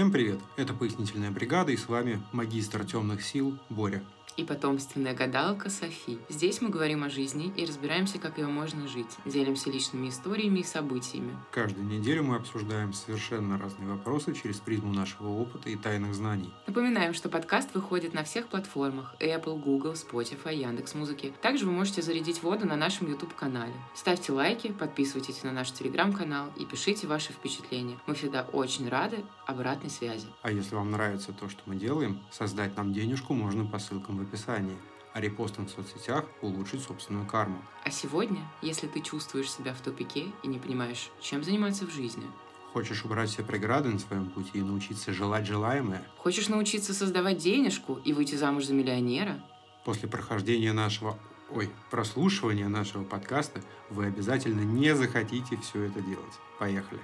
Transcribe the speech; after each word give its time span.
Всем 0.00 0.10
привет! 0.10 0.38
Это 0.56 0.72
«Пояснительная 0.72 1.30
бригада» 1.30 1.72
и 1.72 1.76
с 1.76 1.86
вами 1.86 2.22
магистр 2.32 2.86
темных 2.86 3.22
сил 3.22 3.58
Боря 3.68 4.02
и 4.36 4.44
потомственная 4.44 5.14
гадалка 5.14 5.70
Софи. 5.70 6.18
Здесь 6.28 6.60
мы 6.60 6.68
говорим 6.68 7.04
о 7.04 7.10
жизни 7.10 7.52
и 7.56 7.64
разбираемся, 7.64 8.18
как 8.18 8.38
ее 8.38 8.46
можно 8.46 8.86
жить. 8.88 9.16
Делимся 9.24 9.70
личными 9.70 10.08
историями 10.08 10.60
и 10.60 10.64
событиями. 10.64 11.36
Каждую 11.50 11.86
неделю 11.86 12.24
мы 12.24 12.36
обсуждаем 12.36 12.92
совершенно 12.92 13.58
разные 13.58 13.88
вопросы 13.88 14.34
через 14.34 14.58
призму 14.58 14.92
нашего 14.92 15.28
опыта 15.28 15.70
и 15.70 15.76
тайных 15.76 16.14
знаний. 16.14 16.52
Напоминаем, 16.66 17.14
что 17.14 17.28
подкаст 17.28 17.74
выходит 17.74 18.14
на 18.14 18.24
всех 18.24 18.48
платформах 18.48 19.14
Apple, 19.20 19.60
Google, 19.60 19.92
Spotify, 19.92 20.54
Яндекс.Музыки. 20.54 21.32
Также 21.42 21.66
вы 21.66 21.72
можете 21.72 22.02
зарядить 22.02 22.42
воду 22.42 22.66
на 22.66 22.76
нашем 22.76 23.08
YouTube-канале. 23.08 23.74
Ставьте 23.94 24.32
лайки, 24.32 24.72
подписывайтесь 24.72 25.42
на 25.42 25.52
наш 25.52 25.72
Телеграм-канал 25.72 26.50
и 26.56 26.64
пишите 26.64 27.06
ваши 27.06 27.32
впечатления. 27.32 27.98
Мы 28.06 28.14
всегда 28.14 28.42
очень 28.52 28.88
рады 28.88 29.24
обратной 29.46 29.90
связи. 29.90 30.26
А 30.42 30.50
если 30.50 30.74
вам 30.74 30.90
нравится 30.90 31.32
то, 31.32 31.48
что 31.48 31.60
мы 31.66 31.76
делаем, 31.76 32.20
создать 32.30 32.76
нам 32.76 32.92
денежку 32.92 33.34
можно 33.34 33.64
по 33.64 33.78
ссылкам 33.78 34.19
в 34.20 34.22
описании 34.22 34.76
а 35.12 35.20
репостом 35.20 35.66
в 35.66 35.70
соцсетях 35.70 36.24
улучшить 36.40 36.82
собственную 36.82 37.26
карму. 37.26 37.60
А 37.84 37.90
сегодня, 37.90 38.40
если 38.62 38.86
ты 38.86 39.00
чувствуешь 39.00 39.50
себя 39.50 39.74
в 39.74 39.80
тупике 39.80 40.26
и 40.42 40.48
не 40.48 40.58
понимаешь, 40.58 41.10
чем 41.20 41.42
заниматься 41.42 41.84
в 41.84 41.90
жизни, 41.90 42.26
Хочешь 42.72 43.04
убрать 43.04 43.28
все 43.30 43.42
преграды 43.42 43.88
на 43.88 43.98
своем 43.98 44.30
пути 44.30 44.58
и 44.58 44.62
научиться 44.62 45.12
желать 45.12 45.44
желаемое? 45.44 46.06
Хочешь 46.18 46.48
научиться 46.48 46.94
создавать 46.94 47.38
денежку 47.38 47.96
и 48.04 48.12
выйти 48.12 48.36
замуж 48.36 48.66
за 48.66 48.74
миллионера? 48.74 49.42
После 49.84 50.08
прохождения 50.08 50.72
нашего, 50.72 51.18
ой, 51.50 51.68
прослушивания 51.90 52.68
нашего 52.68 53.02
подкаста 53.02 53.60
вы 53.88 54.06
обязательно 54.06 54.60
не 54.60 54.94
захотите 54.94 55.56
все 55.56 55.82
это 55.82 56.00
делать. 56.00 56.34
Поехали! 56.60 57.00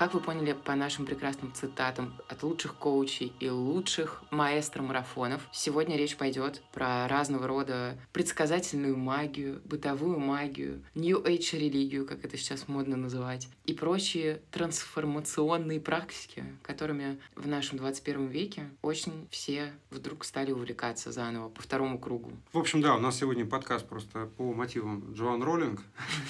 Как 0.00 0.14
вы 0.14 0.20
поняли 0.20 0.54
по 0.54 0.74
нашим 0.74 1.04
прекрасным 1.04 1.52
цитатам 1.52 2.14
от 2.26 2.42
лучших 2.42 2.76
коучей 2.76 3.34
и 3.38 3.50
лучших 3.50 4.22
маэстро 4.30 4.80
марафонов, 4.80 5.46
сегодня 5.52 5.98
речь 5.98 6.16
пойдет 6.16 6.62
про 6.72 7.06
разного 7.06 7.46
рода 7.46 7.98
предсказательную 8.14 8.96
магию, 8.96 9.60
бытовую 9.66 10.18
магию, 10.18 10.82
New 10.94 11.22
Age 11.22 11.58
религию, 11.58 12.06
как 12.06 12.24
это 12.24 12.38
сейчас 12.38 12.66
модно 12.66 12.96
называть, 12.96 13.50
и 13.66 13.74
прочие 13.74 14.40
трансформационные 14.52 15.80
практики, 15.80 16.46
которыми 16.62 17.20
в 17.36 17.46
нашем 17.46 17.76
21 17.76 18.28
веке 18.28 18.70
очень 18.80 19.28
все 19.30 19.70
вдруг 19.90 20.24
стали 20.24 20.50
увлекаться 20.50 21.12
заново 21.12 21.50
по 21.50 21.60
второму 21.60 21.98
кругу. 21.98 22.32
В 22.54 22.58
общем, 22.58 22.80
да, 22.80 22.96
у 22.96 23.00
нас 23.00 23.18
сегодня 23.18 23.44
подкаст 23.44 23.86
просто 23.86 24.30
по 24.38 24.54
мотивам 24.54 25.12
Джоан 25.12 25.42
Роллинг, 25.42 25.82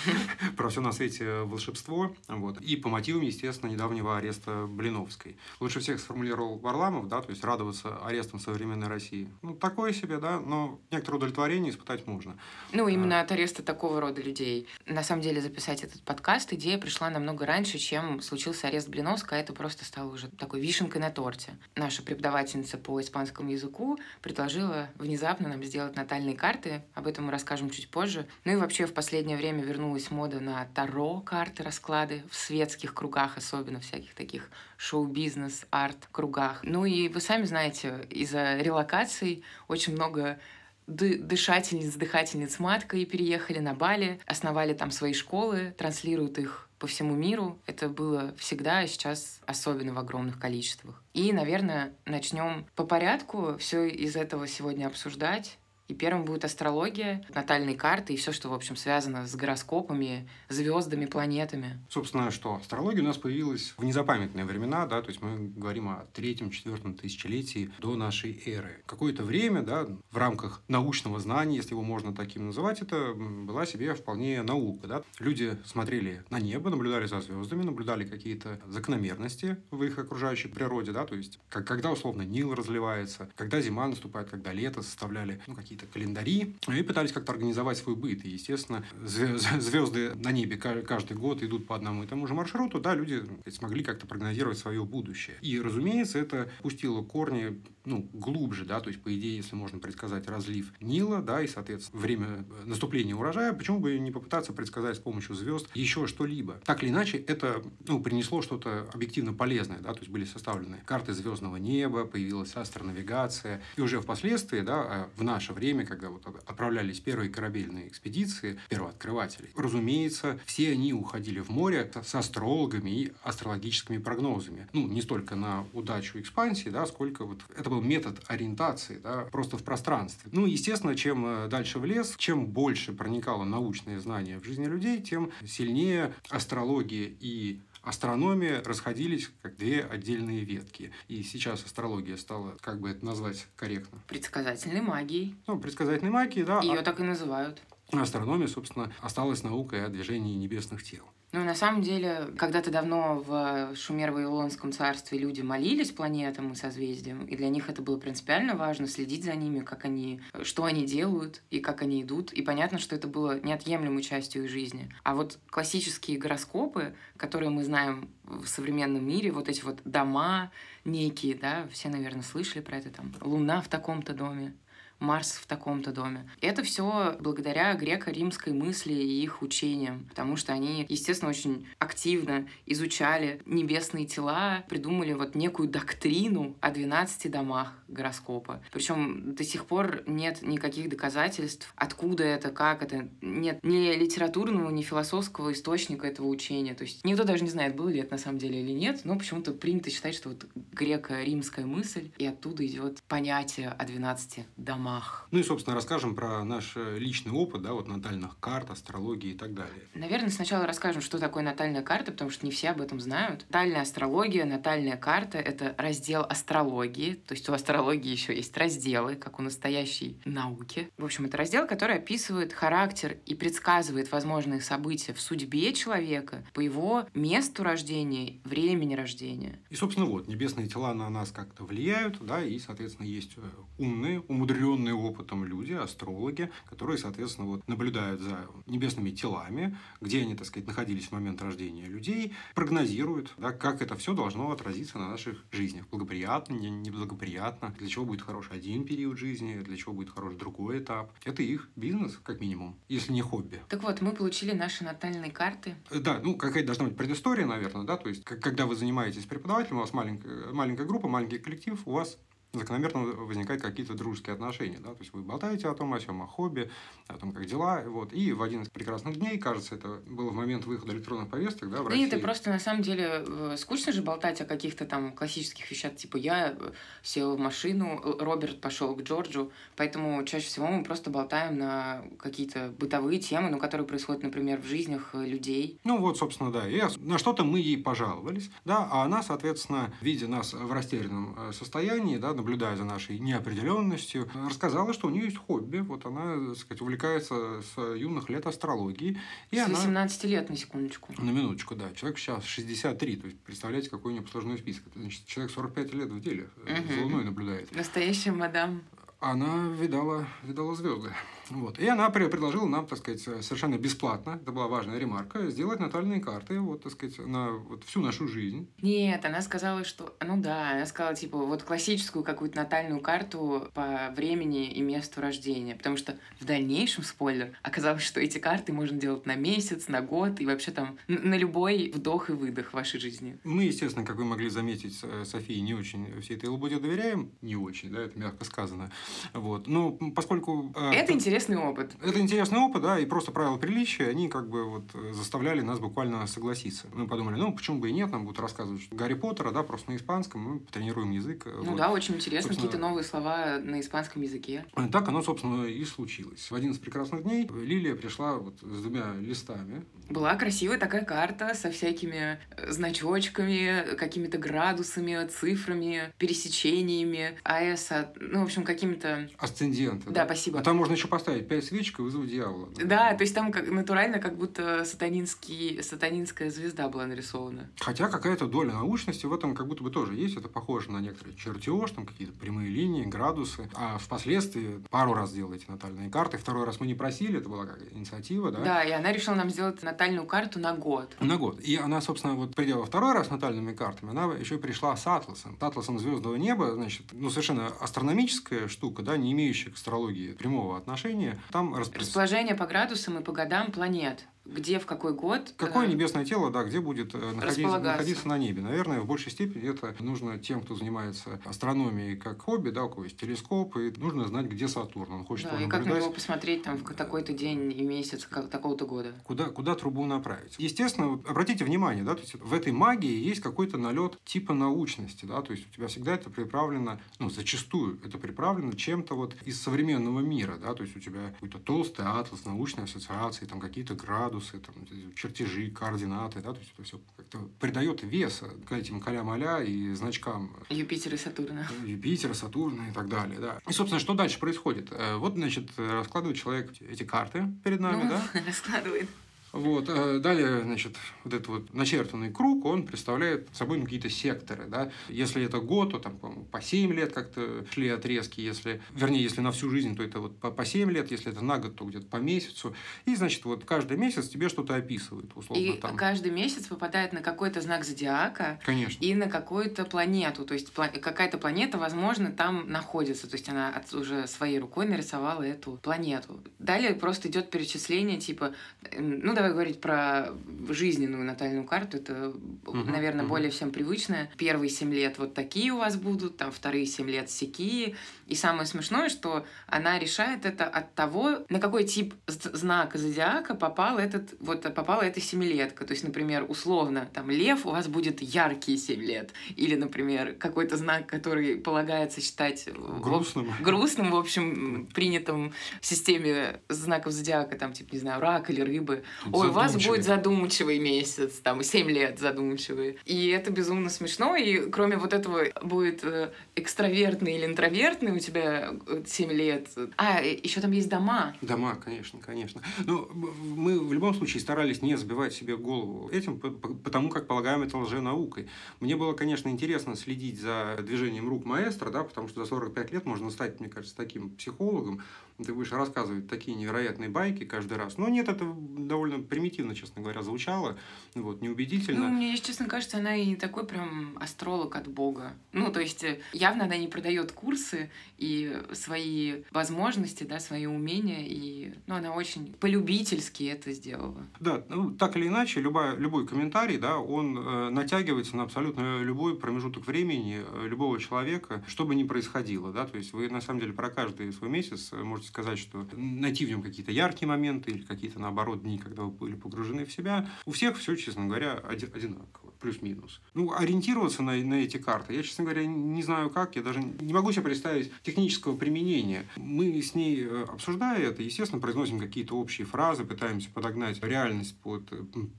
про 0.57 0.69
все 0.71 0.81
на 0.81 0.91
свете 0.91 1.43
волшебство, 1.43 2.13
вот, 2.27 2.61
и 2.61 2.75
по 2.75 2.89
мотивам, 2.89 3.23
естественно, 3.23 3.60
естественно, 3.61 3.71
недавнего 3.71 4.17
ареста 4.17 4.67
Блиновской. 4.67 5.37
Лучше 5.61 5.81
всех 5.81 6.01
сформулировал 6.01 6.59
Варламов, 6.59 7.09
да, 7.09 7.21
то 7.21 7.31
есть 7.31 7.45
радоваться 7.45 7.99
арестам 8.05 8.41
современной 8.41 8.89
России. 8.89 9.29
Ну, 9.43 9.55
такое 9.55 9.93
себе, 9.93 10.19
да, 10.19 10.41
но 10.41 10.79
некоторое 10.91 11.17
удовлетворение 11.19 11.71
испытать 11.71 12.07
можно. 12.07 12.37
Ну, 12.73 12.89
именно 12.89 13.21
а... 13.21 13.23
от 13.23 13.33
ареста 13.33 13.63
такого 13.63 14.01
рода 14.01 14.23
людей. 14.23 14.67
На 14.87 15.03
самом 15.03 15.23
деле, 15.23 15.41
записать 15.41 15.83
этот 15.83 16.03
подкаст 16.03 16.53
идея 16.53 16.79
пришла 16.79 17.11
намного 17.11 17.47
раньше, 17.47 17.79
чем 17.79 18.23
случился 18.23 18.69
арест 18.69 18.89
Блиновской, 18.89 19.39
а 19.39 19.41
это 19.41 19.53
просто 19.53 19.85
стало 19.85 20.13
уже 20.13 20.29
такой 20.29 20.61
вишенкой 20.61 21.01
на 21.01 21.11
торте. 21.11 21.53
Наша 21.77 22.03
преподавательница 22.03 22.79
по 22.79 23.01
испанскому 23.01 23.51
языку 23.51 23.99
предложила 24.23 24.89
внезапно 24.97 25.49
нам 25.49 25.63
сделать 25.65 25.97
натальные 25.97 26.37
карты, 26.37 26.83
об 26.95 27.07
этом 27.07 27.27
мы 27.27 27.33
расскажем 27.33 27.71
чуть 27.71 27.91
позже. 27.91 28.27
Ну 28.45 28.53
и 28.53 28.57
вообще 28.57 28.87
в 28.87 28.95
последнее 28.95 29.37
время 29.37 29.63
вернулась 29.63 30.11
мода 30.11 30.41
на 30.41 30.67
таро 30.75 31.21
карты, 31.21 31.63
расклады 31.63 32.23
в 32.31 32.37
светских 32.37 32.95
кругах, 32.95 33.37
особенно 33.41 33.81
всяких 33.81 34.15
таких 34.15 34.49
шоу-бизнес, 34.77 35.67
арт-кругах. 35.71 36.61
Ну 36.63 36.85
и 36.85 37.09
вы 37.09 37.21
сами 37.21 37.45
знаете, 37.45 38.07
из-за 38.09 38.57
релокаций 38.59 39.43
очень 39.67 39.95
много 39.95 40.39
дышательниц, 40.87 41.95
дыхательниц 41.95 42.59
маткой 42.59 43.05
переехали 43.05 43.59
на 43.59 43.75
Бали, 43.75 44.21
основали 44.27 44.75
там 44.75 44.91
свои 44.91 45.13
школы, 45.13 45.75
транслируют 45.77 46.39
их 46.39 46.69
по 46.79 46.87
всему 46.87 47.15
миру. 47.15 47.59
Это 47.67 47.89
было 47.89 48.35
всегда, 48.37 48.79
а 48.79 48.87
сейчас 48.87 49.41
особенно 49.47 49.93
в 49.93 49.99
огромных 49.99 50.41
количествах. 50.41 51.03
И, 51.13 51.33
наверное, 51.33 51.93
начнем 52.07 52.67
по 52.75 52.85
порядку 52.85 53.57
все 53.59 53.87
из 53.87 54.17
этого 54.17 54.49
сегодня 54.49 54.87
обсуждать. 54.87 55.59
И 55.91 55.95
первым 55.95 56.25
будет 56.25 56.45
астрология, 56.45 57.25
натальные 57.35 57.75
карты 57.75 58.15
и 58.15 58.17
все, 58.17 58.31
что, 58.31 58.49
в 58.49 58.55
общем, 58.55 58.77
связано 58.77 59.27
с 59.27 59.35
гороскопами, 59.35 60.29
звездами, 60.49 61.07
планетами. 61.07 61.81
Собственно, 61.89 62.31
что 62.31 62.55
астрология 62.55 63.03
у 63.03 63.05
нас 63.05 63.19
появилась 63.19 63.75
в 63.77 63.83
незапамятные 63.83 64.45
времена, 64.45 64.87
да, 64.87 65.03
то 65.03 65.09
есть 65.09 65.21
мы 65.21 65.49
говорим 65.49 65.89
о 65.89 66.07
третьем, 66.15 66.51
четвертом 66.53 66.95
тысячелетии 66.95 67.73
до 67.81 67.97
нашей 67.97 68.41
эры. 68.47 68.85
Какое-то 68.87 69.25
время, 69.25 69.63
да, 69.63 69.89
в 70.13 70.17
рамках 70.17 70.63
научного 70.69 71.19
знания, 71.19 71.57
если 71.57 71.71
его 71.71 71.83
можно 71.83 72.15
таким 72.15 72.47
называть, 72.47 72.83
это 72.83 73.13
была 73.13 73.67
себе 73.67 73.93
вполне 73.97 74.43
наука, 74.43 74.87
да. 74.87 75.03
Люди 75.19 75.59
смотрели 75.65 76.23
на 76.31 76.39
небо, 76.39 76.71
наблюдали 76.71 77.07
за 77.07 77.21
звездами, 77.21 77.65
наблюдали 77.65 78.05
какие-то 78.05 78.61
закономерности 78.69 79.57
в 79.73 79.83
их 79.83 79.99
окружающей 79.99 80.47
природе, 80.47 80.93
да, 80.93 81.05
то 81.05 81.17
есть 81.17 81.41
как, 81.49 81.67
когда 81.67 81.91
условно 81.91 82.23
Нил 82.23 82.55
разливается, 82.55 83.29
когда 83.35 83.61
зима 83.61 83.89
наступает, 83.89 84.31
когда 84.31 84.53
лето, 84.53 84.83
составляли 84.83 85.41
ну, 85.49 85.57
какие-то 85.57 85.80
какие-то 85.81 85.87
календари 85.93 86.57
и 86.69 86.83
пытались 86.83 87.13
как-то 87.13 87.33
организовать 87.33 87.79
свой 87.79 87.97
быт. 87.97 88.25
И, 88.25 88.31
естественно, 88.31 88.85
звезды 89.03 90.15
на 90.15 90.33
небе 90.33 90.57
каждый 90.57 91.17
год 91.17 91.43
идут 91.43 91.67
по 91.67 91.77
одному 91.77 92.05
и 92.05 92.07
тому 92.07 92.27
же 92.27 92.35
маршруту, 92.35 92.81
да, 92.81 92.95
люди 92.95 93.23
смогли 93.51 93.83
как-то 93.83 94.07
прогнозировать 94.07 94.59
свое 94.59 94.85
будущее. 94.85 95.37
И, 95.41 95.61
разумеется, 95.61 96.19
это 96.19 96.51
пустило 96.63 97.03
корни 97.03 97.61
ну, 97.85 98.09
глубже, 98.13 98.65
да, 98.65 98.81
то 98.81 98.89
есть, 98.89 99.03
по 99.03 99.15
идее, 99.17 99.37
если 99.37 99.57
можно 99.57 99.79
предсказать 99.79 100.29
разлив 100.29 100.73
Нила, 100.81 101.21
да, 101.21 101.43
и, 101.43 101.47
соответственно, 101.47 102.01
время 102.01 102.45
наступления 102.65 103.15
урожая, 103.15 103.53
почему 103.53 103.81
бы 103.81 103.99
не 103.99 104.11
попытаться 104.11 104.53
предсказать 104.53 104.97
с 104.97 105.01
помощью 105.01 105.35
звезд 105.35 105.69
еще 105.75 106.07
что-либо? 106.07 106.61
Так 106.65 106.83
или 106.83 106.91
иначе, 106.91 107.19
это, 107.19 107.63
ну, 107.87 108.01
принесло 108.01 108.43
что-то 108.43 108.89
объективно 108.93 109.33
полезное, 109.33 109.79
да, 109.79 109.93
то 109.93 110.01
есть, 110.01 110.11
были 110.11 110.25
составлены 110.25 110.79
карты 110.87 111.13
звездного 111.13 111.57
неба, 111.57 112.05
появилась 112.05 112.55
астронавигация, 112.55 113.63
и 113.77 113.81
уже 113.81 114.01
впоследствии, 114.01 114.61
да, 114.61 114.81
а 114.83 115.11
в 115.17 115.23
наше 115.23 115.53
время 115.53 115.87
когда 115.87 116.11
вот 116.11 116.27
отправлялись 116.27 117.01
первые 117.01 117.31
корабельные 117.31 117.89
экспедиции 117.89 118.59
первооткрывателей, 118.69 119.51
разумеется, 119.57 120.39
все 120.47 120.73
они 120.73 120.93
уходили 120.93 121.41
в 121.41 121.49
море 121.49 121.91
с 122.03 122.15
астрологами 122.15 122.91
и 122.91 123.13
астрологическими 123.23 123.99
прогнозами. 123.99 124.69
Ну, 124.73 124.87
не 124.87 125.03
столько 125.03 125.37
на 125.37 125.67
удачу 125.73 126.21
экспансии, 126.21 126.69
да, 126.69 126.87
сколько 126.87 127.25
вот 127.25 127.41
это 127.57 127.71
был 127.81 127.87
метод 127.87 128.21
ориентации, 128.29 128.99
да, 129.03 129.27
просто 129.33 129.57
в 129.57 129.65
пространстве. 129.65 130.31
Ну, 130.33 130.47
естественно, 130.47 130.95
чем 130.95 131.25
э, 131.27 131.49
дальше 131.49 131.79
в 131.79 131.85
лес, 131.85 132.15
чем 132.17 132.47
больше 132.47 132.93
проникало 132.93 133.45
научное 133.45 133.99
знание 133.99 134.39
в 134.39 134.45
жизни 134.45 134.67
людей, 134.67 135.01
тем 135.01 135.31
сильнее 135.47 136.13
астрология 136.29 137.11
и 137.21 137.61
астрономия 137.83 138.63
расходились 138.63 139.31
как 139.43 139.57
две 139.57 139.83
отдельные 139.83 140.45
ветки. 140.45 140.93
И 141.09 141.23
сейчас 141.23 141.65
астрология 141.65 142.17
стала, 142.17 142.57
как 142.61 142.81
бы 142.81 142.91
это 142.91 143.05
назвать 143.05 143.47
корректно? 143.57 143.99
Предсказательной 144.07 144.83
магией. 144.83 145.35
Ну, 145.47 145.59
предсказательной 145.59 146.11
магией, 146.11 146.45
да. 146.45 146.61
Ее 146.61 146.81
а... 146.81 146.83
так 146.83 147.01
и 147.01 147.03
называют. 147.03 147.61
Астрономия, 147.93 148.47
собственно, 148.47 148.93
осталась 149.01 149.43
наукой 149.43 149.85
о 149.85 149.89
движении 149.89 150.37
небесных 150.37 150.83
тел. 150.83 151.05
Ну, 151.33 151.45
на 151.45 151.55
самом 151.55 151.81
деле, 151.81 152.29
когда-то 152.37 152.73
давно 152.73 153.23
в 153.25 153.75
Шумеро-Вавилонском 153.75 154.73
царстве 154.73 155.17
люди 155.17 155.43
молились 155.43 155.93
планетам 155.93 156.53
и 156.53 156.57
созвездиям, 156.57 157.25
и 157.25 157.37
для 157.37 157.49
них 157.49 157.71
это 157.71 157.83
было 157.83 157.99
принципиально 157.99 158.57
важно 158.57 158.89
следить 158.89 159.23
за 159.23 159.37
ними, 159.37 159.61
как 159.61 159.85
они, 159.85 160.21
что 160.43 160.65
они 160.65 160.85
делают 160.85 161.43
и 161.51 161.61
как 161.61 161.83
они 161.83 162.03
идут. 162.03 162.33
И 162.33 162.43
понятно, 162.43 162.81
что 162.81 162.97
это 162.97 163.07
было 163.07 163.39
неотъемлемой 163.41 164.03
частью 164.03 164.45
их 164.45 164.51
жизни. 164.51 164.89
А 165.05 165.15
вот 165.15 165.39
классические 165.51 166.19
гороскопы, 166.19 166.95
которые 167.17 167.51
мы 167.51 167.63
знаем 167.63 168.09
в 168.25 168.47
современном 168.47 169.07
мире, 169.07 169.31
вот 169.31 169.49
эти 169.49 169.63
вот 169.63 169.79
дома 169.85 170.51
некие, 170.85 171.37
да, 171.37 171.69
все, 171.71 171.91
наверное, 171.91 172.23
слышали 172.23 172.61
про 172.61 172.79
это, 172.79 172.91
там, 172.91 173.15
Луна 173.21 173.61
в 173.61 173.69
таком-то 173.69 174.15
доме, 174.15 174.53
Марс 175.01 175.33
в 175.33 175.47
таком-то 175.47 175.93
доме. 175.93 176.29
Это 176.41 176.63
все 176.63 177.17
благодаря 177.19 177.75
греко-римской 177.75 178.53
мысли 178.53 178.93
и 178.93 179.23
их 179.23 179.43
учениям, 179.43 180.07
потому 180.09 180.37
что 180.37 180.53
они, 180.53 180.87
естественно, 180.89 181.31
очень 181.31 181.67
активно 181.79 182.47
изучали 182.67 183.41
небесные 183.47 184.07
тела, 184.07 184.65
придумали 184.69 185.15
вот 185.15 185.35
некую 185.35 185.69
доктрину 185.69 186.55
о 186.61 186.71
12 186.71 187.31
домах 187.31 187.75
гороскопа. 187.89 188.63
Причем 188.73 189.35
до 189.35 189.43
сих 189.43 189.67
пор 189.67 190.03
нет 190.07 190.43
никаких 190.43 190.89
доказательств, 190.89 191.73
откуда 191.77 192.25
это, 192.25 192.51
как 192.51 192.83
это. 192.83 193.09
Нет 193.23 193.61
ни 193.65 193.95
литературного, 193.95 194.71
ни 194.71 194.83
философского 194.83 195.53
источника 195.53 196.07
этого 196.07 196.27
учения. 196.27 196.75
То 196.75 196.85
есть 196.85 197.05
никто 197.05 197.25
даже 197.25 197.43
не 197.43 197.51
знает, 197.51 197.75
было 197.75 197.89
ли 197.89 198.01
это 198.01 198.13
на 198.13 198.19
самом 198.19 198.39
деле 198.39 198.61
или 198.61 198.73
нет, 198.73 199.01
но 199.05 199.17
почему-то 199.17 199.53
принято 199.53 199.91
считать, 199.91 200.15
что 200.15 200.29
вот 200.29 200.47
греко-римская 200.73 201.65
мысль, 201.65 202.11
и 202.19 202.27
оттуда 202.27 202.67
идет 202.67 203.03
понятие 203.09 203.69
о 203.71 203.85
12 203.85 204.47
домах 204.57 204.90
домах. 204.91 205.29
Ну 205.31 205.39
и, 205.39 205.43
собственно, 205.43 205.77
расскажем 205.77 206.15
про 206.15 206.43
наш 206.45 206.73
э, 206.77 206.99
личный 206.99 207.33
опыт, 207.33 207.63
да, 207.63 207.73
вот 207.73 207.87
натальных 207.87 208.39
карт, 208.41 208.71
астрологии 208.71 209.31
и 209.31 209.37
так 209.37 209.55
далее. 209.55 209.85
Наверное, 209.95 210.31
сначала 210.31 210.67
расскажем, 210.67 211.03
что 211.03 211.19
такое 211.19 211.43
натальная 211.43 211.83
карта, 211.83 212.13
потому 212.13 212.31
что 212.31 212.45
не 212.45 212.53
все 212.53 212.71
об 212.71 212.81
этом 212.81 213.01
знают. 213.01 213.45
Натальная 213.49 213.83
астрология, 213.83 214.45
натальная 214.45 214.97
карта— 214.97 215.39
это 215.39 215.75
раздел 215.79 216.23
астрологии, 216.23 217.15
то 217.15 217.35
есть 217.35 217.49
у 217.49 217.53
астрологии 217.53 218.11
еще 218.11 218.35
есть 218.35 218.57
разделы, 218.57 219.15
как 219.15 219.39
у 219.39 219.43
настоящей 219.43 220.19
науки. 220.25 220.91
В 220.99 221.05
общем, 221.05 221.27
это 221.27 221.37
раздел, 221.37 221.67
который 221.67 221.97
описывает 221.97 222.53
характер 222.53 223.19
и 223.27 223.35
предсказывает 223.35 224.11
возможные 224.11 224.61
события 224.61 225.13
в 225.13 225.21
судьбе 225.21 225.73
человека 225.73 226.45
по 226.53 226.61
его 226.61 227.07
месту 227.15 227.63
рождения, 227.63 228.41
времени 228.45 228.95
рождения. 228.95 229.61
И, 229.71 229.77
собственно, 229.77 230.07
вот, 230.07 230.27
небесные 230.27 230.67
тела 230.67 230.93
на 230.95 231.09
нас 231.09 231.31
как-то 231.31 231.65
влияют, 231.65 232.19
да, 232.21 232.43
и, 232.43 232.59
соответственно, 232.59 233.07
есть 233.07 233.35
э, 233.37 233.41
умные, 233.79 234.21
умудренные 234.29 234.80
опытом 234.89 235.45
люди, 235.45 235.73
астрологи, 235.73 236.51
которые, 236.69 236.99
соответственно, 236.99 237.47
вот 237.47 237.67
наблюдают 237.69 238.21
за 238.21 238.47
небесными 238.67 239.11
телами, 239.11 239.77
где 240.01 240.23
они, 240.23 240.35
так 240.35 240.47
сказать, 240.47 240.67
находились 240.67 241.07
в 241.09 241.13
момент 241.13 241.43
рождения 241.43 241.87
людей, 241.87 242.33
прогнозируют, 242.55 243.33
да, 243.37 243.53
как 243.53 243.83
это 243.83 243.97
все 243.97 244.15
должно 244.15 244.51
отразиться 244.51 244.99
на 244.99 245.09
наших 245.09 245.45
жизнях. 245.51 245.89
Благоприятно, 245.91 246.55
неблагоприятно, 246.55 247.75
для 247.79 247.89
чего 247.89 248.05
будет 248.05 248.23
хороший 248.23 248.57
один 248.57 248.85
период 248.85 249.19
жизни, 249.19 249.59
для 249.61 249.77
чего 249.77 249.93
будет 249.93 250.11
хороший 250.11 250.39
другой 250.39 250.79
этап. 250.79 251.13
Это 251.25 251.43
их 251.43 251.69
бизнес, 251.77 252.19
как 252.23 252.41
минимум, 252.41 252.77
если 252.89 253.13
не 253.13 253.23
хобби. 253.23 253.61
Так 253.69 253.83
вот, 253.83 254.01
мы 254.01 254.13
получили 254.13 254.53
наши 254.53 254.85
натальные 254.85 255.31
карты. 255.31 255.77
Да, 255.91 256.21
ну, 256.23 256.37
какая-то 256.37 256.67
должна 256.67 256.87
быть 256.87 256.97
предыстория, 256.97 257.47
наверное, 257.47 257.85
да, 257.85 257.97
то 257.97 258.09
есть, 258.09 258.25
когда 258.25 258.67
вы 258.67 258.77
занимаетесь 258.77 259.25
преподавателем, 259.25 259.79
у 259.79 259.81
вас 259.81 259.93
маленькая, 259.93 260.53
маленькая 260.53 260.87
группа, 260.87 261.09
маленький 261.09 261.39
коллектив, 261.39 261.81
у 261.87 261.93
вас 261.93 262.19
закономерно 262.53 263.01
возникают 263.03 263.63
какие-то 263.63 263.95
дружеские 263.95 264.35
отношения, 264.35 264.79
да, 264.79 264.91
то 264.91 265.01
есть 265.01 265.13
вы 265.13 265.23
болтаете 265.23 265.69
о 265.69 265.75
том, 265.75 265.93
о 265.95 266.01
чем, 266.01 266.23
о 266.23 266.27
хобби, 266.27 266.71
о 267.07 267.15
том, 267.15 267.33
как 267.33 267.47
дела, 267.47 267.83
вот, 267.87 268.13
и 268.13 268.33
в 268.33 268.43
один 268.43 268.63
из 268.63 268.69
прекрасных 268.69 269.19
дней, 269.19 269.39
кажется, 269.39 269.77
это 269.77 270.01
было 270.07 270.31
в 270.31 270.35
момент 270.35 270.65
выхода 270.65 270.93
электронных 270.93 271.29
повесток, 271.29 271.71
да, 271.71 271.83
в 271.83 271.85
да 271.85 271.91
России. 271.91 272.07
это 272.07 272.19
просто, 272.19 272.51
на 272.51 272.59
самом 272.59 272.83
деле, 272.83 273.25
э, 273.27 273.57
скучно 273.57 273.93
же 273.93 274.03
болтать 274.03 274.41
о 274.41 274.45
каких-то 274.45 274.85
там 274.85 275.13
классических 275.13 275.71
вещах, 275.71 275.95
типа 275.95 276.17
я 276.17 276.57
э, 276.59 276.71
сел 277.03 277.37
в 277.37 277.39
машину, 277.39 278.01
Роберт 278.19 278.61
пошел 278.61 278.95
к 278.97 279.03
Джорджу, 279.03 279.53
поэтому 279.77 280.25
чаще 280.25 280.47
всего 280.47 280.67
мы 280.67 280.83
просто 280.83 281.11
болтаем 281.11 281.59
на 281.59 282.03
какие-то 282.19 282.75
бытовые 282.79 283.21
темы, 283.21 283.51
ну, 283.51 283.59
которые 283.59 283.87
происходят, 283.87 284.23
например, 284.23 284.61
в 284.61 284.67
жизнях 284.67 285.11
э, 285.13 285.25
людей. 285.25 285.79
Ну, 285.85 285.99
вот, 285.99 286.19
собственно, 286.19 286.51
да, 286.51 286.69
и 286.69 286.83
на 286.99 287.19
что-то 287.19 287.45
мы 287.45 287.61
ей 287.61 287.79
пожаловались, 287.79 288.51
да, 288.65 288.89
а 288.91 289.05
она, 289.05 289.23
соответственно, 289.23 289.95
видя 290.01 290.27
нас 290.27 290.53
в 290.53 290.73
растерянном 290.73 291.53
состоянии, 291.53 292.17
да, 292.17 292.35
наблюдая 292.41 292.77
за 292.77 292.85
нашей 292.85 293.19
неопределенностью, 293.19 294.29
рассказала, 294.47 294.93
что 294.93 295.09
у 295.09 295.11
нее 295.11 295.25
есть 295.25 295.37
хобби. 295.37 295.79
Вот 295.79 296.07
она, 296.07 296.49
так 296.49 296.59
сказать, 296.59 296.81
увлекается 296.81 297.63
с 297.63 297.95
юных 297.97 298.29
лет 298.29 298.47
астрологией. 298.47 299.19
И 299.51 299.57
с 299.57 299.69
18 299.69 300.25
она... 300.25 300.33
лет, 300.33 300.49
на 300.49 300.57
секундочку. 300.57 301.15
На 301.19 301.31
минуточку, 301.31 301.75
да. 301.75 301.93
Человек 301.95 302.19
сейчас 302.19 302.45
63. 302.45 303.17
То 303.17 303.27
есть, 303.27 303.39
представляете, 303.41 303.91
какой 303.91 304.13
у 304.13 304.15
него 304.15 304.25
послужной 304.25 304.59
список. 304.59 304.85
Значит, 304.97 305.27
человек 305.27 305.53
45 305.53 305.95
лет 305.95 306.09
в 306.09 306.21
деле. 306.21 306.49
Угу. 306.65 306.95
За 306.95 307.03
Луной 307.03 307.25
наблюдает. 307.25 307.75
Настоящая 307.75 308.33
мадам. 308.33 308.83
Она 309.21 309.69
видала, 309.79 310.27
видала 310.43 310.75
звезды. 310.75 311.11
Вот. 311.51 311.79
И 311.79 311.87
она 311.87 312.09
предложила 312.11 312.67
нам, 312.67 312.87
так 312.87 312.99
сказать, 312.99 313.21
совершенно 313.21 313.77
бесплатно, 313.77 314.39
это 314.41 314.53
была 314.53 314.69
важная 314.69 314.99
ремарка, 314.99 315.51
сделать 315.51 315.81
натальные 315.81 316.21
карты, 316.21 316.61
вот, 316.61 316.83
так 316.83 316.93
сказать, 316.93 317.19
на 317.19 317.51
вот 317.53 317.85
всю 317.85 318.01
нашу 318.01 318.29
жизнь. 318.29 318.69
Нет, 318.81 319.25
она 319.25 319.43
сказала, 319.43 319.85
что, 319.85 320.17
ну 320.25 320.41
да, 320.41 320.71
она 320.71 320.87
сказала, 320.87 321.15
типа, 321.15 321.39
вот 321.39 321.63
классическую 321.65 322.25
какую-то 322.25 322.57
натальную 322.57 323.01
карту 323.01 323.69
по 323.75 324.13
времени 324.17 324.71
и 324.71 324.81
месту 324.81 325.21
рождения, 325.21 325.75
потому 325.75 325.97
что 325.97 326.17
в 326.39 326.45
дальнейшем, 326.45 327.05
спойлер, 327.05 327.57
оказалось, 327.63 328.03
что 328.03 328.21
эти 328.21 328.39
карты 328.39 328.73
можно 328.73 328.99
делать 328.99 329.27
на 329.27 329.35
месяц, 329.35 329.89
на 329.89 330.01
год 330.01 330.41
и 330.41 330.47
вообще 330.47 330.71
там 330.71 330.99
на 331.09 331.37
любой 331.37 331.91
вдох 331.95 332.31
и 332.31 332.33
выдох 332.33 332.71
в 332.71 332.75
вашей 332.75 333.01
жизни. 333.01 333.39
Мы, 333.45 333.65
естественно, 333.65 334.07
как 334.07 334.17
вы 334.17 334.25
могли 334.25 334.49
заметить, 334.49 335.03
Софии 335.25 335.59
не 335.59 335.75
очень 335.75 336.21
всей 336.21 336.37
этой 336.37 336.49
лабуде 336.49 336.79
доверяем, 336.79 337.33
не 337.43 337.57
очень, 337.57 337.91
да, 337.91 338.03
это 338.03 338.19
мягко 338.19 338.45
сказано, 338.45 338.91
вот, 339.33 339.67
но 339.67 339.93
поскольку... 340.15 340.73
Э, 340.77 340.93
это 340.93 341.13
интересно 341.13 341.40
интересный 341.41 341.57
опыт. 341.57 341.93
Это 342.03 342.21
интересный 342.21 342.59
опыт, 342.59 342.83
да, 342.83 342.99
и 342.99 343.07
просто 343.07 343.33
правила 343.33 343.57
приличия, 343.57 344.09
они 344.09 344.29
как 344.29 344.49
бы 344.49 344.65
вот 344.69 344.85
заставляли 345.13 345.63
нас 345.63 345.79
буквально 345.79 346.27
согласиться. 346.27 346.87
Мы 346.93 347.07
подумали, 347.07 347.37
ну, 347.37 347.53
почему 347.55 347.79
бы 347.79 347.89
и 347.89 347.93
нет, 347.93 348.11
нам 348.11 348.25
будут 348.25 348.41
рассказывать 348.41 348.83
Гарри 348.91 349.15
Поттера, 349.15 349.51
да, 349.51 349.63
просто 349.63 349.91
на 349.91 349.97
испанском, 349.97 350.41
мы 350.41 350.61
тренируем 350.61 351.11
язык. 351.11 351.47
Ну 351.47 351.71
вот. 351.71 351.77
да, 351.77 351.91
очень 351.91 352.17
интересно, 352.17 352.55
какие-то 352.55 352.79
новые 352.79 353.05
слова 353.05 353.59
на 353.63 353.81
испанском 353.81 354.23
языке. 354.23 354.65
Так 354.93 355.09
оно, 355.09 355.23
собственно, 355.23 355.65
и 355.65 355.85
случилось. 355.85 356.51
В 356.51 356.55
один 356.55 356.73
из 356.73 356.79
прекрасных 356.79 357.23
дней 357.23 357.49
Лилия 357.49 357.95
пришла 357.95 358.37
вот 358.37 358.55
с 358.61 358.83
двумя 358.83 359.15
листами. 359.21 359.85
Была 360.09 360.35
красивая 360.35 360.79
такая 360.79 361.05
карта 361.05 361.55
со 361.55 361.71
всякими 361.71 362.41
э, 362.57 362.73
значочками, 362.73 363.95
какими-то 363.95 364.39
градусами, 364.39 365.27
цифрами, 365.29 366.13
пересечениями, 366.19 367.39
АЭСа, 367.45 368.13
ну, 368.19 368.41
в 368.41 368.45
общем, 368.45 368.65
какими-то... 368.65 369.31
Асценденты. 369.39 370.07
Да, 370.07 370.21
да, 370.21 370.25
спасибо. 370.25 370.59
А 370.59 370.63
там 370.63 370.77
можно 370.77 370.95
еще 370.95 371.07
поставить 371.07 371.30
поставить 371.31 371.49
пять 371.49 371.65
свечек 371.65 371.99
и 371.99 372.03
вызвать 372.03 372.29
дьявола. 372.29 372.69
Да, 372.85 373.15
то 373.15 373.23
есть 373.23 373.35
там 373.35 373.53
как 373.53 373.69
натурально 373.71 374.19
как 374.19 374.37
будто 374.37 374.85
сатанинский, 374.85 375.83
сатанинская 375.83 376.51
звезда 376.51 376.89
была 376.89 377.07
нарисована. 377.07 377.69
Хотя 377.79 378.09
какая-то 378.09 378.47
доля 378.47 378.73
научности 378.73 379.27
в 379.27 379.33
этом 379.33 379.55
как 379.55 379.67
будто 379.67 379.83
бы 379.83 379.91
тоже 379.91 380.15
есть. 380.15 380.37
Это 380.37 380.49
похоже 380.49 380.91
на 380.91 380.99
некоторый 380.99 381.35
чертеж, 381.37 381.91
там 381.93 382.07
какие-то 382.07 382.33
прямые 382.35 382.71
линии, 382.71 383.05
градусы. 383.05 383.69
А 383.75 383.99
впоследствии 383.99 384.83
пару 384.91 385.15
раз 385.15 385.33
делаете 385.33 385.67
натальные 385.69 386.11
карты. 386.11 386.39
Второй 386.39 386.65
раз 386.65 386.81
мы 386.81 386.87
не 386.87 386.95
просили, 386.95 387.39
это 387.39 387.49
была 387.49 387.67
как 387.67 387.81
инициатива, 387.93 388.51
да? 388.51 388.61
Да, 388.61 388.85
и 388.85 388.91
она 388.91 389.13
решила 389.13 389.35
нам 389.35 389.51
сделать 389.51 389.83
натальную 389.83 390.27
карту 390.27 390.59
на 390.59 390.75
год. 390.75 391.15
На 391.21 391.37
год. 391.37 391.61
И 391.61 391.77
она, 391.77 392.01
собственно, 392.01 392.35
вот 392.35 392.55
придя 392.55 392.81
второй 392.83 393.15
раз 393.15 393.31
натальными 393.31 393.75
картами, 393.75 394.11
она 394.11 394.35
еще 394.35 394.59
пришла 394.59 394.97
с 394.97 395.07
атласом. 395.07 395.57
С 395.59 395.63
атласом 395.63 395.99
звездного 395.99 396.37
неба, 396.37 396.73
значит, 396.75 397.07
ну, 397.13 397.31
совершенно 397.31 397.69
астрономическая 397.81 398.69
штука, 398.69 399.03
да, 399.03 399.17
не 399.17 399.33
имеющая 399.33 399.71
к 399.71 399.75
астрологии 399.75 400.33
прямого 400.33 400.77
отношения 400.77 401.20
расположение. 401.21 401.39
Там 401.51 401.75
Расположение 401.75 402.55
по 402.55 402.67
градусам 402.67 403.19
и 403.19 403.23
по 403.23 403.33
годам 403.33 403.73
планет 403.73 404.25
где, 404.45 404.79
в 404.79 404.87
какой 404.87 405.15
год. 405.15 405.55
Какое 405.57 405.87
э, 405.87 405.91
небесное 405.91 406.25
тело, 406.25 406.51
да, 406.51 406.65
где 406.65 406.81
будет 406.81 407.15
э, 407.15 407.33
находиться, 407.33 407.79
находиться 407.79 408.29
на 408.29 408.39
небе. 408.39 408.63
Наверное, 408.63 409.01
в 409.01 409.07
большей 409.07 409.31
степени 409.31 409.69
это 409.69 409.95
нужно 410.01 410.39
тем, 410.39 410.63
кто 410.63 410.75
занимается 410.75 411.41
астрономией 411.45 412.17
как 412.17 412.43
хобби, 412.43 412.71
да, 412.71 412.85
у 412.85 412.89
кого 412.89 413.05
есть 413.05 413.17
телескоп, 413.17 413.77
и 413.77 413.93
нужно 413.97 414.27
знать, 414.27 414.47
где 414.47 414.67
Сатурн. 414.67 415.13
Он 415.13 415.25
хочет 415.25 415.51
да, 415.51 415.63
и 415.63 415.69
как 415.69 415.85
на 415.85 415.93
него 415.97 416.11
посмотреть 416.11 416.63
там 416.63 416.79
в 416.79 416.95
такой-то 416.95 417.33
день 417.33 417.73
и 417.73 417.83
месяц 417.83 418.27
как, 418.27 418.49
такого-то 418.51 418.87
года. 418.87 419.15
Куда, 419.25 419.47
куда 419.47 419.75
трубу 419.75 420.05
направить. 420.07 420.57
Естественно, 420.59 421.21
обратите 421.27 421.65
внимание, 421.65 422.05
да, 422.05 422.15
то 422.15 422.21
есть 422.21 422.35
в 422.35 422.53
этой 422.53 422.73
магии 422.73 423.17
есть 423.17 423.41
какой-то 423.41 423.79
налет 423.79 424.19
типа 424.25 424.55
научности, 424.55 425.27
да, 425.27 425.43
то 425.43 425.53
есть 425.53 425.69
у 425.69 425.75
тебя 425.75 425.87
всегда 425.87 426.15
это 426.15 426.31
приправлено, 426.31 427.01
ну, 427.19 427.31
зачастую 427.31 428.01
это 428.05 428.19
приправлено 428.19 428.75
чем-то 428.75 429.15
вот 429.15 429.37
из 429.45 429.61
современного 429.61 430.21
мира, 430.21 430.57
да, 430.61 430.75
то 430.75 430.83
есть 430.83 430.97
у 430.97 431.01
тебя 431.01 431.31
какой-то 431.35 431.59
толстый 431.59 432.07
атлас 432.07 432.45
научной 432.45 432.85
ассоциации, 432.85 433.47
там 433.47 433.61
какие-то 433.61 433.95
градусы, 433.95 434.30
градусы, 434.31 434.59
там, 434.59 434.75
чертежи, 435.15 435.71
координаты, 435.71 436.41
да, 436.41 436.53
то 436.53 436.59
есть 436.59 436.73
это 436.75 436.83
все 436.85 437.01
как-то 437.17 437.39
придает 437.59 438.03
вес 438.03 438.43
к 438.69 438.73
этим 438.73 439.01
каля-маля 439.01 439.63
и 439.63 439.93
значкам. 439.95 440.57
Юпитера, 440.69 441.17
Сатурна. 441.17 441.67
Юпитера, 441.85 442.35
Сатурна 442.35 442.89
и 442.89 442.93
так 442.93 443.09
далее, 443.09 443.39
да. 443.39 443.61
И, 443.69 443.73
собственно, 443.73 444.01
что 444.01 444.15
дальше 444.15 444.39
происходит? 444.39 444.89
Э, 444.93 445.17
вот, 445.17 445.35
значит, 445.35 445.71
раскладывает 445.77 446.39
человек 446.39 446.71
эти 446.81 447.03
карты 447.03 447.47
перед 447.65 447.81
нами, 447.81 448.05
ну, 448.05 448.11
да? 448.11 448.23
Раскладывает. 448.47 449.09
Вот. 449.53 449.89
Э, 449.89 450.19
далее, 450.19 450.63
значит, 450.63 450.97
вот 451.25 451.35
этот 451.35 451.49
вот 451.49 451.75
начертанный 451.75 452.31
круг, 452.31 452.65
он 452.65 452.87
представляет 452.87 453.49
собой 453.53 453.79
ну, 453.79 453.85
какие-то 453.85 454.09
секторы. 454.09 454.67
Да? 454.67 454.91
Если 455.09 455.45
это 455.45 455.59
год, 455.59 455.91
то 455.91 455.99
там 455.99 456.19
по 456.51 456.61
7 456.61 456.93
лет 456.93 457.13
как-то 457.13 457.65
шли 457.73 457.89
отрезки. 457.89 458.41
Если, 458.41 458.81
вернее, 458.93 459.23
если 459.23 459.41
на 459.41 459.53
всю 459.53 459.71
жизнь, 459.71 459.97
то 459.97 460.03
это 460.03 460.21
вот 460.21 460.39
по 460.39 460.65
7 460.65 460.91
лет. 460.91 461.11
Если 461.11 461.33
это 461.33 461.45
на 461.45 461.59
год, 461.59 461.77
то 461.77 461.85
где-то 461.85 462.07
по 462.07 462.17
месяцу. 462.17 462.75
И, 463.07 463.15
значит, 463.17 463.45
вот 463.45 463.65
каждый 463.65 463.97
месяц 463.97 464.29
тебе 464.29 464.49
что-то 464.49 464.77
описывают, 464.77 465.33
условно. 465.35 465.63
И 465.63 465.73
там. 465.73 465.97
каждый 465.97 466.31
месяц 466.31 466.67
попадает 466.67 467.13
на 467.13 467.21
какой-то 467.21 467.61
знак 467.61 467.85
зодиака. 467.85 468.61
Конечно. 468.65 469.05
И 469.05 469.15
на 469.15 469.29
какую-то 469.29 469.85
планету. 469.85 470.45
То 470.45 470.55
есть 470.55 470.73
какая-то 470.73 471.39
планета, 471.39 471.79
возможно, 471.79 472.31
там 472.31 472.71
находится. 472.71 473.29
То 473.29 473.37
есть 473.37 473.49
она 473.49 473.83
уже 473.93 474.27
своей 474.27 474.59
рукой 474.59 474.87
нарисовала 474.87 475.43
эту 475.43 475.73
планету. 475.83 476.41
Далее 476.59 476.95
просто 476.95 477.29
идет 477.29 477.51
перечисление, 477.51 478.19
типа, 478.19 478.55
ну, 478.97 479.35
давай 479.41 479.53
говорить 479.53 479.81
про 479.81 480.29
жизненную 480.69 481.25
натальную 481.25 481.65
карту. 481.65 481.97
Это, 481.97 482.29
угу, 482.67 482.77
наверное, 482.77 483.23
угу. 483.25 483.31
более 483.31 483.51
всем 483.51 483.71
привычное. 483.71 484.31
Первые 484.37 484.69
семь 484.69 484.93
лет 484.93 485.19
вот 485.19 485.33
такие 485.33 485.73
у 485.73 485.79
вас 485.79 485.97
будут, 485.97 486.37
там 486.37 486.53
вторые 486.53 486.85
семь 486.85 487.09
лет 487.09 487.31
сякие. 487.31 487.97
И 488.27 488.35
самое 488.35 488.67
смешное, 488.67 489.09
что 489.09 489.47
она 489.67 489.99
решает 489.99 490.45
это 490.45 490.65
от 490.65 490.95
того, 490.95 491.39
на 491.49 491.59
какой 491.59 491.85
тип 491.85 492.15
знака 492.27 492.99
зодиака 492.99 493.55
попал 493.55 493.99
этот, 493.99 494.35
вот 494.41 494.63
попала 494.75 495.03
эта 495.03 495.21
семилетка. 495.21 495.87
То 495.87 495.93
есть, 495.93 496.05
например, 496.05 496.45
условно, 496.47 497.09
там 497.13 497.31
лев 497.31 497.65
у 497.65 497.71
вас 497.71 497.89
будет 497.89 498.21
яркие 498.21 498.77
семь 498.77 499.03
лет. 499.03 499.33
Или, 499.57 499.75
например, 499.75 500.35
какой-то 500.35 500.77
знак, 500.77 501.07
который 501.07 501.57
полагается 501.57 502.21
считать 502.21 502.69
грустным, 503.01 503.51
в, 503.51 503.63
грустным, 503.63 504.11
в 504.11 504.17
общем, 504.17 504.87
принятым 504.95 505.53
в 505.81 505.87
системе 505.87 506.61
знаков 506.69 507.13
зодиака, 507.13 507.57
там, 507.57 507.73
типа, 507.73 507.95
не 507.95 507.99
знаю, 508.01 508.21
рак 508.21 508.51
или 508.51 508.61
рыбы. 508.61 509.03
Ой, 509.33 509.49
у 509.49 509.53
вас 509.53 509.77
будет 509.77 510.05
задумчивый 510.05 510.79
месяц, 510.79 511.41
там, 511.43 511.63
семь 511.63 511.91
лет 511.91 512.19
задумчивый. 512.19 512.99
И 513.05 513.29
это 513.29 513.51
безумно 513.51 513.89
смешно. 513.89 514.37
И 514.37 514.71
кроме 514.71 514.97
вот 514.97 515.13
этого 515.13 515.45
будет 515.63 516.05
э, 516.05 516.31
экстравертный 516.57 517.37
или 517.37 517.47
интровертный 517.47 518.13
у 518.13 518.19
тебя 518.19 518.75
7 519.07 519.33
лет. 519.33 519.69
А, 519.97 520.21
еще 520.21 520.61
там 520.61 520.73
есть 520.73 520.89
дома. 520.89 521.35
Дома, 521.41 521.77
конечно, 521.77 522.19
конечно. 522.21 522.63
Но 522.85 523.09
ну, 523.13 523.31
мы 523.57 523.81
в 523.81 523.93
любом 523.93 524.15
случае 524.15 524.41
старались 524.41 524.83
не 524.83 524.97
забивать 524.97 525.33
себе 525.33 525.57
голову 525.57 526.09
этим, 526.11 526.39
потому 526.39 527.09
как 527.11 527.27
полагаем 527.27 527.63
это 527.63 527.77
лженаукой. 527.79 528.49
Мне 528.81 528.97
было, 528.97 529.13
конечно, 529.13 529.49
интересно 529.49 529.97
следить 529.97 530.41
за 530.41 530.79
движением 530.83 531.29
рук 531.29 531.45
маэстро, 531.45 531.91
да, 531.91 532.05
потому 532.05 532.29
что 532.29 532.45
за 532.45 532.49
45 532.49 532.93
лет 532.93 533.07
можно 533.07 533.31
стать, 533.31 533.61
мне 533.61 533.69
кажется, 533.69 533.97
таким 533.97 534.31
психологом, 534.31 535.03
ты 535.45 535.55
будешь 535.55 535.73
рассказывать 535.73 536.29
такие 536.29 536.57
невероятные 536.57 537.09
байки 537.09 537.45
каждый 537.45 537.79
раз. 537.79 537.99
Но 537.99 538.09
нет, 538.09 538.29
это 538.29 538.45
довольно 538.45 539.21
примитивно, 539.21 539.75
честно 539.75 540.03
говоря, 540.03 540.23
звучало, 540.23 540.77
вот, 541.15 541.41
неубедительно. 541.41 542.09
Ну, 542.09 542.15
мне, 542.15 542.37
честно, 542.39 542.67
кажется, 542.67 542.99
она 542.99 543.17
и 543.17 543.27
не 543.27 543.37
такой 543.37 543.67
прям 543.67 544.17
астролог 544.21 544.77
от 544.77 544.89
Бога. 544.89 545.35
Ну, 545.53 545.71
то 545.73 545.81
есть, 545.81 546.05
э, 546.05 546.21
явно 546.33 546.65
она 546.65 546.77
не 546.77 546.89
продает 546.89 547.33
курсы 547.33 547.91
и 548.19 548.61
свои 548.73 549.43
возможности, 549.51 550.25
да, 550.25 550.41
свои 550.41 550.67
умения, 550.67 551.25
и, 551.27 551.73
ну, 551.87 551.95
она 551.97 552.13
очень 552.13 552.53
полюбительски 552.55 553.45
это 553.45 553.73
сделала. 553.73 554.27
Да, 554.41 554.65
ну, 554.69 554.91
так 554.91 555.17
или 555.17 555.29
иначе, 555.29 555.61
любая, 555.61 555.97
любой 555.97 556.27
комментарий, 556.27 556.79
да, 556.79 556.99
он 556.99 557.39
э, 557.39 557.71
натягивается 557.71 558.37
на 558.37 558.45
абсолютно 558.45 559.03
любой 559.03 559.39
промежуток 559.39 559.87
времени 559.87 560.43
э, 560.45 560.67
любого 560.67 560.99
человека, 560.99 561.65
что 561.67 561.85
бы 561.85 561.95
ни 561.95 562.05
происходило, 562.05 562.73
да, 562.73 562.87
то 562.87 562.97
есть 562.97 563.13
вы, 563.13 563.29
на 563.29 563.41
самом 563.41 563.61
деле, 563.61 563.73
про 563.73 563.91
каждый 563.91 564.33
свой 564.33 564.51
месяц 564.51 564.93
э, 564.93 565.03
можете 565.03 565.30
сказать, 565.31 565.59
что 565.59 565.87
найти 565.93 566.45
в 566.45 566.51
нем 566.51 566.63
какие-то 566.63 566.93
яркие 566.93 567.29
моменты 567.29 567.71
или 567.71 567.83
какие-то, 567.83 568.21
наоборот, 568.21 568.63
дни, 568.63 568.79
когда 568.79 569.05
вы 569.05 569.11
были 569.11 569.35
погружены 569.35 569.85
в 569.85 569.93
себя. 569.93 570.29
У 570.45 570.53
всех 570.53 570.77
все, 570.77 570.97
честно 570.97 571.27
говоря, 571.27 571.55
одинаково, 571.55 572.50
плюс-минус. 572.61 573.21
Ну, 573.35 573.53
ориентироваться 573.53 574.23
на, 574.23 574.37
на 574.37 574.55
эти 574.55 574.77
карты, 574.77 575.15
я, 575.15 575.23
честно 575.23 575.45
говоря, 575.45 575.65
не 575.67 576.03
знаю 576.03 576.31
как, 576.31 576.57
я 576.57 576.63
даже 576.63 576.81
не 576.81 577.13
могу 577.13 577.33
себе 577.33 577.43
представить 577.43 577.91
технического 578.03 578.57
применения. 578.57 579.27
Мы 579.37 579.81
с 579.83 579.95
ней, 579.95 580.25
э, 580.25 580.45
обсуждая 580.45 581.01
это, 581.01 581.23
естественно, 581.23 581.61
произносим 581.61 581.99
какие-то 581.99 582.35
общие 582.37 582.67
фразы, 582.67 583.05
пытаемся 583.05 583.51
подогнать 583.51 584.03
реальность 584.03 584.57
под 584.59 584.91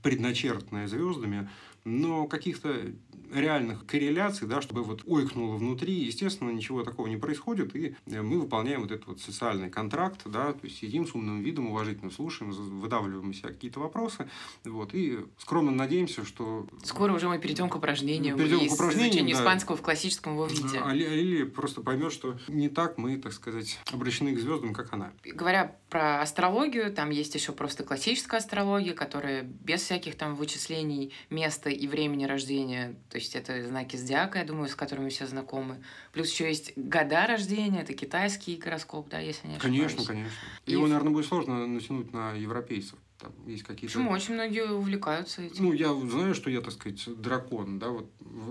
предначертанное 0.02 0.88
звездами, 0.88 1.48
но 1.84 2.26
каких-то 2.26 2.92
реальных 3.32 3.86
корреляций, 3.86 4.46
да, 4.46 4.60
чтобы 4.60 4.82
вот 4.82 5.02
ойкнуло 5.06 5.56
внутри, 5.56 5.94
естественно, 5.94 6.50
ничего 6.50 6.82
такого 6.82 7.06
не 7.06 7.16
происходит, 7.16 7.74
и 7.74 7.96
э, 8.06 8.22
мы 8.22 8.40
выполняем 8.40 8.82
вот 8.82 8.90
этот 8.90 9.06
вот 9.06 9.20
социальный 9.20 9.70
контракт, 9.70 10.20
да, 10.26 10.52
то 10.52 10.64
есть 10.64 10.78
сидим 10.78 11.06
с 11.06 11.14
умным 11.14 11.40
видом, 11.40 11.68
уважительно 11.68 12.10
слушаем, 12.10 12.52
выдавливаем 12.52 13.30
из 13.30 13.38
себя 13.38 13.48
какие-то 13.48 13.80
вопросы, 13.80 14.28
вот, 14.64 14.94
и 14.94 15.20
скромно 15.38 15.72
надеемся, 15.72 16.24
что... 16.24 16.66
Скоро 16.84 17.11
уже 17.14 17.28
мы 17.28 17.38
перейдем 17.38 17.68
к 17.68 17.76
упражнениям, 17.76 18.36
перейдем 18.36 18.68
к 18.68 18.72
упражнениям, 18.72 19.26
да. 19.26 19.32
испанского 19.32 19.76
в 19.76 19.82
классическом 19.82 20.34
его 20.34 20.46
виде. 20.46 20.80
А 20.82 20.92
Лили 20.92 21.44
просто 21.44 21.80
поймет, 21.80 22.12
что 22.12 22.38
не 22.48 22.68
так 22.68 22.98
мы, 22.98 23.18
так 23.18 23.32
сказать, 23.32 23.78
обращены 23.92 24.34
к 24.34 24.38
звездам, 24.38 24.74
как 24.74 24.92
она. 24.92 25.12
Говоря 25.24 25.76
про 25.88 26.20
астрологию, 26.20 26.92
там 26.92 27.10
есть 27.10 27.34
еще 27.34 27.52
просто 27.52 27.84
классическая 27.84 28.38
астрология, 28.38 28.94
которая 28.94 29.42
без 29.42 29.82
всяких 29.82 30.16
там 30.16 30.34
вычислений 30.34 31.12
места 31.30 31.70
и 31.70 31.86
времени 31.86 32.24
рождения, 32.24 32.96
то 33.10 33.18
есть 33.18 33.34
это 33.34 33.66
знаки 33.66 33.96
зодиака, 33.96 34.38
я 34.38 34.44
думаю, 34.44 34.68
с 34.68 34.74
которыми 34.74 35.08
все 35.08 35.26
знакомы. 35.26 35.82
Плюс 36.12 36.30
еще 36.30 36.48
есть 36.48 36.72
года 36.76 37.26
рождения, 37.26 37.82
это 37.82 37.94
китайский 37.94 38.56
гороскоп, 38.56 39.08
да, 39.08 39.18
если 39.18 39.48
не 39.48 39.56
ошибаюсь. 39.56 39.76
Конечно, 39.76 40.04
конечно. 40.04 40.32
И... 40.66 40.72
Его, 40.72 40.86
наверное, 40.86 41.12
будет 41.12 41.26
сложно 41.26 41.66
натянуть 41.66 42.12
на 42.12 42.32
европейцев 42.32 42.98
там 43.22 43.32
есть 43.46 43.62
какие-то... 43.62 43.94
Почему? 43.94 44.10
Очень 44.10 44.34
многие 44.34 44.64
увлекаются 44.64 45.42
этим. 45.42 45.64
Ну, 45.64 45.72
я 45.72 45.94
знаю, 45.94 46.34
что 46.34 46.50
я, 46.50 46.60
так 46.60 46.72
сказать, 46.72 47.02
дракон, 47.20 47.78
да, 47.78 47.88
вот 47.88 48.10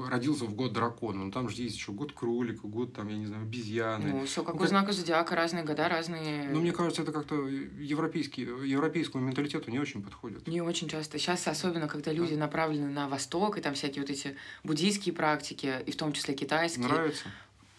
родился 0.09 0.45
в 0.45 0.53
год 0.53 0.73
дракона, 0.73 1.25
но 1.25 1.31
там 1.31 1.49
же 1.49 1.61
есть 1.61 1.75
еще 1.75 1.91
год 1.91 2.13
кролика, 2.13 2.67
год, 2.67 2.93
там, 2.93 3.07
я 3.09 3.17
не 3.17 3.25
знаю, 3.25 3.43
обезьяны. 3.43 4.11
Ну, 4.11 4.25
все 4.25 4.43
как 4.43 4.55
ну, 4.55 4.63
у 4.63 4.67
знака 4.67 4.93
зодиака, 4.93 5.35
разные 5.35 5.63
года, 5.63 5.89
разные... 5.89 6.49
Ну, 6.49 6.61
мне 6.61 6.71
кажется, 6.71 7.01
это 7.01 7.11
как-то 7.11 7.47
европейский, 7.47 8.43
европейскому 8.43 9.25
менталитету 9.25 9.69
не 9.71 9.79
очень 9.79 10.01
подходит. 10.01 10.47
Не 10.47 10.61
очень 10.61 10.87
часто. 10.87 11.17
Сейчас, 11.17 11.47
особенно, 11.47 11.87
когда 11.87 12.11
люди 12.13 12.35
да. 12.35 12.41
направлены 12.41 12.89
на 12.89 13.09
восток, 13.09 13.57
и 13.57 13.61
там 13.61 13.73
всякие 13.73 14.01
вот 14.01 14.09
эти 14.09 14.35
буддийские 14.63 15.13
практики, 15.13 15.75
и 15.85 15.91
в 15.91 15.95
том 15.95 16.13
числе 16.13 16.33
китайские. 16.33 16.87
Нравится? 16.87 17.25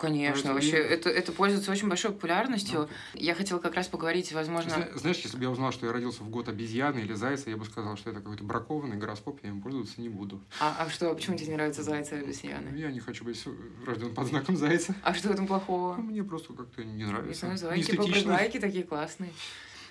Конечно, 0.02 0.48
это 0.48 0.54
вообще 0.54 0.76
это, 0.78 1.10
это 1.10 1.30
пользуется 1.30 1.70
очень 1.70 1.88
большой 1.88 2.10
популярностью. 2.10 2.80
Okay. 2.80 3.20
Я 3.20 3.34
хотела 3.36 3.60
как 3.60 3.76
раз 3.76 3.86
поговорить, 3.86 4.32
возможно... 4.32 4.88
Знаешь, 4.96 5.18
если 5.18 5.36
бы 5.36 5.44
я 5.44 5.50
узнал, 5.50 5.70
что 5.70 5.86
я 5.86 5.92
родился 5.92 6.24
в 6.24 6.28
год 6.28 6.48
обезьяны 6.48 6.98
или 6.98 7.12
зайца, 7.14 7.50
я 7.50 7.56
бы 7.56 7.64
сказал, 7.64 7.96
что 7.96 8.10
это 8.10 8.18
какой-то 8.18 8.42
бракованный 8.42 8.96
гороскоп, 8.96 9.38
я 9.44 9.50
им 9.50 9.62
пользоваться 9.62 10.00
не 10.00 10.08
буду. 10.08 10.42
А, 10.58 10.74
а 10.80 10.90
что, 10.90 11.14
почему 11.14 11.36
тебе 11.36 11.50
не 11.50 11.54
нравятся 11.54 11.84
зайцы 11.84 12.16
и 12.16 12.18
обезьяны? 12.18 12.76
Я 12.76 12.90
не 12.90 12.98
хочу 12.98 13.24
быть 13.24 13.40
рожден 13.86 14.12
под 14.12 14.26
знаком 14.26 14.56
зайца. 14.56 14.96
А 15.04 15.14
что 15.14 15.28
в 15.28 15.30
этом 15.30 15.46
плохого? 15.46 15.94
Ну, 15.94 16.02
мне 16.02 16.24
просто 16.24 16.52
как-то 16.52 16.82
не 16.82 17.04
нравится. 17.04 17.46
Не 17.46 17.56
знаю, 17.56 17.82
зайки, 18.26 18.58
такие 18.58 18.82
классные. 18.82 19.30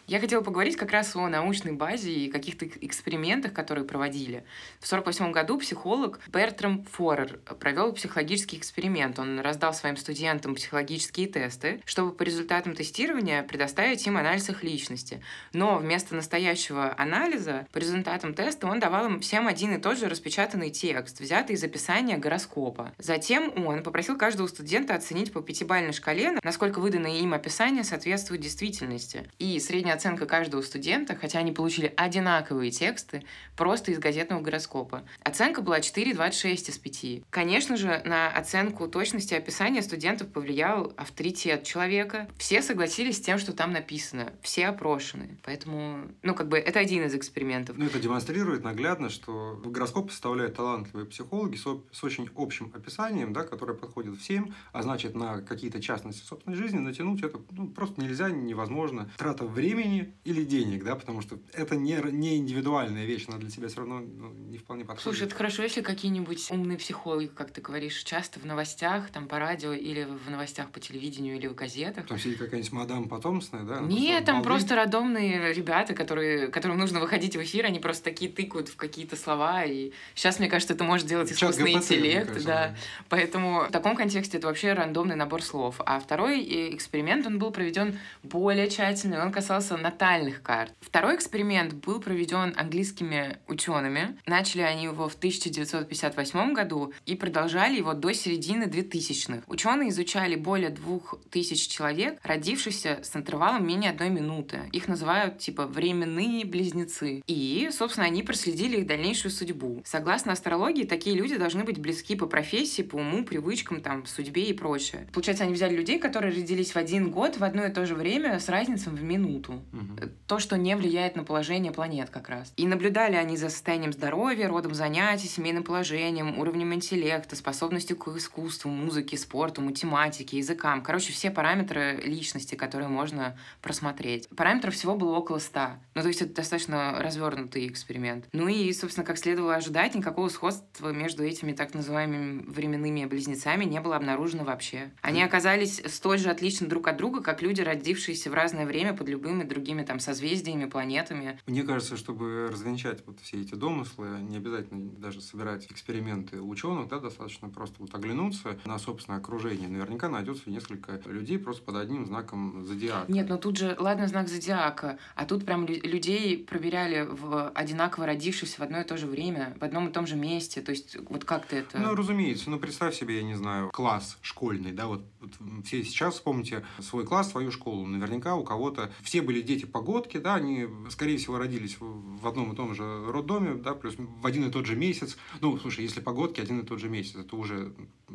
Я 0.07 0.19
хотела 0.19 0.41
поговорить 0.41 0.75
как 0.75 0.91
раз 0.91 1.15
о 1.15 1.27
научной 1.29 1.71
базе 1.71 2.11
и 2.11 2.29
каких-то 2.29 2.65
экспериментах, 2.65 3.53
которые 3.53 3.85
проводили. 3.85 4.43
В 4.79 4.85
1948 4.91 5.31
году 5.31 5.57
психолог 5.57 6.19
Бертрам 6.27 6.83
Форер 6.83 7.39
провел 7.59 7.93
психологический 7.93 8.57
эксперимент. 8.57 9.19
Он 9.19 9.39
раздал 9.39 9.73
своим 9.73 9.95
студентам 9.95 10.55
психологические 10.55 11.27
тесты, 11.27 11.81
чтобы 11.85 12.11
по 12.11 12.23
результатам 12.23 12.75
тестирования 12.75 13.43
предоставить 13.43 14.05
им 14.05 14.17
анализ 14.17 14.49
их 14.49 14.63
личности. 14.63 15.23
Но 15.53 15.77
вместо 15.77 16.15
настоящего 16.15 16.93
анализа, 16.97 17.67
по 17.71 17.77
результатам 17.77 18.33
теста, 18.33 18.67
он 18.67 18.79
давал 18.79 19.05
им 19.05 19.19
всем 19.21 19.47
один 19.47 19.75
и 19.75 19.79
тот 19.79 19.97
же 19.97 20.09
распечатанный 20.09 20.71
текст, 20.71 21.21
взятый 21.21 21.55
из 21.55 21.63
описания 21.63 22.17
гороскопа. 22.17 22.91
Затем 22.97 23.65
он 23.65 23.83
попросил 23.83 24.17
каждого 24.17 24.47
студента 24.47 24.95
оценить 24.95 25.31
по 25.31 25.41
пятибалльной 25.41 25.93
шкале, 25.93 26.37
насколько 26.43 26.79
выданное 26.79 27.19
им 27.19 27.33
описание 27.33 27.83
соответствует 27.83 28.41
действительности. 28.41 29.29
И 29.39 29.59
средняя 29.59 29.90
оценка 29.93 30.25
каждого 30.25 30.61
студента, 30.61 31.15
хотя 31.15 31.39
они 31.39 31.51
получили 31.51 31.93
одинаковые 31.95 32.71
тексты, 32.71 33.23
просто 33.55 33.91
из 33.91 33.99
газетного 33.99 34.41
гороскопа. 34.41 35.03
Оценка 35.23 35.61
была 35.61 35.79
4,26 35.79 36.53
из 36.53 36.77
5. 36.77 37.23
Конечно 37.29 37.77
же, 37.77 38.01
на 38.05 38.29
оценку 38.29 38.87
точности 38.87 39.33
описания 39.33 39.81
студентов 39.81 40.29
повлиял 40.29 40.93
авторитет 40.97 41.63
человека. 41.63 42.27
Все 42.37 42.61
согласились 42.61 43.17
с 43.17 43.21
тем, 43.21 43.37
что 43.37 43.53
там 43.53 43.71
написано. 43.71 44.33
Все 44.41 44.67
опрошены. 44.67 45.37
Поэтому, 45.43 46.07
ну, 46.21 46.35
как 46.35 46.47
бы, 46.47 46.57
это 46.57 46.79
один 46.79 47.05
из 47.05 47.15
экспериментов. 47.15 47.77
Ну, 47.77 47.85
это 47.85 47.99
демонстрирует 47.99 48.63
наглядно, 48.63 49.09
что 49.09 49.61
гороскоп 49.63 50.11
составляют 50.11 50.55
талантливые 50.55 51.05
психологи 51.05 51.55
с, 51.55 51.65
с 51.91 52.03
очень 52.03 52.29
общим 52.35 52.71
описанием, 52.73 53.33
да, 53.33 53.43
которое 53.43 53.73
подходит 53.73 54.17
всем, 54.19 54.53
а 54.71 54.83
значит, 54.83 55.15
на 55.15 55.41
какие-то 55.41 55.81
частности 55.81 56.23
собственной 56.25 56.57
жизни 56.57 56.79
натянуть 56.79 57.23
это 57.23 57.39
ну, 57.51 57.67
просто 57.67 58.01
нельзя, 58.01 58.29
невозможно. 58.29 59.09
Трата 59.17 59.45
времени 59.45 59.80
времени 59.81 60.13
или 60.23 60.43
денег, 60.43 60.83
да, 60.83 60.95
потому 60.95 61.21
что 61.21 61.39
это 61.53 61.75
не, 61.75 61.99
не 62.11 62.37
индивидуальная 62.37 63.05
вещь, 63.05 63.25
она 63.27 63.37
для 63.37 63.49
тебя 63.49 63.67
все 63.67 63.77
равно 63.77 63.99
ну, 63.99 64.31
не 64.33 64.57
вполне 64.57 64.85
подходит. 64.85 65.03
Слушай, 65.03 65.27
это 65.27 65.35
хорошо, 65.35 65.63
если 65.63 65.81
какие-нибудь 65.81 66.49
умные 66.51 66.77
психологи, 66.77 67.27
как 67.27 67.51
ты 67.51 67.61
говоришь, 67.61 67.97
часто 68.03 68.39
в 68.39 68.45
новостях, 68.45 69.09
там 69.09 69.27
по 69.27 69.39
радио 69.39 69.73
или 69.73 70.03
в 70.03 70.29
новостях 70.29 70.69
по 70.69 70.79
телевидению 70.79 71.35
или 71.35 71.47
в 71.47 71.55
газетах. 71.55 72.05
Там 72.07 72.19
сидит 72.19 72.37
какая-нибудь 72.39 72.71
мадам 72.71 73.09
потомственная, 73.09 73.63
да? 73.63 73.79
Нет, 73.79 74.25
там 74.25 74.37
балды. 74.37 74.49
просто 74.49 74.75
родомные 74.75 75.53
ребята, 75.53 75.93
которые, 75.93 76.47
которым 76.47 76.77
нужно 76.77 76.99
выходить 76.99 77.35
в 77.35 77.41
эфир, 77.41 77.65
они 77.65 77.79
просто 77.79 78.03
такие 78.03 78.31
тыкают 78.31 78.69
в 78.69 78.75
какие-то 78.75 79.15
слова, 79.15 79.63
и 79.63 79.91
сейчас, 80.15 80.39
мне 80.39 80.49
кажется, 80.49 80.73
это 80.73 80.83
может 80.83 81.07
делать 81.07 81.31
искусственный 81.31 81.73
ГПТ, 81.73 81.83
интеллект, 81.83 82.27
кажется, 82.27 82.47
да. 82.47 82.67
да. 82.67 82.75
Поэтому 83.09 83.65
в 83.67 83.71
таком 83.71 83.95
контексте 83.95 84.37
это 84.37 84.47
вообще 84.47 84.73
рандомный 84.73 85.15
набор 85.15 85.41
слов. 85.41 85.81
А 85.85 85.99
второй 85.99 86.41
э, 86.41 86.75
эксперимент, 86.75 87.25
он 87.25 87.39
был 87.39 87.51
проведен 87.51 87.99
более 88.23 88.69
тщательно, 88.69 89.23
он 89.23 89.31
касался 89.31 89.70
сноса 89.71 89.77
натальных 89.77 90.41
карт. 90.41 90.73
Второй 90.81 91.15
эксперимент 91.15 91.73
был 91.73 91.99
проведен 91.99 92.53
английскими 92.55 93.37
учеными. 93.47 94.17
Начали 94.25 94.61
они 94.61 94.83
его 94.83 95.07
в 95.07 95.15
1958 95.15 96.53
году 96.53 96.93
и 97.05 97.15
продолжали 97.15 97.77
его 97.77 97.93
до 97.93 98.13
середины 98.13 98.65
2000-х. 98.65 99.43
Ученые 99.47 99.89
изучали 99.89 100.35
более 100.35 100.69
двух 100.69 101.15
тысяч 101.29 101.67
человек, 101.67 102.19
родившихся 102.23 102.99
с 103.03 103.15
интервалом 103.15 103.65
менее 103.65 103.91
одной 103.91 104.09
минуты. 104.09 104.59
Их 104.71 104.87
называют 104.87 105.39
типа 105.39 105.65
временные 105.65 106.45
близнецы. 106.45 107.21
И, 107.27 107.69
собственно, 107.71 108.07
они 108.07 108.23
проследили 108.23 108.77
их 108.77 108.87
дальнейшую 108.87 109.31
судьбу. 109.31 109.81
Согласно 109.85 110.33
астрологии, 110.33 110.83
такие 110.83 111.15
люди 111.15 111.37
должны 111.37 111.63
быть 111.63 111.79
близки 111.79 112.15
по 112.15 112.27
профессии, 112.27 112.81
по 112.81 112.95
уму, 112.95 113.23
привычкам, 113.23 113.81
там, 113.81 114.05
судьбе 114.05 114.43
и 114.43 114.53
прочее. 114.53 115.07
Получается, 115.13 115.43
они 115.43 115.53
взяли 115.53 115.75
людей, 115.75 115.99
которые 115.99 116.33
родились 116.33 116.71
в 116.71 116.77
один 116.77 117.11
год 117.11 117.37
в 117.37 117.43
одно 117.43 117.65
и 117.65 117.71
то 117.71 117.85
же 117.85 117.95
время 117.95 118.39
с 118.39 118.49
разницей 118.49 118.91
в 118.91 119.03
минуту. 119.03 119.60
Мгм. 119.71 119.97
То, 120.27 120.39
что 120.39 120.57
не 120.57 120.75
влияет 120.75 121.15
на 121.15 121.23
положение 121.23 121.71
планет 121.71 122.09
как 122.09 122.29
раз. 122.29 122.53
И 122.57 122.67
наблюдали 122.67 123.15
они 123.15 123.37
за 123.37 123.49
состоянием 123.49 123.93
здоровья, 123.93 124.47
родом 124.47 124.73
занятий, 124.73 125.27
семейным 125.27 125.63
положением, 125.63 126.39
уровнем 126.39 126.73
интеллекта, 126.73 127.35
способностью 127.35 127.97
к 127.97 128.07
искусству, 128.09 128.69
музыке, 128.69 129.17
спорту, 129.17 129.61
математике, 129.61 130.37
языкам. 130.37 130.81
Короче, 130.81 131.13
все 131.13 131.31
параметры 131.31 132.01
личности, 132.03 132.55
которые 132.55 132.89
можно 132.89 133.37
просмотреть. 133.61 134.27
Параметров 134.29 134.73
всего 134.73 134.95
было 134.95 135.15
около 135.17 135.39
100. 135.39 135.59
Ну, 135.95 136.01
то 136.01 136.07
есть 136.07 136.21
это 136.21 136.33
достаточно 136.35 136.97
развернутый 136.99 137.67
эксперимент. 137.67 138.25
Ну 138.31 138.47
и, 138.47 138.71
собственно, 138.73 139.05
как 139.05 139.17
следовало 139.17 139.55
ожидать, 139.55 139.95
никакого 139.95 140.29
сходства 140.29 140.89
между 140.89 141.23
этими 141.23 141.53
так 141.53 141.73
называемыми 141.73 142.43
временными 142.47 143.05
близнецами 143.05 143.65
не 143.65 143.79
было 143.81 143.95
обнаружено 143.95 144.43
вообще. 144.43 144.91
Они 145.01 145.21
оказались 145.23 145.81
столь 145.87 146.19
же 146.19 146.29
отличны 146.29 146.67
друг 146.67 146.87
от 146.87 146.97
друга, 146.97 147.21
как 147.21 147.41
люди, 147.41 147.61
родившиеся 147.61 148.29
в 148.29 148.33
разное 148.33 148.65
время 148.65 148.93
под 148.93 149.09
любыми 149.09 149.43
другими 149.51 149.83
там 149.83 149.99
созвездиями, 149.99 150.65
планетами. 150.65 151.39
Мне 151.45 151.63
кажется, 151.63 151.97
чтобы 151.97 152.49
развенчать 152.51 153.03
вот 153.05 153.19
все 153.19 153.41
эти 153.41 153.55
домыслы, 153.55 154.07
не 154.21 154.37
обязательно 154.37 154.89
даже 154.91 155.21
собирать 155.21 155.71
эксперименты 155.71 156.41
ученых, 156.41 156.87
да, 156.87 156.99
достаточно 156.99 157.49
просто 157.49 157.75
вот 157.79 157.93
оглянуться 157.93 158.57
на 158.65 158.79
собственное 158.79 159.19
окружение. 159.19 159.67
Наверняка 159.67 160.09
найдется 160.09 160.49
несколько 160.49 160.99
людей 161.05 161.37
просто 161.37 161.63
под 161.63 161.75
одним 161.75 162.05
знаком 162.05 162.65
зодиака. 162.65 163.11
Нет, 163.11 163.29
но 163.29 163.37
тут 163.37 163.57
же, 163.57 163.75
ладно, 163.79 164.07
знак 164.07 164.27
зодиака, 164.27 164.97
а 165.15 165.25
тут 165.25 165.45
прям 165.45 165.65
лю- 165.65 165.81
людей 165.83 166.37
проверяли 166.37 167.07
в 167.09 167.49
одинаково 167.49 168.05
родившихся 168.05 168.59
в 168.59 168.63
одно 168.63 168.81
и 168.81 168.83
то 168.83 168.97
же 168.97 169.07
время, 169.07 169.55
в 169.59 169.63
одном 169.63 169.89
и 169.89 169.91
том 169.91 170.07
же 170.07 170.15
месте. 170.15 170.61
То 170.61 170.71
есть 170.71 170.97
вот 171.09 171.25
как 171.25 171.45
ты 171.45 171.57
это... 171.57 171.77
Ну, 171.77 171.95
разумеется. 171.95 172.49
Ну, 172.49 172.59
представь 172.59 172.95
себе, 172.95 173.17
я 173.17 173.23
не 173.23 173.35
знаю, 173.35 173.69
класс 173.71 174.17
школьный, 174.21 174.71
да, 174.71 174.87
вот, 174.87 175.03
вот 175.19 175.31
все 175.65 175.83
сейчас 175.83 176.15
вспомните 176.15 176.63
свой 176.79 177.05
класс, 177.05 177.31
свою 177.31 177.51
школу. 177.51 177.85
Наверняка 177.85 178.35
у 178.35 178.43
кого-то 178.43 178.91
все 179.01 179.21
были 179.21 179.40
дети 179.41 179.65
погодки, 179.65 180.17
да, 180.17 180.35
они, 180.35 180.67
скорее 180.89 181.17
всего, 181.17 181.37
родились 181.37 181.77
в 181.79 182.27
одном 182.27 182.53
и 182.53 182.55
том 182.55 182.75
же 182.75 182.83
роддоме, 183.11 183.55
да, 183.55 183.73
плюс 183.73 183.95
в 183.97 184.25
один 184.25 184.47
и 184.47 184.51
тот 184.51 184.65
же 184.65 184.75
месяц. 184.75 185.17
Ну, 185.41 185.57
слушай, 185.57 185.83
если 185.83 185.99
погодки 186.01 186.41
один 186.41 186.59
и 186.59 186.65
тот 186.65 186.79
же 186.79 186.89
месяц, 186.89 187.15
это 187.15 187.35
уже 187.35 187.73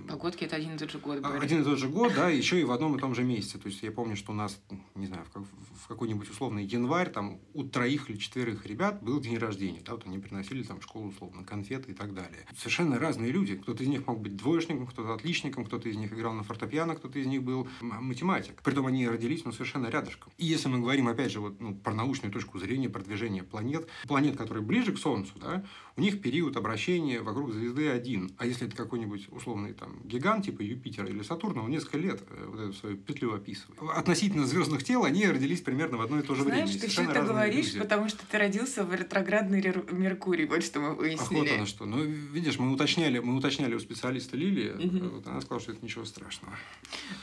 Погодки 0.08 0.44
это 0.44 0.56
один 0.56 0.74
и 0.74 0.78
тот 0.78 0.90
же 0.90 0.98
год. 0.98 1.20
говорят. 1.20 1.42
один 1.42 1.62
и 1.62 1.64
тот 1.64 1.78
же 1.78 1.88
год, 1.88 2.12
да, 2.14 2.28
еще 2.28 2.60
и 2.60 2.64
в 2.64 2.70
одном 2.70 2.96
и 2.96 2.98
том 3.00 3.14
же 3.14 3.24
месяце. 3.24 3.58
То 3.58 3.68
есть 3.68 3.82
я 3.82 3.90
помню, 3.90 4.14
что 4.16 4.32
у 4.32 4.34
нас, 4.34 4.60
не 4.94 5.06
знаю, 5.06 5.24
в, 5.24 5.30
как- 5.30 5.44
в 5.82 5.88
какой-нибудь 5.88 6.28
условный 6.30 6.64
январь, 6.64 7.10
там 7.10 7.38
у 7.54 7.64
троих 7.64 8.10
или 8.10 8.18
четверых 8.18 8.66
ребят 8.66 9.02
был 9.02 9.20
день 9.20 9.38
рождения, 9.38 9.80
да, 9.84 9.92
вот 9.92 10.06
они 10.06 10.18
приносили 10.18 10.62
там 10.62 10.80
в 10.80 10.84
школу 10.84 11.08
условно 11.08 11.44
конфеты 11.44 11.92
и 11.92 11.94
так 11.94 12.12
далее. 12.12 12.46
Совершенно 12.58 12.98
разные 12.98 13.30
люди. 13.32 13.56
Кто-то 13.56 13.82
из 13.82 13.88
них 13.88 14.06
мог 14.06 14.20
быть 14.20 14.36
двоечником, 14.36 14.86
кто-то 14.86 15.14
отличником, 15.14 15.64
кто-то 15.64 15.88
из 15.88 15.96
них 15.96 16.12
играл 16.12 16.34
на 16.34 16.42
фортепиано, 16.42 16.94
кто-то 16.96 17.18
из 17.18 17.26
них 17.26 17.42
был 17.42 17.66
математик. 17.80 18.60
Притом 18.62 18.86
они 18.86 19.08
родились, 19.08 19.44
ну, 19.44 19.52
совершенно 19.52 19.86
рядышком. 19.86 20.30
И 20.36 20.44
если 20.44 20.68
мы 20.68 20.78
говорим, 20.80 21.08
опять 21.16 21.32
же, 21.32 21.40
вот, 21.40 21.60
ну, 21.60 21.74
про 21.74 21.94
научную 21.94 22.30
точку 22.30 22.58
зрения, 22.58 22.90
про 22.90 23.02
движение 23.02 23.42
планет, 23.42 23.88
планет, 24.06 24.36
которые 24.36 24.62
ближе 24.62 24.92
к 24.92 24.98
Солнцу, 24.98 25.32
да, 25.40 25.64
у 25.96 26.00
них 26.00 26.20
период 26.20 26.56
обращения 26.56 27.20
вокруг 27.20 27.52
звезды 27.52 27.88
один. 27.88 28.30
А 28.38 28.44
если 28.46 28.66
это 28.66 28.76
какой-нибудь 28.76 29.28
условный 29.30 29.72
там 29.72 30.00
гигант, 30.04 30.44
типа 30.44 30.60
Юпитера 30.62 31.08
или 31.08 31.22
Сатурна, 31.22 31.62
он 31.62 31.70
несколько 31.70 31.98
лет 31.98 32.20
э, 32.30 32.44
вот 32.48 32.60
эту 32.60 32.72
свою 32.74 32.96
петлю 32.96 33.32
описывает. 33.34 33.80
Относительно 33.94 34.46
звездных 34.46 34.84
тел 34.84 35.04
они 35.04 35.26
родились 35.26 35.62
примерно 35.62 35.96
в 35.96 36.02
одно 36.02 36.18
и 36.18 36.22
то 36.22 36.34
же 36.34 36.42
Знаешь, 36.42 36.66
время. 36.68 36.80
ты 36.80 36.88
все 36.88 37.02
это 37.04 37.22
говоришь, 37.22 37.66
люди. 37.68 37.78
потому 37.78 38.08
что 38.08 38.26
ты 38.26 38.36
родился 38.38 38.84
в 38.84 38.94
ретроградный 38.94 39.62
Меркурий, 39.90 40.44
вот 40.46 40.62
что 40.62 40.80
мы 40.80 40.88
Ах, 40.88 40.96
вот 40.96 41.00
выяснили. 41.00 41.54
оно 41.54 41.66
что. 41.66 41.86
Ну, 41.86 42.02
видишь, 42.02 42.58
мы 42.58 42.72
уточняли, 42.72 43.18
мы 43.18 43.34
уточняли 43.36 43.74
у 43.74 43.80
специалиста 43.80 44.36
Лилии, 44.36 44.72
Мгм. 44.72 45.08
вот 45.10 45.26
она 45.26 45.40
сказала, 45.40 45.60
что 45.60 45.72
это 45.72 45.84
ничего 45.84 46.04
страшного. 46.04 46.54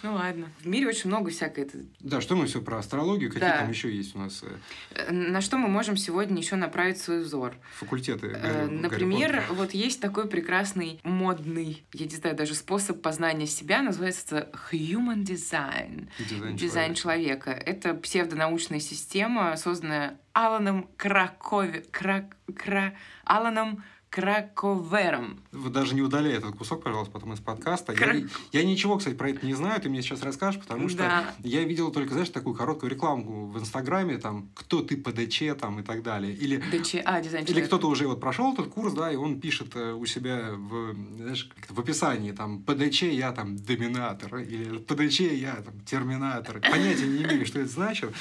Ну 0.01 0.13
ладно. 0.15 0.49
В 0.61 0.67
мире 0.67 0.87
очень 0.87 1.09
много 1.09 1.29
всякой... 1.29 1.67
Да, 1.99 2.21
что 2.21 2.35
мы 2.35 2.47
все 2.47 2.61
про 2.61 2.79
астрологию, 2.79 3.29
какие 3.29 3.47
Да. 3.49 3.59
там 3.59 3.69
еще 3.69 3.95
есть 3.95 4.15
у 4.15 4.19
нас 4.19 4.41
э, 4.43 4.47
Э, 4.95 5.11
На 5.11 5.41
что 5.41 5.57
мы 5.57 5.67
можем 5.67 5.95
сегодня 5.97 6.37
еще 6.37 6.55
направить 6.55 6.97
свой 6.97 7.21
взор? 7.21 7.53
факультеты? 7.75 8.27
Э, 8.63 8.72
Например, 8.72 9.43
вот 9.51 9.74
есть 9.74 10.01
такой 10.01 10.27
прекрасный, 10.27 11.00
модный, 11.03 11.84
я 11.93 12.05
не 12.05 12.15
знаю, 12.15 12.36
даже 12.36 12.55
способ 12.55 13.01
познания 13.01 13.48
себя, 13.48 13.82
называется 13.82 14.50
Human 14.72 15.24
Design. 15.24 16.10
дизайн, 16.20 16.55
Дизайн 16.55 16.93
человека. 16.93 17.24
человека. 17.43 17.51
Это 17.51 17.93
псевдонаучная 17.93 18.80
система, 18.80 19.56
созданная 19.58 20.19
Аланом 20.34 20.89
Кракове... 20.97 21.84
Кра... 21.91 22.30
Кра... 22.56 22.93
Аланом 23.23 23.84
Краковером. 24.13 25.39
Вы 25.52 25.69
даже 25.71 25.95
не 25.95 26.02
удаляй 26.04 26.34
этот 26.34 26.56
кусок, 26.56 26.84
пожалуйста, 26.84 27.12
потом 27.12 27.34
из 27.34 27.39
подкаста. 27.39 27.93
Кра- 27.93 28.13
Я, 28.13 28.26
я 28.52 28.63
ничего, 28.63 28.97
кстати, 28.97 29.15
про 29.15 29.32
это 29.32 29.43
не 29.43 29.56
знаю, 29.56 29.82
ты 29.82 29.89
мне 29.89 30.04
сейчас 30.04 30.21
расскажешь, 30.21 30.62
потому 30.62 30.88
что 30.88 30.99
Да. 30.99 31.34
я 31.43 31.63
видел 31.63 31.91
только, 31.91 32.13
знаешь, 32.13 32.30
такую 32.30 32.56
короткую 32.56 32.91
рекламу 32.91 33.47
в 33.47 33.58
Инстаграме, 33.60 34.19
там, 34.19 34.49
кто 34.54 34.84
ты 34.84 34.97
по 34.97 35.12
ДЧ, 35.12 35.56
там, 35.60 35.80
и 35.80 35.84
так 35.84 36.04
далее. 36.04 36.32
Или, 36.34 36.58
ДЧ... 36.58 36.97
А, 37.06 37.21
дизайн 37.21 37.43
или 37.45 37.62
кто-то 37.62 37.88
уже 37.88 38.08
вот 38.08 38.19
прошел 38.21 38.54
этот 38.54 38.67
курс, 38.67 38.93
да, 38.93 39.12
и 39.12 39.15
он 39.15 39.39
пишет 39.39 39.76
э, 39.76 39.93
у 39.93 40.06
себя 40.06 40.52
в, 40.56 40.93
знаешь, 41.17 41.49
в 41.69 41.80
описании, 41.80 42.34
там, 42.34 42.62
по 42.62 42.76
ДЧ 42.76 43.04
я 43.04 43.32
там 43.32 43.58
доминатор, 43.58 44.38
или 44.38 44.78
по 44.78 44.93
ДЧ 44.93 45.21
я 45.21 45.56
там 45.56 45.80
терминатор. 45.86 46.60
Понятия 46.62 47.08
не 47.08 47.23
имею, 47.23 47.47
что 47.47 47.60
это 47.62 47.69
значит. 47.69 48.13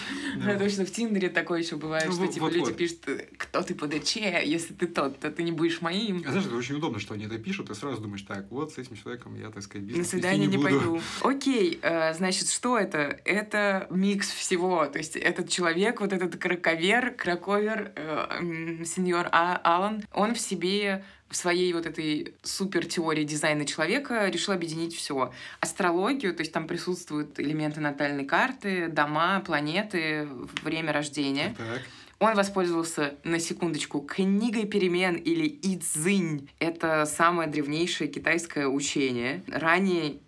Да, 0.42 0.58
точно, 0.58 0.86
в 0.86 0.90
Тиндере 0.90 1.28
такое 1.28 1.60
еще 1.60 1.76
бывает, 1.76 2.06
Ну, 2.08 2.14
что 2.14 2.26
типа 2.26 2.48
люди 2.50 2.72
пишут, 2.72 3.06
кто 3.36 3.60
ты 3.60 3.74
по 3.74 3.86
ДЧ, 3.86 4.16
если 4.16 4.72
ты 4.72 4.86
тот, 4.86 5.18
то 5.20 5.30
ты 5.30 5.42
не 5.42 5.52
будешь 5.52 5.81
моим. 5.82 6.22
А 6.26 6.30
знаешь, 6.30 6.46
это 6.46 6.56
очень 6.56 6.76
удобно, 6.76 6.98
что 6.98 7.14
они 7.14 7.26
это 7.26 7.38
пишут, 7.38 7.70
и 7.70 7.74
сразу 7.74 8.00
думаешь, 8.00 8.22
так, 8.22 8.50
вот 8.50 8.72
с 8.72 8.78
этим 8.78 8.96
человеком 8.96 9.34
я, 9.38 9.50
так 9.50 9.62
сказать, 9.62 9.82
На 9.82 9.88
бизнес 9.88 10.06
вести 10.06 10.16
свидание 10.16 10.46
не, 10.46 10.56
буду. 10.56 10.68
пойду. 10.68 11.00
Окей, 11.22 11.78
э, 11.82 12.14
значит, 12.14 12.48
что 12.48 12.78
это? 12.78 13.20
Это 13.24 13.86
микс 13.90 14.30
всего. 14.30 14.86
То 14.86 14.98
есть 14.98 15.16
этот 15.16 15.48
человек, 15.48 16.00
вот 16.00 16.12
этот 16.12 16.36
краковер, 16.36 17.10
краковер, 17.14 17.92
э, 17.96 18.84
сеньор 18.84 19.28
А- 19.32 19.60
Алан, 19.64 20.02
он 20.12 20.34
в 20.34 20.40
себе 20.40 21.04
в 21.28 21.36
своей 21.36 21.72
вот 21.72 21.86
этой 21.86 22.34
супер 22.42 22.84
теории 22.84 23.24
дизайна 23.24 23.64
человека 23.64 24.28
решил 24.28 24.52
объединить 24.52 24.94
все. 24.94 25.32
Астрологию, 25.60 26.34
то 26.34 26.42
есть 26.42 26.52
там 26.52 26.66
присутствуют 26.66 27.40
элементы 27.40 27.80
натальной 27.80 28.26
карты, 28.26 28.88
дома, 28.88 29.40
планеты, 29.40 30.28
время 30.62 30.92
рождения. 30.92 31.54
Так. 31.56 31.80
Он 32.22 32.36
воспользовался, 32.36 33.16
на 33.24 33.40
секундочку, 33.40 34.00
книгой 34.00 34.64
перемен 34.64 35.16
или 35.16 35.48
Идзинь. 35.60 36.48
Это 36.60 37.04
самое 37.04 37.50
древнейшее 37.50 38.06
китайское 38.06 38.68
учение. 38.68 39.42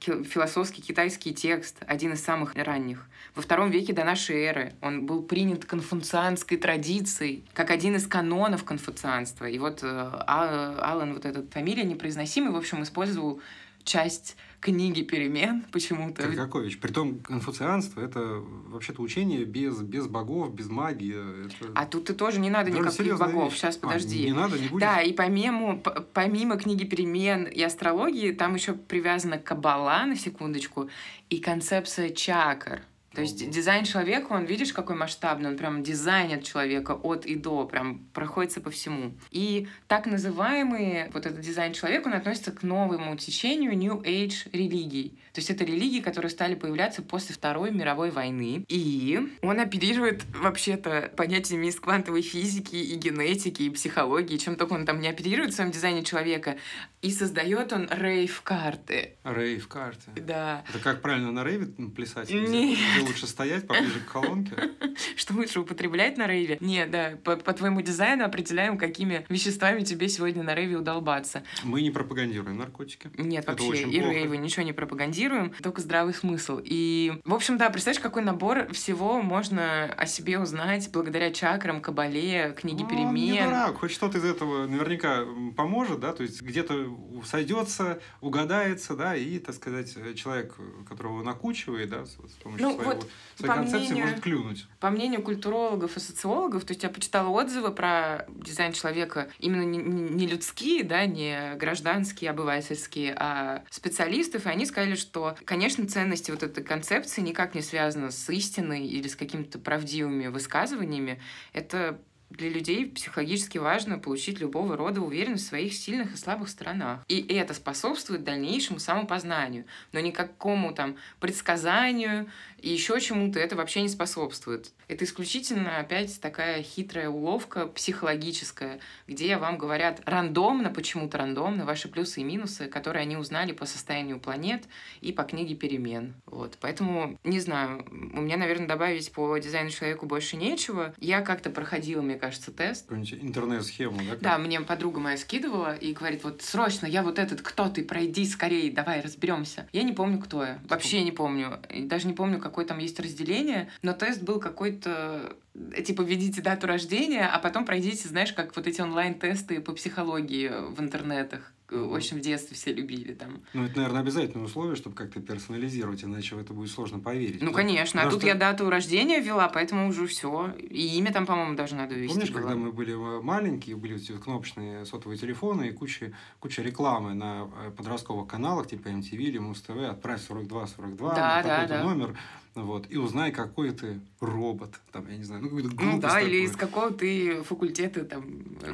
Ки- 0.01 0.25
философский 0.25 0.83
китайский 0.83 1.33
текст, 1.33 1.77
один 1.87 2.15
из 2.15 2.21
самых 2.25 2.57
ранних. 2.57 3.07
Во 3.37 3.43
втором 3.43 3.71
веке 3.71 3.93
до 3.93 4.03
нашей 4.03 4.43
эры 4.43 4.73
он 4.81 5.07
был 5.07 5.23
принят 5.23 5.67
конфуцианской 5.67 6.57
традицией, 6.57 7.45
как 7.53 7.71
один 7.71 7.95
из 7.95 8.09
канонов 8.09 8.65
конфуцианства. 8.65 9.45
И 9.45 9.61
вот 9.61 9.85
э, 9.85 9.87
А- 9.87 10.77
Алан, 10.83 11.15
вот 11.15 11.25
эта 11.25 11.45
фамилия 11.53 11.85
непроизносимая, 11.85 12.51
в 12.51 12.57
общем, 12.57 12.83
использовал 12.83 13.41
часть 13.85 14.37
книги 14.65 15.03
перемен 15.03 15.67
почему-то. 15.71 16.23
Каргакович. 16.23 16.81
Притом 16.81 17.19
конфуцианство 17.21 18.01
это 18.01 18.43
вообще-то 18.69 19.03
учение 19.03 19.45
без, 19.45 19.83
без 19.83 20.07
богов, 20.07 20.55
без 20.55 20.71
магии. 20.71 21.45
Это... 21.47 21.71
А 21.75 21.85
тут 21.85 22.09
и 22.09 22.15
тоже 22.15 22.41
не 22.41 22.49
надо 22.49 22.71
Даже 22.71 22.83
никаких 22.83 23.19
богов. 23.19 23.53
вещь. 23.53 23.61
Сейчас, 23.61 23.77
А, 23.77 23.87
подожди. 23.87 24.25
не 24.25 24.33
надо, 24.33 24.59
не 24.59 24.69
будет. 24.69 24.81
Да, 24.81 25.03
и 25.03 25.13
помимо, 25.13 25.77
помимо 26.15 26.57
книги 26.57 26.85
перемен 26.85 27.45
и 27.45 27.61
астрологии, 27.63 28.33
там 28.33 28.55
еще 28.55 28.73
привязана 28.73 29.37
кабала, 29.39 30.07
на 30.07 30.17
секундочку, 30.17 30.89
и 31.29 31.41
концепция 31.41 32.09
чакр. 32.09 32.81
То 33.15 33.23
есть 33.23 33.49
дизайн 33.51 33.85
человека, 33.85 34.33
он, 34.33 34.45
видишь, 34.45 34.73
какой 34.73 34.97
масштабный, 34.97 35.51
он 35.51 35.57
прям 35.57 35.83
дизайнит 35.83 36.45
человека 36.45 36.93
от 36.93 37.27
и 37.27 37.37
до, 37.37 37.65
прям 37.67 38.01
проходится 38.13 38.61
по 38.61 38.71
всему. 38.71 39.15
И 39.31 39.69
так 39.87 40.07
называемый 40.07 41.11
вот 41.13 41.27
этот 41.27 41.41
дизайн 41.41 41.73
человека, 41.73 42.09
он 42.09 42.15
относится 42.15 42.53
к 42.53 42.63
новому 42.63 43.17
течению 43.17 43.77
New 43.77 44.01
Age 44.03 44.49
религий. 44.53 45.19
То 45.33 45.41
есть 45.41 45.51
это 45.51 45.65
религии, 45.65 46.01
которые 46.01 46.31
стали 46.31 46.55
появляться 46.55 47.03
после 47.03 47.35
Второй 47.35 47.71
мировой 47.73 48.11
войны. 48.11 48.65
И 48.69 49.21
он 49.43 49.61
оперирует 49.61 50.25
вообще-то 50.41 51.13
понятиями 51.17 51.67
из 51.67 51.79
квантовой 51.79 52.23
физики 52.23 52.77
и 52.77 52.95
генетики, 52.97 53.63
и 53.63 53.71
психологии, 53.71 54.37
чем 54.37 54.57
только 54.57 54.75
он 54.75 54.87
там 54.87 55.01
не 55.01 55.09
оперирует 55.09 55.53
в 55.53 55.57
своем 55.57 55.71
дизайне 55.71 56.05
человека. 56.05 56.57
И 57.03 57.11
создает 57.11 57.73
он 57.73 57.89
рейв-карты. 57.91 59.17
Рейв 59.25 59.69
карты. 59.69 60.11
Да. 60.17 60.65
Это 60.69 60.79
как 60.79 61.03
правильно 61.03 61.33
на 61.33 61.45
рейве 61.45 61.67
плясать? 61.67 62.31
Не. 62.31 62.77
Лучше 63.05 63.27
стоять 63.27 63.67
поближе 63.67 64.01
к 64.01 64.11
колонке? 64.13 64.57
Что 65.17 65.35
лучше 65.35 65.61
употреблять 65.61 66.17
на 66.17 66.27
рейве? 66.27 66.57
Нет, 66.61 66.91
да, 66.91 67.13
по, 67.23 67.37
по 67.37 67.53
твоему 67.53 67.81
дизайну 67.81 68.25
определяем, 68.25 68.79
какими 68.79 69.25
веществами 69.29 69.83
тебе 69.83 70.09
сегодня 70.09 70.43
на 70.43 70.55
рейве 70.55 70.77
удолбаться. 70.77 71.43
Мы 71.63 71.83
не 71.83 71.91
пропагандируем 71.91 72.59
наркотики. 72.59 73.11
Нет, 73.17 73.45
Это 73.49 73.63
вообще, 73.63 73.83
и 73.89 74.01
плохо. 74.01 74.15
рейвы, 74.15 74.37
ничего 74.37 74.65
не 74.65 74.73
пропагандируем, 74.73 75.53
только 75.63 75.81
здравый 75.81 76.15
смысл. 76.15 76.61
И, 76.63 77.13
в 77.25 77.35
общем, 77.35 77.59
да, 77.59 77.71
представляешь, 77.71 78.03
какой 78.03 78.23
набор 78.23 78.73
всего 78.73 79.21
можно 79.23 79.85
о 79.87 80.07
себе 80.07 80.39
узнать 80.39 80.91
благодаря 80.93 81.33
чакрам, 81.33 81.81
кабале, 81.81 82.55
книге 82.59 82.85
Ну, 82.85 82.89
он 83.09 83.15
не 83.15 83.29
перемен. 83.31 83.45
дурак, 83.47 83.77
хоть 83.79 83.91
что-то 83.91 84.19
из 84.19 84.25
этого 84.25 84.67
наверняка 84.67 85.25
поможет, 85.57 86.01
да, 86.01 86.13
то 86.13 86.23
есть 86.23 86.43
где-то 86.43 86.97
сойдется, 87.25 88.01
угадается, 88.21 88.95
да, 88.97 89.17
и, 89.17 89.39
так 89.39 89.55
сказать, 89.55 89.95
человек, 90.17 90.55
которого 90.89 91.23
накучивает, 91.23 91.91
да, 91.91 92.07
с 92.07 92.11
помощью 92.43 92.67
Ну, 92.69 92.75
своего, 92.75 92.94
вот, 92.95 93.11
своей 93.37 93.49
по 93.51 93.55
концепции 93.55 93.87
мнению- 93.93 94.05
может 94.07 94.21
клюнуть. 94.21 94.67
По 94.81 94.91
мнению 94.91 95.23
культурологов 95.23 95.97
и 95.97 96.01
социологов, 96.01 96.65
то 96.65 96.73
есть 96.73 96.83
я 96.83 96.89
почитала 96.91 97.29
отзывы 97.29 97.73
про 97.73 98.27
дизайн 98.29 98.73
человека 98.73 99.29
именно 99.39 99.63
не, 99.65 99.79
не- 99.79 100.27
людские, 100.27 100.85
да, 100.85 101.07
не 101.07 101.55
гражданские, 101.57 102.31
обывательские, 102.31 103.15
а 103.19 103.65
специалистов, 103.71 104.47
и 104.47 104.49
они 104.51 104.67
сказали, 104.67 104.95
что, 104.95 105.37
конечно, 105.45 105.87
ценности 105.87 106.31
вот 106.31 106.43
этой 106.43 106.63
концепции 106.65 107.21
никак 107.21 107.55
не 107.55 107.63
связаны 107.63 108.11
с 108.11 108.29
истиной 108.31 108.87
или 108.87 109.09
с 109.09 109.17
какими-то 109.17 109.59
правдивыми 109.59 110.29
высказываниями. 110.29 111.21
Это 111.53 112.01
для 112.31 112.49
людей 112.49 112.87
психологически 112.87 113.59
важно 113.59 113.99
получить 113.99 114.41
любого 114.41 114.77
рода 114.77 115.01
уверенность 115.01 115.45
в 115.45 115.49
своих 115.49 115.73
сильных 115.73 116.15
и 116.15 116.17
слабых 116.17 116.49
сторонах. 116.49 117.05
И 117.07 117.21
это 117.33 117.55
способствует 117.55 118.25
дальнейшему 118.25 118.81
самопознанию, 118.81 119.67
но 119.93 120.01
никакому 120.01 120.75
там 120.75 120.97
предсказанию 121.21 122.27
и 122.65 122.71
еще 122.71 122.99
чему-то 123.01 123.39
это 123.39 123.57
вообще 123.57 123.83
не 123.83 123.89
способствует. 123.89 124.73
Это 124.89 125.05
исключительно 125.05 125.79
опять 125.79 126.21
такая 126.21 126.63
хитрая 126.63 127.09
уловка 127.11 127.67
психологическая, 127.67 128.81
где 129.07 129.37
вам 129.37 129.59
говорят 129.59 130.01
рандомно, 130.07 130.71
почему-то 130.71 131.19
рандомно, 131.19 131.65
ваши 131.65 131.89
плюсы 131.89 132.21
и 132.21 132.25
минусы, 132.25 132.67
которые 132.67 133.03
они 133.03 133.17
узнали 133.17 133.53
по 133.53 133.67
состоянию 133.67 134.19
планет 134.19 134.65
и 135.01 135.13
по 135.13 135.25
книге 135.25 135.55
перемен. 135.55 136.15
Вот. 136.27 136.57
Поэтому, 136.61 137.19
не 137.25 137.41
знаю, 137.41 137.85
у 137.91 138.21
меня, 138.21 138.37
наверное, 138.37 138.67
добавить 138.69 139.13
по 139.13 139.37
дизайну 139.39 139.71
человеку 139.71 140.07
больше 140.07 140.37
нечего. 140.37 140.95
Я 140.99 141.21
как-то 141.23 141.51
проходила, 141.51 142.03
мне 142.03 142.17
кажется, 142.17 142.51
тест. 142.53 142.83
Какую-нибудь 142.87 143.15
интернет-схему, 143.25 143.99
да? 143.99 144.11
как- 144.11 144.21
Да, 144.21 144.39
мне 144.39 144.61
подруга 144.61 145.01
моя 145.01 145.17
скидывала 145.17 145.75
и 145.75 145.93
говорит, 145.93 146.25
вот 146.25 146.43
срочно, 146.43 146.87
я 146.87 147.03
вот 147.03 147.19
этот, 147.19 147.43
кто 147.43 147.69
ты, 147.69 147.85
пройди 147.85 148.25
скорее, 148.27 148.71
давай 148.73 149.01
разберемся. 149.01 149.69
Я 149.73 149.83
не 149.83 149.93
помню, 149.93 150.19
кто 150.19 150.43
я. 150.45 150.59
Вообще 150.69 151.03
не 151.03 151.13
помню. 151.13 151.59
Даже 151.75 152.07
не 152.07 152.13
помню, 152.15 152.39
какое 152.55 152.65
там 152.67 152.79
есть 152.79 153.01
разделение, 153.01 153.69
но 153.83 153.95
тест 153.95 154.23
был 154.23 154.39
какой-то 154.39 155.37
э, 155.57 155.83
типа 155.83 156.03
введите 156.03 156.41
дату 156.41 156.69
рождения, 156.69 157.27
а 157.27 157.41
потом 157.41 157.65
пройдите, 157.65 158.07
знаешь, 158.09 158.33
как 158.33 158.55
вот 158.55 158.69
эти 158.69 158.81
онлайн-тесты 158.81 159.61
по 159.61 159.73
психологии 159.73 160.49
в 160.73 160.81
интернетах. 160.81 161.51
Э, 161.71 161.77
Мгм. 161.77 161.93
Очень 161.93 162.19
в 162.19 162.21
детстве 162.21 162.55
все 162.55 162.73
любили 162.73 163.15
там. 163.15 163.41
Ну, 163.55 163.65
это, 163.65 163.77
наверное, 163.79 164.03
обязательное 164.03 164.45
условие, 164.45 164.77
чтобы 164.77 164.95
как-то 164.95 165.19
персонализировать, 165.21 166.05
иначе 166.05 166.37
в 166.37 166.39
это 166.39 166.53
будет 166.53 166.71
сложно 166.71 167.01
поверить. 167.01 167.41
Ну, 167.43 167.51
Потому- 167.51 167.55
конечно. 167.57 168.01
А 168.01 168.05
потому 168.05 168.11
тут 168.13 168.21
что- 168.21 168.29
я 168.29 168.35
дату 168.35 168.71
рождения 168.71 169.19
ввела, 169.19 169.49
поэтому 169.49 169.89
уже 169.89 170.07
все. 170.07 170.53
И 170.61 170.97
имя 170.99 171.11
там, 171.13 171.27
по-моему, 171.27 171.57
даже 171.57 171.75
надо 171.75 171.95
ввести. 171.95 172.15
Помнишь, 172.15 172.31
было. 172.31 172.41
когда 172.43 172.55
мы 172.57 172.71
были 172.71 172.93
э, 172.93 173.23
маленькие, 173.23 173.75
были 173.77 173.97
эти 173.97 174.13
кнопочные 174.13 174.85
сотовые 174.85 175.19
телефоны 175.19 175.69
и 175.69 175.73
куча, 175.73 176.13
куча 176.39 176.63
рекламы 176.63 177.15
на 177.15 177.47
подростковых 177.77 178.29
каналах, 178.29 178.69
типа 178.69 178.89
MTV 178.89 179.17
или 179.17 179.39
Муз-ТВ, 179.39 179.71
отправь 179.91 180.21
4242 180.21 181.15
Да, 181.15 181.37
на 181.37 181.43
да, 181.43 181.49
такой-то 181.49 181.75
да. 181.75 181.83
номер, 181.83 182.19
вот, 182.55 182.87
и 182.89 182.97
узнай, 182.97 183.33
какой 183.33 183.73
ты 183.73 184.01
робот, 184.21 184.81
там, 184.93 185.09
я 185.11 185.17
не 185.17 185.25
знаю, 185.25 185.43
ну, 185.43 185.49
какой-то 185.49 185.71
Ну 185.71 186.01
да, 186.01 186.21
или 186.21 186.27
такую. 186.27 186.45
из 186.45 186.57
какого 186.57 186.93
ты 186.93 187.43
факультета 187.43 188.05
там 188.05 188.25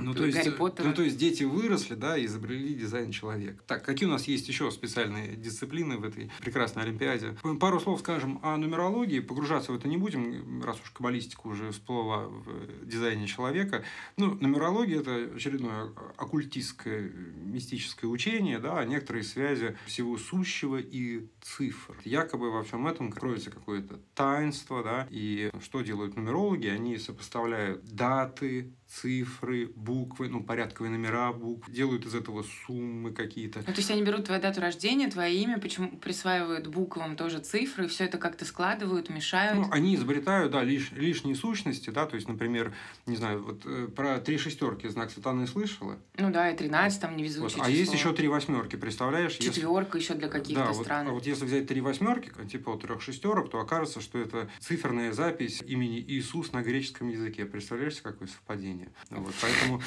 Ну, 0.00 0.12
э, 0.12 0.14
то 0.14 0.26
есть, 0.26 0.36
Гарри 0.36 0.48
э, 0.50 0.52
Поттера. 0.52 0.86
ну, 0.88 0.94
то 0.94 1.02
есть 1.02 1.16
дети 1.16 1.44
выросли, 1.44 1.94
да, 1.94 2.18
и 2.18 2.26
изобрели 2.26 2.74
дизайн 2.74 3.10
человека. 3.10 3.62
Так, 3.66 3.82
какие 3.82 4.06
у 4.06 4.12
нас 4.12 4.24
есть 4.24 4.46
еще 4.48 4.70
специальные 4.70 5.34
дисциплины 5.36 5.96
в 5.96 6.04
этой 6.04 6.30
прекрасной 6.40 6.82
Олимпиаде? 6.82 7.36
Пару 7.58 7.80
слов 7.80 8.00
скажем 8.00 8.38
о 8.42 8.56
нумерологии. 8.58 9.20
Погружаться 9.20 9.72
в 9.72 9.76
это 9.76 9.88
не 9.88 9.96
будем, 9.96 10.62
раз 10.62 10.78
уж 10.82 10.90
каббалистика 10.90 11.46
уже 11.46 11.70
всплыла 11.72 12.26
в 12.26 12.48
э, 12.48 12.84
дизайне 12.84 13.26
человека. 13.26 13.82
Ну, 14.18 14.34
нумерология– 14.40 15.00
это 15.00 15.30
очередное 15.34 15.90
оккультистское, 16.18 17.10
мистическое 17.44 18.10
учение, 18.10 18.58
да, 18.58 18.78
о 18.78 18.84
некоторой 18.84 19.24
связи 19.24 19.76
всего 19.86 20.18
сущего 20.18 20.76
и 20.76 21.26
цифр. 21.40 21.96
Якобы 22.04 22.50
во 22.50 22.62
всем 22.62 22.86
этом 22.86 23.10
кроется 23.10 23.50
какое-то 23.70 24.00
таинство, 24.14 24.82
да, 24.82 25.06
и 25.10 25.50
что 25.62 25.82
делают 25.82 26.16
нумерологи? 26.16 26.66
Они 26.66 26.98
сопоставляют 26.98 27.84
даты, 27.84 28.72
цифры, 29.10 29.68
буквы, 29.76 30.28
ну, 30.28 30.42
порядковые 30.42 30.90
номера 30.90 31.32
букв, 31.32 31.70
делают 31.70 32.06
из 32.06 32.14
этого 32.14 32.44
суммы 32.66 33.12
какие-то. 33.12 33.60
Ну, 33.60 33.64
то 33.66 33.78
есть 33.80 33.90
они 33.90 34.02
берут 34.02 34.24
твою 34.26 34.40
дату 34.42 34.60
рождения, 34.60 35.08
твое 35.08 35.34
имя, 35.36 35.58
почему 35.58 35.90
присваивают 35.96 36.66
буквам 36.66 37.16
тоже 37.16 37.38
цифры, 37.38 37.86
все 37.86 38.04
это 38.04 38.18
как-то 38.18 38.44
складывают, 38.44 39.08
мешают. 39.08 39.56
Ну, 39.58 39.68
они 39.70 39.94
изобретают, 39.94 40.52
да, 40.52 40.62
лиш, 40.64 40.90
лишние 40.92 41.36
сущности, 41.36 41.90
да, 41.90 42.06
то 42.06 42.16
есть, 42.16 42.28
например, 42.28 42.74
не 43.06 43.16
знаю, 43.16 43.42
вот 43.44 43.62
э, 43.64 43.86
про 43.94 44.18
три 44.18 44.38
шестерки 44.38 44.88
знак 44.88 45.10
сатаны 45.10 45.46
слышала? 45.46 45.98
Ну 46.16 46.30
да, 46.30 46.50
и 46.50 46.56
13 46.56 47.00
там 47.00 47.12
Вот, 47.12 47.18
невезучее 47.18 47.62
а 47.64 47.70
есть 47.70 47.92
число. 47.92 48.10
еще 48.10 48.16
три 48.16 48.28
восьмерки, 48.28 48.76
представляешь? 48.76 49.36
если- 49.36 49.50
Четверка 49.60 49.98
еще 49.98 50.14
для 50.14 50.28
каких-то 50.28 50.64
Да, 50.64 50.72
вот, 50.72 50.84
стран. 50.84 51.08
а 51.08 51.10
вот 51.12 51.26
если 51.26 51.44
взять 51.44 51.68
три 51.68 51.80
восьмерки, 51.80 52.32
типа 52.50 52.72
вот 52.72 52.82
трех 52.82 53.00
шестерок, 53.02 53.50
то 53.50 53.60
окажется, 53.60 54.00
что 54.00 54.18
это 54.18 54.50
циферная 54.58 55.12
запись 55.12 55.62
имени 55.66 56.00
Иисус 56.00 56.52
на 56.52 56.62
греческом 56.62 57.08
языке. 57.08 57.44
Представляешь, 57.46 58.00
какое 58.02 58.28
совпадение? 58.28 58.79
Вот, 59.10 59.34
поэтому... 59.40 59.82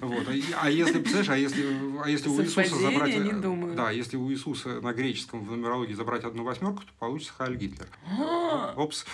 Вот. 0.00 0.26
А, 0.28 0.32
а 0.62 0.70
если, 0.70 1.00
представляешь, 1.00 1.28
а 1.28 1.36
если, 1.36 1.64
а 2.04 2.08
если 2.08 2.28
у 2.28 2.42
Иисуса 2.42 2.76
забрать... 2.76 3.16
Не 3.16 3.32
думаю. 3.32 3.74
Да, 3.74 3.90
если 3.90 4.16
у 4.16 4.30
Иисуса 4.30 4.80
на 4.80 4.92
греческом 4.92 5.44
в 5.44 5.50
нумерологии 5.50 5.94
забрать 5.94 6.24
одну 6.24 6.44
восьмерку, 6.44 6.82
то 6.82 6.92
получится 6.98 7.32
Хайль 7.36 7.56
Гитлер. 7.56 7.86
А, 8.52 8.74
Опс. 8.76 9.04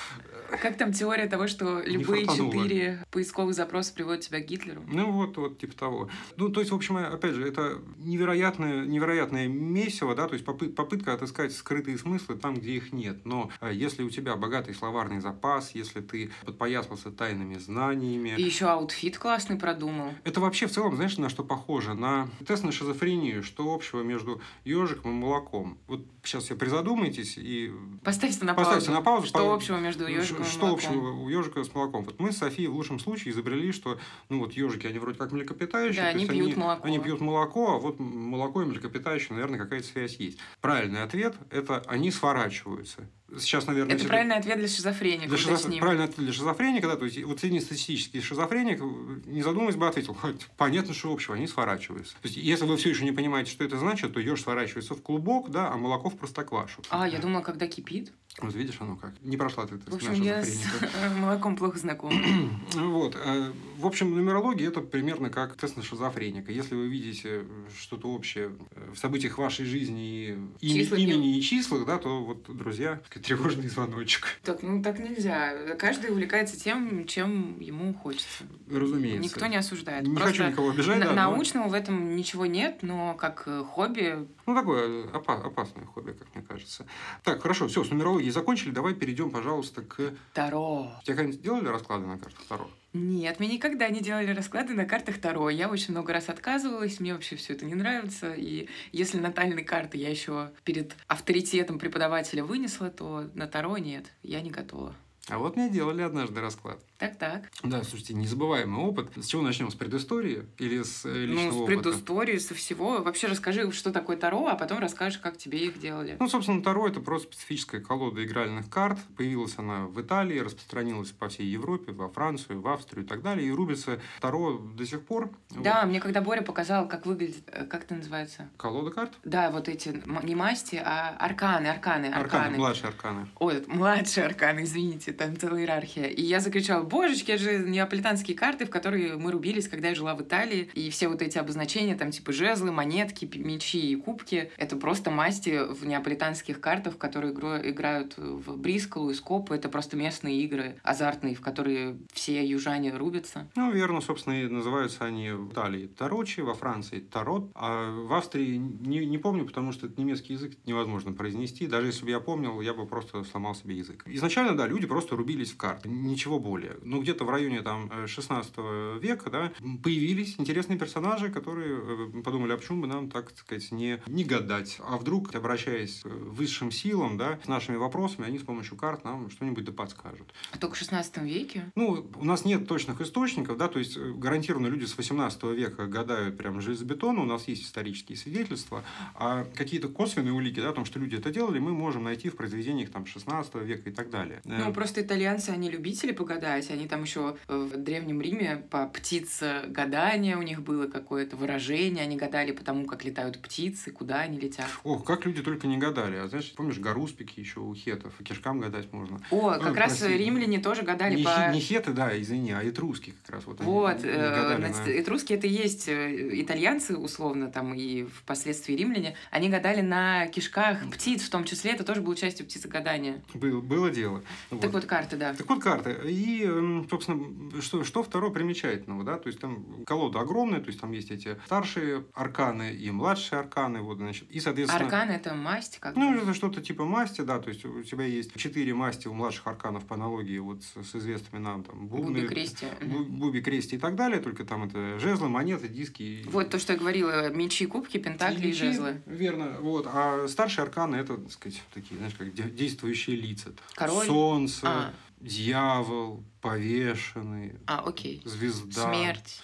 Как 0.62 0.78
там 0.78 0.92
теория 0.94 1.26
того, 1.26 1.46
что 1.46 1.82
любые 1.84 2.26
четыре 2.26 3.04
поисковых 3.10 3.54
запроса 3.54 3.92
приводят 3.92 4.22
тебя 4.22 4.40
к 4.40 4.46
Гитлеру? 4.46 4.82
Ну 4.88 5.12
вот, 5.12 5.36
вот 5.36 5.58
типа 5.58 5.76
того. 5.76 6.08
Ну, 6.36 6.48
то 6.48 6.60
есть, 6.60 6.72
в 6.72 6.74
общем, 6.74 6.96
опять 6.96 7.34
же, 7.34 7.46
это 7.46 7.78
невероятное, 7.98 8.86
невероятное 8.86 9.46
месиво, 9.46 10.14
да, 10.14 10.26
то 10.26 10.32
есть 10.34 10.46
попы- 10.46 10.72
попытка 10.72 11.12
отыскать 11.12 11.52
скрытые 11.54 11.98
смыслы 11.98 12.36
там, 12.36 12.54
где 12.54 12.72
их 12.72 12.92
нет. 12.94 13.26
Но 13.26 13.50
э, 13.60 13.72
если 13.74 14.02
у 14.02 14.08
тебя 14.10 14.36
богатый 14.36 14.74
словарный 14.74 15.20
запас, 15.20 15.72
если 15.74 16.00
ты 16.00 16.30
подпоясался 16.46 17.10
тайными 17.10 17.58
знаниями, 17.58 18.34
И 18.38 18.42
еще 18.42 18.66
outfit 18.66 19.18
классный 19.18 19.56
продумал. 19.56 20.12
это 20.24 20.40
вообще 20.40 20.66
в 20.66 20.70
целом, 20.72 20.96
знаешь, 20.96 21.18
на 21.18 21.28
что 21.28 21.44
похоже? 21.44 21.92
На 21.92 22.28
тест 22.46 22.64
на 22.64 22.72
шизофрению. 22.72 23.42
Что 23.42 23.74
общего 23.74 24.02
между 24.02 24.40
ежиком 24.64 25.10
и 25.10 25.14
молоком? 25.14 25.76
Вот 25.86 26.06
сейчас 26.24 26.44
все 26.44 26.56
призадумайтесь 26.56 27.36
и 27.36 27.70
Поставьте 28.02 28.44
на 28.46 28.54
Поставьте 28.54 28.86
паузу. 28.86 28.92
на 28.92 29.02
паузу. 29.02 29.26
Что 29.28 29.38
по- 29.38 29.54
общего 29.54 29.76
между 29.78 30.06
ежиком 30.06 30.44
и 30.44 30.48
Что 30.48 30.66
молоком? 30.66 30.74
общего 30.74 31.10
у 31.12 31.28
ежика 31.28 31.62
с 31.64 31.74
молоком? 31.74 32.04
Вот 32.04 32.18
мы 32.18 32.32
с 32.32 32.38
Софией 32.38 32.68
в 32.68 32.74
лучшем 32.74 32.98
случае 32.98 33.32
изобрели, 33.32 33.72
что 33.72 33.98
ну 34.28 34.40
вот 34.40 34.52
ежики, 34.54 34.86
они 34.86 34.98
вроде 34.98 35.18
как 35.18 35.32
млекопитающие. 35.32 36.02
Да, 36.02 36.08
они 36.08 36.26
пьют 36.26 36.56
молоко. 36.56 36.86
Они 36.86 36.98
пьют 36.98 37.20
молоко, 37.20 37.74
а 37.74 37.78
вот 37.78 37.98
молоко 37.98 38.62
и 38.62 38.64
млекопитающие, 38.64 39.30
наверное, 39.32 39.58
какая-то 39.58 39.86
связь 39.86 40.16
есть. 40.16 40.38
Правильный 40.60 41.02
ответ– 41.02 41.34
это 41.50 41.82
они 41.86 42.10
сворачиваются. 42.10 43.08
Сейчас, 43.38 43.66
наверное, 43.66 43.90
Это 43.92 43.98
если- 43.98 44.08
правильный 44.08 44.36
ответ 44.36 44.56
для 44.58 44.68
шизофреника, 44.68 45.28
для 45.28 45.36
шизоф-. 45.36 45.78
Правильный 45.80 46.04
ответ 46.04 46.18
для 46.24 46.32
шизофреника, 46.32 46.86
да, 46.88 46.96
то 46.96 47.04
есть 47.04 47.22
вот 47.24 47.38
среднестатистический 47.40 48.22
шизофреник, 48.22 48.80
не 49.26 49.42
задумываясь 49.42 49.76
бы, 49.76 49.86
ответил, 49.86 50.14
«Хоть 50.14 50.46
понятно, 50.56 50.94
что 50.94 51.12
общего, 51.12 51.34
они 51.34 51.46
сворачиваются. 51.46 52.14
То 52.14 52.28
есть, 52.28 52.38
если 52.38 52.64
вы 52.64 52.78
все 52.78 52.88
еще 52.88 53.04
не 53.04 53.12
понимаете, 53.12 53.50
что 53.50 53.64
это 53.64 53.76
значит, 53.76 54.14
то 54.14 54.20
еж 54.20 54.40
сворачивается 54.40 54.94
в 54.94 55.02
клубок, 55.02 55.50
да, 55.50 55.70
а 55.70 55.76
молоко 55.76 56.08
в 56.08 56.16
простоквашу. 56.16 56.80
А, 56.88 57.06
я 57.06 57.18
думала, 57.18 57.42
когда 57.42 57.66
кипит. 57.66 58.12
Вот 58.40 58.54
видишь, 58.54 58.76
оно 58.80 58.96
как. 58.96 59.12
Не 59.22 59.36
прошла 59.36 59.66
ты 59.66 59.76
тест 59.78 59.90
В 59.90 59.94
общем, 59.96 60.22
я 60.22 60.44
с 60.44 60.60
э, 60.80 61.10
молоком 61.20 61.56
плохо 61.56 61.78
знакома. 61.78 62.14
Вот. 62.74 63.16
э, 63.16 63.52
В 63.78 63.86
общем, 63.86 64.14
нумерология 64.14 64.68
это 64.68 64.80
примерно 64.80 65.30
как 65.30 65.56
тест 65.56 65.76
на 65.76 65.82
шизофреника. 65.82 66.52
Если 66.52 66.74
вы 66.74 66.88
видите 66.88 67.44
что-то 67.80 68.08
общее 68.08 68.52
э, 68.76 68.90
в 68.94 68.98
событиях 68.98 69.38
вашей 69.38 69.64
жизни, 69.66 70.38
и 70.60 70.68
Числа 70.68 70.96
имени 70.96 71.38
и 71.38 71.42
числах, 71.42 71.84
да, 71.86 71.98
то 71.98 72.22
вот, 72.24 72.44
друзья, 72.56 73.00
тревожный 73.22 73.68
звоночек. 73.68 74.26
Так, 74.44 74.62
ну 74.62 74.82
так 74.82 74.98
нельзя. 74.98 75.74
Каждый 75.78 76.10
увлекается 76.10 76.58
тем, 76.58 77.06
чем 77.06 77.58
ему 77.60 77.92
хочется. 77.94 78.44
Разумеется. 78.70 79.22
Никто 79.22 79.46
не 79.46 79.56
осуждает. 79.56 80.06
Не 80.06 80.14
Просто 80.14 80.30
хочу 80.38 80.50
никого 80.50 80.70
обижать, 80.70 80.98
на- 80.98 81.06
да, 81.06 81.10
но- 81.14 81.30
научного 81.30 81.68
в 81.68 81.72
этом 81.74 82.16
ничего 82.16 82.46
нет, 82.46 82.78
но 82.82 83.14
как 83.14 83.44
э, 83.46 83.64
хобби 83.64 84.26
Ну, 84.48 84.54
такое 84.54 85.06
опа- 85.08 85.42
опасное 85.44 85.84
хобби, 85.84 86.12
как 86.12 86.34
мне 86.34 86.42
кажется. 86.42 86.86
Так, 87.22 87.42
хорошо, 87.42 87.68
все, 87.68 87.84
с 87.84 87.90
нумерологией 87.90 88.30
закончили. 88.30 88.70
Давай 88.70 88.94
перейдем, 88.94 89.30
пожалуйста, 89.30 89.82
к... 89.82 90.14
Таро. 90.32 90.90
Тебе 91.04 91.16
когда-нибудь 91.16 91.42
делали 91.42 91.68
расклады 91.68 92.06
на 92.06 92.16
картах 92.16 92.46
Таро? 92.48 92.66
Нет, 92.94 93.40
мне 93.40 93.48
никогда 93.50 93.90
не 93.90 94.00
делали 94.00 94.30
расклады 94.30 94.72
на 94.72 94.86
картах 94.86 95.20
Таро. 95.20 95.50
Я 95.50 95.68
очень 95.68 95.90
много 95.90 96.14
раз 96.14 96.30
отказывалась, 96.30 96.98
мне 96.98 97.12
вообще 97.12 97.36
все 97.36 97.52
это 97.52 97.66
не 97.66 97.74
нравится. 97.74 98.32
И 98.32 98.70
если 98.90 99.18
натальные 99.18 99.66
карты 99.66 99.98
я 99.98 100.08
еще 100.08 100.50
перед 100.64 100.96
авторитетом 101.08 101.78
преподавателя 101.78 102.42
вынесла, 102.42 102.88
то 102.88 103.28
на 103.34 103.48
Таро 103.48 103.76
нет, 103.76 104.06
я 104.22 104.40
не 104.40 104.50
готова. 104.50 104.94
А 105.28 105.36
вот 105.36 105.56
мне 105.56 105.68
делали 105.68 106.00
однажды 106.00 106.40
расклад. 106.40 106.82
Так-так. 106.98 107.50
Да, 107.62 107.84
слушайте, 107.84 108.14
незабываемый 108.14 108.84
опыт. 108.84 109.10
С 109.16 109.26
чего 109.26 109.40
начнем? 109.40 109.70
С 109.70 109.74
предыстории 109.76 110.46
или 110.58 110.82
с 110.82 111.04
э, 111.06 111.26
личного 111.26 111.44
Ну, 111.46 111.52
с 111.52 111.54
опыта? 111.54 111.66
предыстории, 111.82 112.38
со 112.38 112.54
всего. 112.54 113.02
Вообще 113.02 113.28
расскажи, 113.28 113.70
что 113.70 113.92
такое 113.92 114.16
Таро, 114.16 114.48
а 114.48 114.56
потом 114.56 114.80
расскажешь, 114.80 115.18
как 115.18 115.36
тебе 115.36 115.66
их 115.66 115.78
делали. 115.78 116.16
Ну, 116.18 116.28
собственно, 116.28 116.60
Таро– 116.60 116.88
это 116.88 117.00
просто 117.00 117.28
специфическая 117.32 117.80
колода 117.80 118.24
игральных 118.24 118.68
карт. 118.68 118.98
Появилась 119.16 119.54
она 119.58 119.86
в 119.86 120.00
Италии, 120.00 120.40
распространилась 120.40 121.10
по 121.12 121.28
всей 121.28 121.46
Европе, 121.46 121.92
во 121.92 122.08
Францию, 122.08 122.60
в 122.60 122.66
Австрию 122.66 123.04
и 123.04 123.08
так 123.08 123.22
далее. 123.22 123.46
И 123.46 123.52
рубится 123.52 124.00
Таро 124.20 124.58
до 124.58 124.84
сих 124.84 125.02
пор. 125.06 125.30
Да, 125.50 125.86
мне 125.86 126.00
когда 126.00 126.20
Боря 126.20 126.42
показал, 126.42 126.88
как 126.88 127.06
выглядит, 127.06 127.44
э, 127.46 127.64
как 127.64 127.84
это 127.84 127.94
называется? 127.94 128.48
Вот. 128.52 128.60
Колода 128.60 128.90
карт? 128.90 129.12
Да, 129.22 129.52
вот 129.52 129.68
эти, 129.68 130.02
не 130.24 130.34
масти, 130.34 130.82
а 130.84 131.16
арканы, 131.20 131.68
арканы, 131.68 132.06
арканы. 132.06 132.16
Арканы, 132.16 132.56
младшие 132.58 132.88
арканы. 132.88 133.28
Ой, 133.38 133.64
младшие 133.68 134.26
арканы, 134.26 134.64
извините, 134.64 135.12
там 135.12 135.36
целая 135.36 135.60
иерархия. 135.60 136.06
И 136.06 136.22
я 136.22 136.40
закричала, 136.40 136.87
божечки, 136.88 137.30
это 137.32 137.42
же 137.42 137.58
неаполитанские 137.58 138.36
карты, 138.36 138.66
в 138.66 138.70
которые 138.70 139.16
мы 139.16 139.32
рубились, 139.32 139.68
когда 139.68 139.88
я 139.88 139.94
жила 139.94 140.14
в 140.14 140.22
Италии. 140.22 140.70
И 140.74 140.90
все 140.90 141.08
вот 141.08 141.22
эти 141.22 141.38
обозначения, 141.38 141.94
там 141.94 142.10
типа 142.10 142.32
жезлы, 142.32 142.72
монетки, 142.72 143.30
мечи 143.36 143.78
и 143.78 143.96
кубки, 143.96 144.50
это 144.56 144.76
просто 144.76 145.10
масти 145.10 145.60
в 145.72 145.86
неаполитанских 145.86 146.60
картах, 146.60 146.94
в 146.94 146.98
которые 146.98 147.32
игро- 147.32 147.68
играют 147.68 148.16
в 148.16 148.56
Брисколу 148.56 149.10
и 149.10 149.14
Скопу. 149.14 149.54
Это 149.54 149.68
просто 149.68 149.96
местные 149.96 150.42
игры 150.42 150.76
азартные, 150.82 151.34
в 151.34 151.40
которые 151.40 151.98
все 152.12 152.44
южане 152.44 152.96
рубятся. 152.96 153.48
Ну, 153.56 153.70
верно, 153.72 154.00
собственно, 154.00 154.42
и 154.42 154.48
называются 154.48 155.04
они 155.04 155.30
в 155.30 155.52
Италии 155.52 155.86
Тарочи, 155.86 156.40
во 156.40 156.54
Франции 156.54 157.00
Тарот, 157.00 157.50
а 157.54 157.90
в 157.90 158.12
Австрии 158.12 158.56
не, 158.56 159.04
не 159.06 159.18
помню, 159.18 159.44
потому 159.44 159.72
что 159.72 159.86
это 159.86 160.00
немецкий 160.00 160.34
язык 160.34 160.52
невозможно 160.66 161.12
произнести. 161.12 161.66
Даже 161.66 161.88
если 161.88 162.04
бы 162.04 162.10
я 162.10 162.20
помнил, 162.20 162.60
я 162.60 162.74
бы 162.74 162.86
просто 162.86 163.24
сломал 163.24 163.54
себе 163.54 163.76
язык. 163.76 164.04
Изначально, 164.06 164.56
да, 164.56 164.66
люди 164.66 164.86
просто 164.86 165.16
рубились 165.16 165.52
в 165.52 165.56
карты, 165.56 165.88
ничего 165.88 166.38
более. 166.38 166.77
Ну, 166.82 167.02
где-то 167.02 167.24
в 167.24 167.30
районе 167.30 167.62
там 167.62 167.90
э, 167.92 168.06
16 168.06 168.54
века, 169.00 169.30
да, 169.30 169.52
появились 169.82 170.36
интересные 170.38 170.78
персонажи, 170.78 171.30
которые 171.30 171.78
э, 171.78 172.22
подумали, 172.22 172.52
а 172.52 172.56
почему 172.56 172.82
бы 172.82 172.86
нам, 172.86 173.10
так 173.10 173.36
сказать, 173.36 173.70
не, 173.72 174.00
не 174.06 174.24
гадать. 174.24 174.78
А 174.80 174.96
вдруг, 174.96 175.34
обращаясь 175.34 176.02
к 176.02 176.06
высшим 176.06 176.70
силам, 176.70 177.16
да, 177.18 177.38
с 177.44 177.48
нашими 177.48 177.76
вопросами, 177.76 178.26
они 178.26 178.38
с 178.38 178.42
помощью 178.42 178.76
карт 178.76 179.04
нам 179.04 179.30
что-нибудь 179.30 179.64
да 179.64 179.72
подскажут. 179.72 180.32
А 180.52 180.58
только 180.58 180.74
в 180.74 180.78
16 180.78 181.18
веке? 181.18 181.70
Ну, 181.74 182.08
у 182.16 182.24
нас 182.24 182.44
нет 182.44 182.68
точных 182.68 183.00
источников, 183.00 183.56
да, 183.56 183.68
то 183.68 183.78
есть 183.78 183.96
э, 183.96 184.12
гарантированно 184.12 184.68
люди 184.68 184.84
с 184.84 184.96
18 184.96 185.42
века 185.44 185.86
гадают 185.86 186.36
прям 186.36 186.60
железобетонно, 186.60 187.22
у 187.22 187.26
нас 187.26 187.48
есть 187.48 187.64
исторические 187.64 188.16
свидетельства, 188.16 188.84
а 189.14 189.44
какие-то 189.56 189.88
косвенные 189.88 190.32
улики, 190.32 190.60
да, 190.60 190.70
о 190.70 190.72
том, 190.72 190.84
что 190.84 190.98
люди 190.98 191.16
это 191.16 191.30
делали, 191.30 191.58
мы 191.58 191.72
можем 191.72 192.04
найти 192.04 192.28
в 192.28 192.36
произведениях 192.36 192.90
там 192.90 193.06
16 193.06 193.54
века 193.56 193.90
и 193.90 193.92
так 193.92 194.10
далее. 194.10 194.40
Ну, 194.44 194.68
Э, 194.68 194.72
просто 194.72 195.02
итальянцы, 195.02 195.50
они 195.50 195.70
любители 195.70 196.12
погадать. 196.12 196.67
Они 196.70 196.86
там 196.86 197.02
еще 197.02 197.36
в 197.48 197.76
Древнем 197.76 198.20
Риме 198.20 198.62
по 198.70 198.86
птице 198.86 199.62
гадание 199.68 200.36
у 200.36 200.42
них 200.42 200.62
было 200.62 200.86
какое-то 200.86 201.36
выражение. 201.36 202.04
Они 202.04 202.16
гадали 202.16 202.52
по 202.52 202.62
тому, 202.64 202.86
как 202.86 203.04
летают 203.04 203.40
птицы, 203.40 203.90
куда 203.90 204.20
они 204.20 204.38
летят. 204.38 204.66
Ох, 204.84 205.04
как 205.04 205.26
люди 205.26 205.42
только 205.42 205.66
не 205.66 205.76
гадали. 205.78 206.16
А 206.16 206.28
знаешь, 206.28 206.52
помнишь, 206.56 206.78
гаруспики 206.78 207.40
еще 207.40 207.60
у 207.60 207.74
хетов, 207.74 208.12
кишкам 208.24 208.60
гадать 208.60 208.92
можно. 208.92 209.20
О, 209.30 209.54
Ну, 209.56 209.60
как 209.62 209.76
раз 209.76 209.98
прости. 209.98 210.16
римляне 210.16 210.60
тоже 210.60 210.82
гадали 210.82 211.16
не, 211.16 211.24
по... 211.24 211.50
не 211.52 211.60
хеты, 211.60 211.92
да, 211.92 212.18
извини, 212.20 212.52
а 212.52 212.62
этруски 212.68 213.14
как 213.24 213.36
раз. 213.36 213.46
Вот, 213.46 213.60
они 213.60 213.70
Вот, 213.70 214.02
не 214.02 214.08
э, 214.10 214.30
гадали 214.34 214.60
значит, 214.72 214.86
на- 214.86 215.00
этруски 215.00 215.32
это 215.34 215.46
и 215.46 215.50
есть 215.50 215.88
э, 215.88 216.40
итальянцы, 216.40 216.96
условно, 216.96 217.50
там, 217.50 217.74
и 217.74 218.04
впоследствии 218.04 218.74
римляне. 218.74 219.14
Они 219.30 219.48
гадали 219.48 219.80
на 219.80 220.26
кишках 220.28 220.88
птиц, 220.90 221.22
в 221.22 221.30
том 221.30 221.44
числе, 221.44 221.72
это 221.72 221.84
тоже 221.84 222.00
было 222.00 222.16
частью 222.16 222.46
птицегадания. 222.46 223.22
Был- 223.34 223.62
было 223.62 223.90
дело. 223.90 224.22
Так 224.60 224.72
вот, 224.72 224.84
карты, 224.84 225.16
да. 225.16 225.34
Так 225.34 225.48
вот 225.48 225.62
карты. 225.62 225.96
И, 226.08 226.44
собственно, 226.90 227.60
что, 227.60 227.84
что 227.84 228.02
второе 228.02 228.30
примечательного, 228.30 229.04
да, 229.04 229.18
то 229.18 229.28
есть 229.28 229.40
там 229.40 229.84
колода 229.84 230.20
огромная, 230.20 230.60
то 230.60 230.68
есть 230.68 230.80
там 230.80 230.92
есть 230.92 231.10
эти 231.10 231.36
старшие 231.46 232.04
арканы 232.14 232.74
и 232.74 232.90
младшие 232.90 233.40
арканы, 233.40 233.80
вот, 233.80 233.98
значит, 233.98 234.30
и, 234.30 234.40
соответственно... 234.40 234.84
Аркан— 234.84 235.10
это 235.10 235.34
масть, 235.34 235.78
как. 235.78 235.96
Ну, 235.96 236.14
это 236.14 236.34
что-то 236.34 236.60
типа 236.60 236.84
масти, 236.84 237.20
да, 237.22 237.38
то 237.38 237.48
есть 237.50 237.64
у 237.64 237.82
тебя 237.82 238.04
есть 238.04 238.34
четыре 238.36 238.74
масти 238.74 239.08
у 239.08 239.14
младших 239.14 239.46
арканов 239.46 239.84
по 239.86 239.94
аналогии 239.94 240.38
вот 240.38 240.62
с, 240.62 240.82
с 240.90 240.94
известными 240.96 241.42
нам 241.42 241.62
там 241.64 241.88
бубны, 241.88 242.20
Буби 242.22 242.26
крести. 242.26 242.66
бу- 242.80 243.04
буби, 243.04 243.40
крести 243.40 243.76
и 243.76 243.78
так 243.78 243.94
далее, 243.96 244.20
только 244.20 244.44
там 244.44 244.64
это 244.64 244.98
жезлы, 244.98 245.28
монеты, 245.28 245.68
диски. 245.68 246.02
и- 246.02 246.24
Вот 246.28 246.50
то, 246.50 246.58
что 246.58 246.72
я 246.74 246.78
говорила, 246.78 247.28
мечи, 247.30 247.66
кубки, 247.66 247.98
пентакли 247.98 248.44
и 248.44 248.46
мечи, 248.48 248.58
жезлы. 248.58 249.02
Верно, 249.06 249.56
вот. 249.60 249.86
А 249.92 250.26
старшие 250.28 250.62
арканы 250.64 250.96
это, 250.96 251.16
так 251.16 251.32
сказать, 251.32 251.62
такие, 251.74 251.96
знаешь, 251.98 252.14
как 252.14 252.32
де- 252.32 252.50
действующие 252.50 253.16
лица. 253.16 253.52
Король? 253.74 254.06
Солнце, 254.06 254.66
А. 254.66 254.92
дьявол, 255.20 256.22
повешенный, 256.40 257.54
А, 257.66 257.80
окей. 257.80 258.22
звезда. 258.24 258.84
Смерть. 258.92 259.40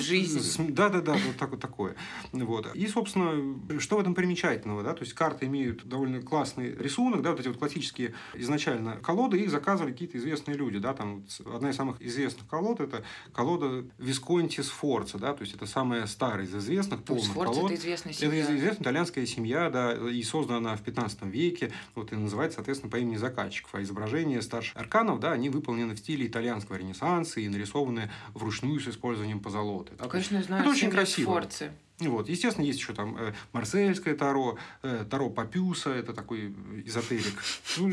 Жизнь. 0.00 0.40
См- 0.40 0.72
Да, 0.74 0.88
да, 0.88 1.00
да, 1.00 1.12
вот 1.12 1.36
так 1.38 1.50
вот 1.50 1.60
такое. 1.60 1.94
Вот. 2.32 2.74
И, 2.74 2.86
собственно, 2.86 3.80
что 3.80 3.96
в 3.96 4.00
этом 4.00 4.14
примечательного, 4.14 4.82
да? 4.82 4.94
То 4.94 5.02
есть 5.02 5.12
карты 5.14 5.46
имеют 5.46 5.84
довольно 5.86 6.22
классный 6.22 6.74
рисунок, 6.74 7.22
да, 7.22 7.30
вот 7.32 7.40
эти 7.40 7.48
вот 7.48 7.58
классические 7.58 8.14
изначально 8.34 8.96
колоды, 8.96 9.38
их 9.40 9.50
заказывали 9.50 9.92
какие-то 9.92 10.18
известные 10.18 10.56
люди, 10.56 10.78
да, 10.78 10.94
там 10.94 11.24
одна 11.52 11.70
из 11.70 11.76
самых 11.76 12.00
известных 12.00 12.46
колод 12.48 12.80
это 12.80 13.02
колода 13.32 13.84
Висконти 13.98 14.60
Сфорца, 14.60 15.18
да, 15.18 15.34
то 15.34 15.42
есть 15.42 15.54
это 15.54 15.66
самая 15.66 16.06
старая 16.06 16.44
из 16.46 16.54
известных 16.54 17.02
полных 17.02 17.24
Сфорца 17.26 17.54
колод. 17.54 17.70
это 17.72 17.80
известная 17.80 18.12
Это 18.12 18.20
семья. 18.20 18.42
известная 18.42 18.82
итальянская 18.84 19.26
семья, 19.26 19.70
да, 19.70 19.92
и 20.10 20.22
создана 20.22 20.58
она 20.58 20.76
в 20.76 20.82
15 20.82 21.22
веке, 21.24 21.72
вот, 21.94 22.12
и 22.12 22.16
называется, 22.16 22.56
соответственно, 22.56 22.90
по 22.90 22.96
имени 22.98 23.16
заказчиков. 23.16 23.74
А 23.74 23.82
изображения 23.82 24.40
старших 24.42 24.76
арканов, 24.76 25.18
да, 25.20 25.32
они 25.32 25.48
выполнены 25.48 25.94
в 25.94 25.98
стиле 25.98 26.26
итальянского 26.26 26.76
ренессанса 26.76 27.40
и 27.40 27.48
нарисованы 27.48 28.10
вручную 28.34 28.78
с 28.80 28.88
использованием 28.88 29.40
позолоты. 29.40 29.71
То 29.80 29.92
есть 30.16 30.28
Конечно, 30.28 30.42
знаю. 30.42 30.68
очень 30.70 30.90
красиво. 30.90 31.30
Сфорцы. 31.30 31.70
Вот. 32.08 32.28
Естественно, 32.28 32.64
есть 32.64 32.78
еще 32.78 32.92
там 32.94 33.16
э, 33.18 33.32
марсельское 33.52 34.14
таро, 34.14 34.58
э, 34.82 35.04
таро 35.08 35.30
Папюса, 35.30 35.90
это 35.90 36.12
такой 36.12 36.54
эзотерик. 36.84 37.42
Ну, 37.78 37.90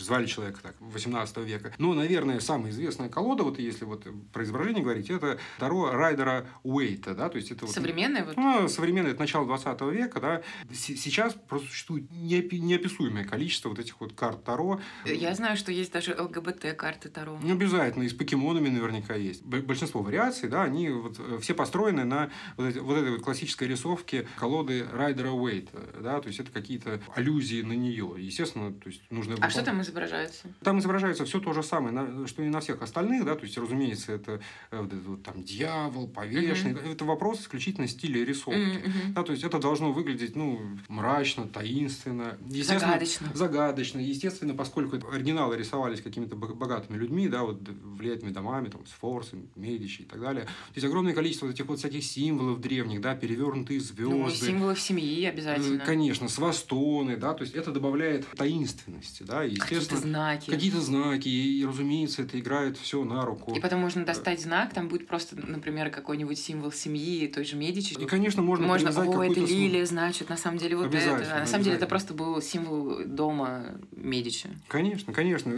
звали 0.00 0.26
человека 0.26 0.60
так, 0.62 0.74
18 0.80 1.36
века. 1.38 1.72
Но, 1.78 1.94
наверное, 1.94 2.40
самая 2.40 2.70
известная 2.70 3.08
колода, 3.08 3.42
вот 3.44 3.58
если 3.58 3.84
вот 3.84 4.06
про 4.32 4.44
изображение 4.44 4.82
говорить, 4.82 5.10
это 5.10 5.38
таро 5.58 5.90
Райдера 5.92 6.46
Уэйта, 6.62 7.14
да, 7.14 7.28
то 7.28 7.36
есть 7.36 7.50
это 7.50 7.66
вот 7.66 7.74
Современная 7.74 8.24
вот. 8.24 8.36
ну, 8.36 8.68
современное, 8.68 9.12
это 9.12 9.20
начало 9.20 9.46
20 9.46 9.80
века, 9.92 10.20
да. 10.20 10.42
С- 10.72 11.02
Сейчас 11.02 11.34
просто 11.34 11.68
существует 11.68 12.10
неопи- 12.10 12.58
неописуемое 12.58 13.24
количество 13.24 13.68
вот 13.68 13.78
этих 13.78 14.00
вот 14.00 14.12
карт 14.12 14.44
Таро. 14.44 14.80
Я 15.04 15.34
знаю, 15.34 15.56
что 15.56 15.72
есть 15.72 15.92
даже 15.92 16.14
ЛГБТ-карты 16.14 17.08
Таро. 17.08 17.38
Не 17.42 17.52
обязательно, 17.52 18.04
и 18.04 18.08
с 18.08 18.12
покемонами 18.14 18.68
наверняка 18.68 19.14
есть. 19.14 19.44
Большинство 19.44 20.02
вариаций, 20.02 20.48
да, 20.48 20.62
они 20.62 20.88
вот, 20.90 21.16
э, 21.18 21.38
все 21.40 21.54
построены 21.54 22.04
на 22.04 22.30
вот, 22.56 22.66
эти- 22.66 22.78
вот 22.78 22.96
этой 22.96 23.10
вот 23.12 23.22
классической 23.22 23.41
рисовке 23.42 24.26
колоды 24.36 24.86
Райдера 24.92 25.30
Уэйта, 25.30 25.78
да, 26.00 26.20
то 26.20 26.28
есть 26.28 26.40
это 26.40 26.50
какие-то 26.50 27.00
аллюзии 27.14 27.62
на 27.62 27.72
нее. 27.72 28.14
Естественно, 28.18 28.72
то 28.72 28.88
есть 28.88 29.02
нужно... 29.10 29.36
А 29.40 29.50
что 29.50 29.62
там 29.62 29.80
изображается? 29.82 30.48
Там 30.62 30.78
изображается 30.78 31.24
все 31.24 31.40
то 31.40 31.52
же 31.52 31.62
самое, 31.62 32.26
что 32.26 32.42
и 32.42 32.48
на 32.48 32.60
всех 32.60 32.82
остальных, 32.82 33.24
да, 33.24 33.34
то 33.34 33.44
есть, 33.44 33.56
разумеется, 33.58 34.12
это 34.12 34.40
э, 34.70 34.80
вот 34.80 35.22
там 35.22 35.42
дьявол, 35.42 36.08
повешенный. 36.08 36.92
Это 36.92 37.04
вопрос 37.04 37.40
исключительно 37.40 37.88
стиля 37.88 38.24
рисовки. 38.24 38.58
Мгм. 38.58 39.14
Да, 39.14 39.22
то 39.22 39.32
есть 39.32 39.44
это 39.44 39.58
должно 39.58 39.92
выглядеть, 39.92 40.36
ну, 40.36 40.60
мрачно, 40.88 41.48
таинственно. 41.48 42.36
Естественно, 42.46 42.80
Загадочно. 42.80 43.28
Загадочно. 43.34 43.98
Естественно, 44.00 44.54
поскольку 44.54 44.96
оригиналы 45.10 45.56
рисовались 45.56 46.00
какими-то 46.00 46.36
бо- 46.36 46.54
богатыми 46.54 46.96
людьми, 46.96 47.28
да, 47.28 47.42
вот 47.42 47.60
влиятельными 47.68 48.34
домами, 48.34 48.68
там, 48.68 48.86
Сфорцы, 48.86 49.36
Медичи 49.56 50.02
и 50.02 50.04
так 50.04 50.20
далее. 50.20 50.44
То 50.44 50.74
есть 50.74 50.86
огромное 50.86 51.14
количество 51.14 51.46
вот 51.46 51.54
этих 51.54 51.66
вот 51.66 51.78
всяких 51.78 52.04
символов 52.04 52.60
древних, 52.60 53.00
да, 53.00 53.14
перевернутые 53.32 53.80
звезды. 53.80 54.14
Ну, 54.14 54.30
символов 54.30 54.80
семьи 54.80 55.24
Э, 55.24 55.28
обязательно. 55.30 55.84
Конечно, 55.84 56.28
свастоны, 56.28 57.16
да, 57.16 57.34
то 57.34 57.42
есть 57.42 57.54
это 57.54 57.70
добавляет 57.70 58.26
таинственности, 58.36 59.22
да, 59.22 59.44
и, 59.44 59.56
Какие-то 59.56 59.74
естественно, 59.74 60.00
знаки. 60.00 60.50
какие-то 60.50 60.80
знаки, 60.80 61.28
и, 61.28 61.64
разумеется, 61.64 62.22
это 62.22 62.38
играет 62.38 62.76
все 62.76 63.04
на 63.04 63.24
руку. 63.24 63.54
И 63.54 63.60
потом 63.60 63.80
можно 63.80 64.04
достать 64.04 64.40
знак, 64.40 64.72
там 64.74 64.88
будет 64.88 65.06
просто, 65.06 65.36
например, 65.36 65.90
какой-нибудь 65.90 66.38
символ 66.38 66.72
семьи, 66.72 67.26
той 67.26 67.44
же 67.44 67.56
Медичи. 67.56 67.94
И, 67.94 68.06
конечно, 68.06 68.42
можно, 68.42 68.66
Можно, 68.66 68.90
о, 68.90 69.24
это 69.24 69.40
лилия, 69.40 69.84
значит, 69.86 70.28
на 70.28 70.36
самом 70.36 70.58
деле 70.58 70.76
вот 70.76 70.94
это. 70.94 71.36
А 71.36 71.40
на 71.40 71.46
самом 71.46 71.64
деле 71.64 71.76
это 71.76 71.86
просто 71.86 72.14
был 72.14 72.40
символ 72.40 73.04
дома 73.04 73.80
Медичи. 73.92 74.50
Конечно, 74.68 75.12
конечно. 75.12 75.52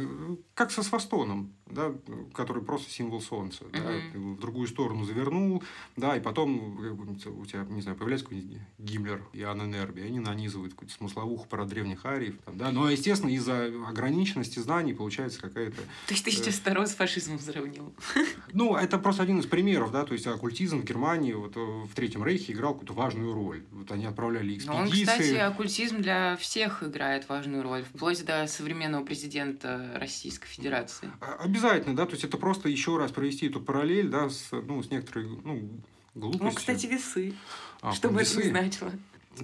Как 0.55 0.71
со 0.71 0.83
свастоном, 0.83 1.53
да, 1.67 1.93
который 2.35 2.63
просто 2.63 2.91
символ 2.91 3.21
солнца. 3.21 3.65
да. 3.73 3.79
Ты 4.13 4.19
его 4.19 4.35
в 4.35 4.41
другую 4.41 4.69
сторону 4.69 5.05
завернул, 5.05 5.63
да, 5.97 6.17
и 6.17 6.21
потом 6.21 6.79
у 6.79 7.47
тебя 7.47 7.54
тебя, 7.55 7.75
не 7.75 7.83
знаю, 7.83 7.97
появляется 7.97 8.27
какой-нибудь 8.27 8.59
Гиммлер 8.79 9.23
и 9.33 9.43
Анна 9.43 9.63
Нерби, 9.63 10.03
они 10.03 10.21
нанизывают 10.21 10.75
какую-то 10.75 10.95
смысловуху 10.95 11.47
про 11.49 11.65
древних 11.65 12.05
ариев. 12.05 12.37
Там, 12.45 12.59
да? 12.59 12.71
Но, 12.71 12.91
естественно, 12.91 13.31
из-за 13.31 13.67
ограниченности 13.89 14.59
знаний 14.59 14.95
получается 14.95 15.41
какая-то... 15.41 15.77
То 15.77 16.15
есть 16.15 16.25
ты 16.25 16.31
сейчас 16.31 16.59
Таро 16.59 16.87
с 16.87 16.95
фашизмом 16.95 17.39
сравнил? 17.39 17.95
Ну, 18.53 18.77
это 18.77 18.99
просто 18.99 19.23
один 19.23 19.41
из 19.41 19.47
примеров, 19.47 19.91
да, 19.91 20.05
то 20.05 20.13
есть 20.13 20.27
оккультизм 20.29 20.81
в 20.81 20.85
Германии 20.85 21.33
вот, 21.33 21.57
в 21.57 21.93
Третьем 21.95 22.25
Рейхе 22.25 22.53
играл 22.53 22.75
какую-то 22.75 22.93
важную 22.93 23.33
роль. 23.33 23.65
Вот 23.73 23.91
они 23.91 24.07
отправляли 24.07 24.55
экспедиции. 24.55 24.69
Но 24.69 24.77
он, 24.77 24.91
кстати, 24.91 25.35
оккультизм 25.35 26.01
для 26.01 26.37
всех 26.37 26.83
играет 26.85 27.29
важную 27.29 27.63
роль, 27.63 27.83
вплоть 27.83 28.25
до 28.25 28.47
современного 28.47 29.05
президента 29.05 29.91
Российской 29.97 30.47
Федерации. 30.47 31.11
Обязательно, 31.41 31.97
да, 31.97 32.07
то 32.07 32.13
есть 32.13 32.25
это 32.25 32.37
просто 32.37 32.69
еще 32.69 32.97
раз 32.97 33.11
провести 33.11 33.49
эту 33.49 33.61
параллель, 33.61 34.09
да, 34.09 34.31
с, 34.31 34.51
ну, 34.53 34.83
с 34.83 34.91
некоторой, 34.91 35.27
ну, 35.43 35.69
глупостью. 36.15 36.45
Ну, 36.47 36.53
кстати, 36.53 36.87
весы. 36.87 37.35
А, 37.81 37.93
что 37.93 38.09
бы 38.09 38.23
это 38.23 38.39
ни 38.39 38.49
значило. 38.49 38.93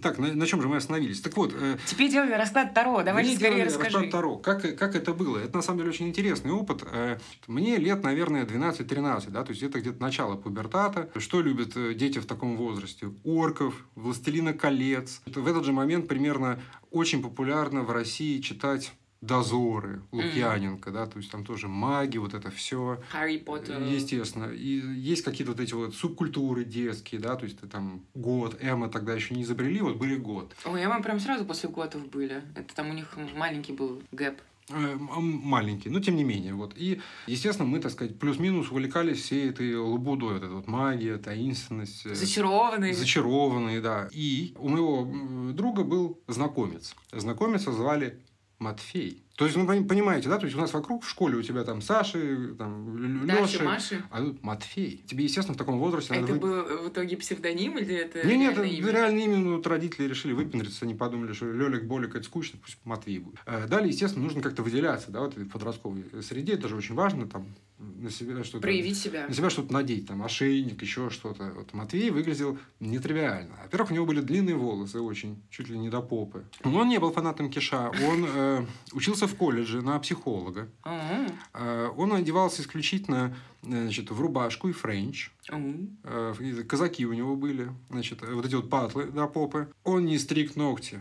Так, 0.00 0.18
на, 0.18 0.33
на 0.33 0.46
чем 0.46 0.62
же 0.62 0.68
мы 0.68 0.76
остановились? 0.76 1.20
Так 1.20 1.37
вот... 1.37 1.52
Э, 1.52 1.76
Теперь 1.87 2.11
делали 2.11 2.33
расклад 2.33 2.74
Таро. 2.74 3.02
Давай 3.02 3.24
скорее 3.35 3.64
расскажи. 3.64 3.85
расклад 3.87 4.11
Таро. 4.11 4.37
Как, 4.37 4.78
как 4.78 4.94
это 4.94 5.12
было? 5.12 5.38
Это, 5.38 5.56
на 5.56 5.62
самом 5.62 5.78
деле, 5.78 5.90
очень 5.90 6.09
интересный 6.09 6.52
опыт. 6.52 6.83
Э, 6.85 7.18
мне 7.48 7.76
лет, 7.76 8.02
наверное, 8.02 8.44
12-13, 8.44 9.30
да, 9.30 9.42
то 9.42 9.50
есть 9.50 9.62
это 9.62 9.80
где-то 9.80 10.00
начало 10.00 10.37
пубертата. 10.37 11.11
Что 11.16 11.40
любят 11.40 11.76
э, 11.76 11.94
дети 11.94 12.18
в 12.18 12.26
таком 12.26 12.56
возрасте? 12.56 13.11
Орков, 13.24 13.87
Властелина 13.96 14.52
колец. 14.52 15.22
В 15.26 15.46
этот 15.46 15.64
же 15.64 15.72
момент 15.72 16.06
примерно 16.06 16.61
очень 16.90 17.22
популярно 17.22 17.83
в 17.83 17.90
России 17.90 18.40
читать 18.40 18.92
дозоры 19.20 20.02
Лукьяненко, 20.12 20.90
mm. 20.90 20.92
да, 20.92 21.06
то 21.06 21.18
есть 21.18 21.30
там 21.30 21.44
тоже 21.44 21.68
маги, 21.68 22.16
вот 22.18 22.35
это 22.35 22.50
все. 22.50 23.00
Харри 23.11 23.37
Поттер. 23.38 23.83
Естественно. 23.83 24.46
И 24.46 24.80
есть 24.98 25.22
какие-то 25.22 25.52
вот 25.52 25.61
эти 25.61 25.74
вот 25.74 25.94
субкультуры 25.94 26.64
детские, 26.64 27.20
да, 27.20 27.37
то 27.37 27.44
есть 27.44 27.61
ты 27.61 27.66
там 27.66 28.02
год, 28.14 28.56
Эмма 28.61 28.88
тогда 28.88 29.14
еще 29.14 29.35
не 29.35 29.42
изобрели, 29.42 29.80
вот 29.80 29.96
были 29.96 30.16
год. 30.16 30.54
Ой, 30.64 30.83
Эмма 30.83 31.02
прям 31.02 31.20
сразу 31.20 31.44
после 31.44 31.68
годов 31.68 32.09
были. 32.09 32.42
Это 32.54 32.74
там 32.74 32.90
у 32.90 32.92
них 32.94 33.14
маленький 33.35 33.72
был 33.72 34.02
гэп 34.12 34.40
э, 34.70 34.96
маленький, 34.96 35.90
но 35.90 36.00
тем 36.00 36.16
не 36.16 36.24
менее. 36.24 36.54
Вот. 36.54 36.72
И, 36.76 37.00
естественно, 37.26 37.68
мы, 37.68 37.80
так 37.80 37.92
сказать, 37.92 38.18
плюс-минус 38.18 38.70
увлекались 38.70 39.20
всей 39.22 39.50
этой 39.50 39.76
лабудой, 39.76 40.35
вот 40.35 40.42
эта 40.42 40.54
вот 40.54 40.66
магия, 40.66 41.18
таинственность. 41.18 42.06
Э, 42.06 42.14
зачарованные. 42.14 42.94
Зачарованные, 42.94 43.83
да. 43.83 44.09
И 44.12 44.54
у 44.59 44.68
моего 44.68 45.52
друга 45.52 45.85
был 45.85 46.18
знакомец. 46.26 46.94
Знакомица 47.12 47.72
звали 47.72 48.18
Матфей. 48.61 49.25
То 49.40 49.46
есть, 49.46 49.57
вы 49.57 49.85
понимаете, 49.85 50.29
да? 50.29 50.37
То 50.37 50.44
есть, 50.44 50.55
у 50.55 50.61
нас 50.61 50.74
вокруг 50.74 51.03
в 51.03 51.09
школе 51.09 51.38
у 51.38 51.40
тебя 51.40 51.64
там 51.64 51.81
Саши, 51.81 52.55
там. 52.59 53.26
Маши. 53.26 54.05
А 54.11 54.20
тут 54.20 54.42
Матфей. 54.42 55.03
Тебе, 55.07 55.24
естественно, 55.24 55.55
в 55.55 55.57
таком 55.57 55.79
возрасте... 55.79 56.12
Это 56.12 56.35
надо... 56.35 56.35
был 56.35 56.62
в 56.85 56.88
итоге 56.90 57.16
псевдоним 57.16 57.79
или 57.79 57.94
это 57.94 58.26
Не, 58.26 58.37
нет, 58.37 58.53
это 58.53 58.64
имя? 58.64 58.90
реальное 58.92 59.24
имя. 59.24 59.37
Ну, 59.38 59.57
вот 59.57 59.66
родители 59.66 60.07
решили 60.07 60.35
выпендриться, 60.35 60.85
они 60.85 60.94
подумали, 60.94 61.33
что 61.33 61.46
Лёлик, 61.46 61.85
Болик, 61.85 62.16
это 62.16 62.24
скучно, 62.24 62.59
пусть 62.62 62.76
Матвей 62.85 63.20
будет. 63.20 63.38
Э, 63.46 63.66
далее, 63.66 63.88
естественно, 63.88 64.24
нужно 64.24 64.42
как-то 64.42 64.62
выделяться, 64.62 65.11
да, 65.11 65.20
вот 65.20 65.35
в 65.35 65.48
подростковой 65.48 66.05
среде. 66.22 66.53
Это 66.53 66.68
же 66.68 66.76
очень 66.76 66.94
важно, 66.94 67.26
там, 67.26 67.46
на 67.79 68.11
себя 68.11 68.44
что-то... 68.44 68.61
Проявить 68.61 68.98
себя. 68.98 69.26
На 69.26 69.33
себя 69.33 69.48
что-то 69.48 69.72
надеть, 69.72 70.07
там, 70.07 70.22
ошейник, 70.22 70.83
еще 70.83 71.09
что-то. 71.09 71.53
Вот 71.57 71.72
Матвей 71.72 72.11
выглядел 72.11 72.59
нетривиально. 72.79 73.57
Во-первых, 73.62 73.90
у 73.90 73.94
него 73.94 74.05
были 74.05 74.20
длинные 74.20 74.57
волосы 74.57 75.00
очень, 75.00 75.42
чуть 75.48 75.70
ли 75.70 75.79
не 75.79 75.88
до 75.88 76.03
попы. 76.03 76.44
Но 76.62 76.81
он 76.81 76.90
не 76.90 76.98
был 76.98 77.11
фанатом 77.11 77.50
киша. 77.50 77.90
Он 78.07 78.26
э, 78.29 78.66
учился 78.92 79.30
в 79.31 79.37
колледже 79.37 79.83
на 79.83 79.99
психолога. 79.99 80.69
Uh-huh. 80.85 81.95
Он 81.97 82.12
одевался 82.12 82.62
исключительно 82.62 83.37
значит, 83.62 84.11
в 84.11 84.21
рубашку 84.21 84.69
и 84.69 84.73
френч. 84.73 85.31
Uh-huh. 85.49 86.64
Казаки 86.64 87.07
у 87.07 87.12
него 87.12 87.37
были. 87.37 87.71
Значит, 87.88 88.23
вот 88.23 88.45
эти 88.45 88.55
вот 88.55 88.69
патлы 88.69 89.07
до 89.07 89.27
попы. 89.27 89.69
Он 89.85 90.05
не 90.05 90.19
стриг 90.19 90.57
ногти. 90.57 91.01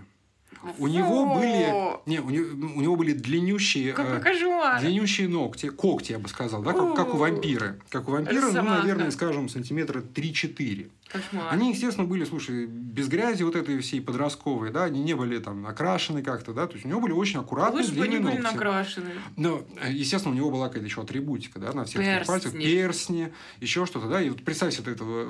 У 0.77 0.87
него 0.87 1.35
были, 1.35 1.99
не, 2.05 2.19
у 2.19 2.29
него, 2.29 2.73
у 2.75 2.81
него 2.81 2.95
были 2.97 3.13
длиннющие, 3.13 3.95
э, 3.97 4.79
длиннющие 4.81 5.29
ногти, 5.29 5.69
когти, 5.69 6.11
я 6.11 6.19
бы 6.19 6.27
сказал, 6.27 6.61
да, 6.61 6.73
как, 6.73 6.95
как 6.95 7.13
у 7.13 7.17
вампира. 7.17 7.77
Как 7.89 8.09
у 8.09 8.11
вампира, 8.11 8.51
ну, 8.51 8.63
наверное, 8.63 9.11
скажем, 9.11 9.47
сантиметра 9.47 10.01
3-4. 10.01 10.89
Кошмар. 11.11 11.47
Они, 11.51 11.71
естественно, 11.71 12.07
были, 12.07 12.23
слушай, 12.23 12.67
без 12.67 13.07
грязи 13.07 13.41
вот 13.41 13.55
этой 13.55 13.79
всей 13.79 13.99
подростковой, 13.99 14.71
да, 14.71 14.83
они 14.83 15.01
не 15.01 15.15
были 15.15 15.39
там 15.39 15.63
накрашены 15.63 16.21
как-то, 16.21 16.53
да, 16.53 16.67
то 16.67 16.73
есть 16.73 16.85
у 16.85 16.89
него 16.89 17.01
были 17.01 17.13
очень 17.13 17.39
аккуратные 17.39 17.81
Лучше 17.81 17.93
длинные 17.93 18.19
бы 18.19 18.27
они 18.27 18.37
были 18.37 18.43
накрашены. 18.43 19.11
Но, 19.35 19.63
естественно, 19.89 20.35
у 20.35 20.37
него 20.37 20.51
была 20.51 20.67
какая-то 20.67 20.85
еще 20.85 21.01
атрибутика, 21.01 21.59
да, 21.59 21.73
на 21.73 21.85
всех 21.85 22.01
персни. 22.01 22.27
пальцах, 22.27 22.53
персни, 22.53 23.33
еще 23.59 23.87
что-то, 23.87 24.07
да, 24.07 24.21
и 24.21 24.29
вот 24.29 24.43
представь 24.43 24.75
себе 24.75 24.91
этого, 24.91 25.27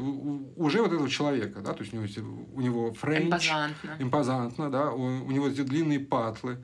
уже 0.58 0.82
вот 0.82 0.92
этого 0.92 1.10
человека, 1.10 1.62
да, 1.62 1.74
то 1.74 1.82
есть 1.82 1.94
у 1.94 1.98
него, 1.98 2.48
у 2.54 2.62
него 2.62 2.94
френч. 2.94 3.26
Импозантно. 3.28 3.96
Импозантно, 4.00 4.70
да, 4.70 4.92
он, 4.92 5.22
у 5.22 5.32
него 5.32 5.48
эти 5.48 5.62
длинные 5.62 6.00
патлы, 6.02 6.58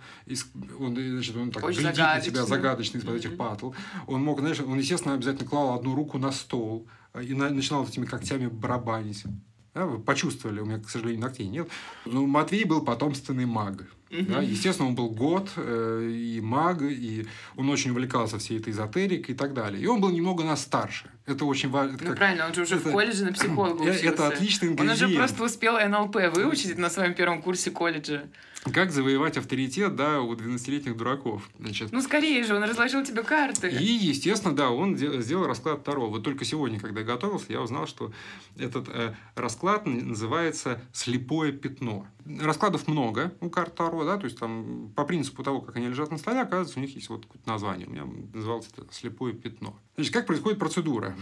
он, 0.77 0.95
значит, 0.95 1.37
он 1.37 1.51
так 1.51 1.63
очень 1.63 1.81
глядит 1.81 1.99
на 1.99 2.19
тебя 2.19 2.45
загадочно 2.45 2.97
из-под 2.97 3.15
mm-hmm. 3.15 3.17
этих 3.17 3.37
патл. 3.37 3.73
Он 4.07 4.21
мог, 4.21 4.41
знаешь, 4.41 4.59
он, 4.59 4.77
естественно, 4.77 5.15
обязательно 5.15 5.49
клал 5.49 5.73
одну 5.73 5.95
руку 5.95 6.17
на 6.17 6.31
стол, 6.31 6.87
и 7.21 7.33
начинал 7.33 7.85
этими 7.85 8.05
когтями 8.05 8.47
барабанить. 8.47 9.23
Да, 9.73 9.85
вы 9.85 9.99
почувствовали, 9.99 10.61
у 10.61 10.65
меня, 10.65 10.79
к 10.79 10.89
сожалению, 10.89 11.21
ногтей 11.21 11.47
нет. 11.47 11.67
Ну, 12.05 12.25
Матвей 12.25 12.63
был 12.63 12.81
потомственный 12.81 13.45
маг. 13.45 13.85
Да? 14.23 14.41
Естественно, 14.41 14.89
он 14.89 14.95
был 14.95 15.09
год 15.09 15.49
э, 15.57 16.09
и 16.11 16.41
маг, 16.41 16.81
и 16.81 17.27
он 17.55 17.69
очень 17.69 17.91
увлекался 17.91 18.37
всей 18.37 18.59
этой 18.59 18.71
эзотерикой 18.71 19.35
и 19.35 19.37
так 19.37 19.53
далее. 19.53 19.81
И 19.81 19.85
он 19.85 20.01
был 20.01 20.09
немного 20.09 20.43
нас 20.43 20.61
старше. 20.61 21.09
Это 21.25 21.45
очень 21.45 21.69
важно. 21.69 21.97
Ну, 21.99 22.09
как... 22.09 22.17
правильно, 22.17 22.45
он 22.45 22.53
же 22.53 22.61
уже 22.61 22.75
это... 22.75 22.89
в 22.89 22.91
колледже 22.91 23.25
на 23.25 23.33
психолога 23.33 23.81
учился. 23.81 24.05
Это 24.05 24.27
отличный 24.27 24.69
ингредиент. 24.69 25.01
Он 25.01 25.07
уже 25.07 25.17
просто 25.17 25.43
успел 25.43 25.79
НЛП 25.79 26.15
выучить 26.33 26.77
на 26.77 26.89
своем 26.89 27.13
первом 27.13 27.41
курсе 27.41 27.71
колледжа. 27.71 28.23
Как 28.73 28.91
завоевать 28.91 29.37
авторитет, 29.37 29.95
да, 29.95 30.21
у 30.21 30.33
12-летних 30.33 30.97
дураков. 30.97 31.47
Значит. 31.59 31.91
Ну, 31.91 32.01
скорее 32.01 32.43
же, 32.43 32.55
он 32.55 32.63
разложил 32.63 33.03
тебе 33.03 33.21
карты. 33.21 33.69
И, 33.69 33.83
естественно, 33.83 34.55
да, 34.55 34.71
он 34.71 34.97
сделал 34.97 35.45
расклад 35.45 35.83
Таро. 35.83 36.09
Вот 36.09 36.23
только 36.23 36.45
сегодня, 36.45 36.79
когда 36.79 37.01
я 37.01 37.05
готовился, 37.05 37.45
я 37.49 37.61
узнал, 37.61 37.85
что 37.85 38.11
этот 38.57 38.87
э, 38.89 39.13
расклад 39.35 39.85
называется 39.85 40.81
«слепое 40.93 41.51
пятно». 41.51 42.07
Раскладов 42.25 42.87
много 42.87 43.33
у 43.39 43.49
карт 43.49 43.75
Таро, 43.75 44.03
да, 44.03 44.17
то 44.17 44.25
есть 44.25 44.39
там 44.39 44.91
по 44.95 45.05
принципу 45.05 45.43
того, 45.43 45.61
как 45.61 45.75
они 45.75 45.87
лежат 45.87 46.11
на 46.11 46.17
столе, 46.17 46.41
оказывается, 46.41 46.79
у 46.79 46.81
них 46.81 46.95
есть 46.95 47.09
вот 47.09 47.25
название. 47.45 47.87
У 47.87 47.91
меня 47.91 48.05
называлось 48.33 48.67
это 48.75 48.91
«слепое 48.91 49.33
пятно». 49.33 49.75
Значит, 49.95 50.13
как 50.13 50.25
происходит 50.25 50.57
процедура? 50.57 51.15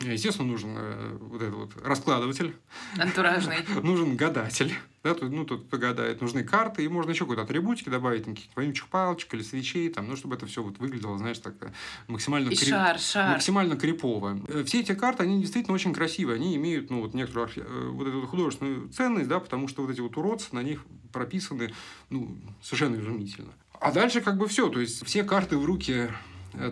Естественно, 0.00 0.48
нужен 0.48 0.74
э, 0.76 1.18
вот 1.20 1.42
этот 1.42 1.54
вот 1.54 1.70
раскладыватель. 1.84 2.56
Антуражный. 2.98 3.58
нужен 3.82 4.16
гадатель. 4.16 4.74
Да, 5.02 5.14
тут, 5.14 5.30
ну, 5.30 5.44
тут 5.44 5.68
погадает. 5.68 6.20
Нужны 6.20 6.42
карты, 6.42 6.84
и 6.84 6.88
можно 6.88 7.10
еще 7.10 7.24
какой-то 7.24 7.42
атрибутики 7.42 7.88
добавить, 7.88 8.24
каких-то 8.24 8.52
вонючих 8.56 8.88
палочек 8.88 9.32
или 9.34 9.42
свечей, 9.42 9.88
там, 9.90 10.08
ну, 10.08 10.16
чтобы 10.16 10.36
это 10.36 10.46
все 10.46 10.62
вот 10.62 10.78
выглядело, 10.78 11.18
знаешь, 11.18 11.38
так 11.38 11.54
э, 11.60 11.72
максимально, 12.06 12.48
и 12.48 12.56
крип... 12.56 12.70
шар, 12.70 12.98
шар. 12.98 13.32
максимально 13.32 13.76
крипово. 13.76 14.40
Э, 14.48 14.64
все 14.64 14.80
эти 14.80 14.94
карты, 14.94 15.24
они 15.24 15.40
действительно 15.40 15.74
очень 15.74 15.92
красивые. 15.92 16.36
Они 16.36 16.56
имеют, 16.56 16.90
ну, 16.90 17.02
вот 17.02 17.12
некоторую 17.12 17.44
архи... 17.44 17.62
вот 17.90 18.06
эту 18.06 18.26
художественную 18.26 18.88
ценность, 18.88 19.28
да, 19.28 19.38
потому 19.38 19.68
что 19.68 19.82
вот 19.82 19.90
эти 19.90 20.00
вот 20.00 20.16
уродцы 20.16 20.48
на 20.52 20.62
них 20.62 20.82
прописаны, 21.12 21.74
ну, 22.08 22.38
совершенно 22.62 22.96
изумительно. 22.96 23.52
А 23.80 23.92
дальше 23.92 24.20
как 24.20 24.36
бы 24.36 24.46
все, 24.46 24.68
то 24.68 24.80
есть 24.80 25.04
все 25.06 25.24
карты 25.24 25.56
в 25.56 25.64
руки 25.64 26.10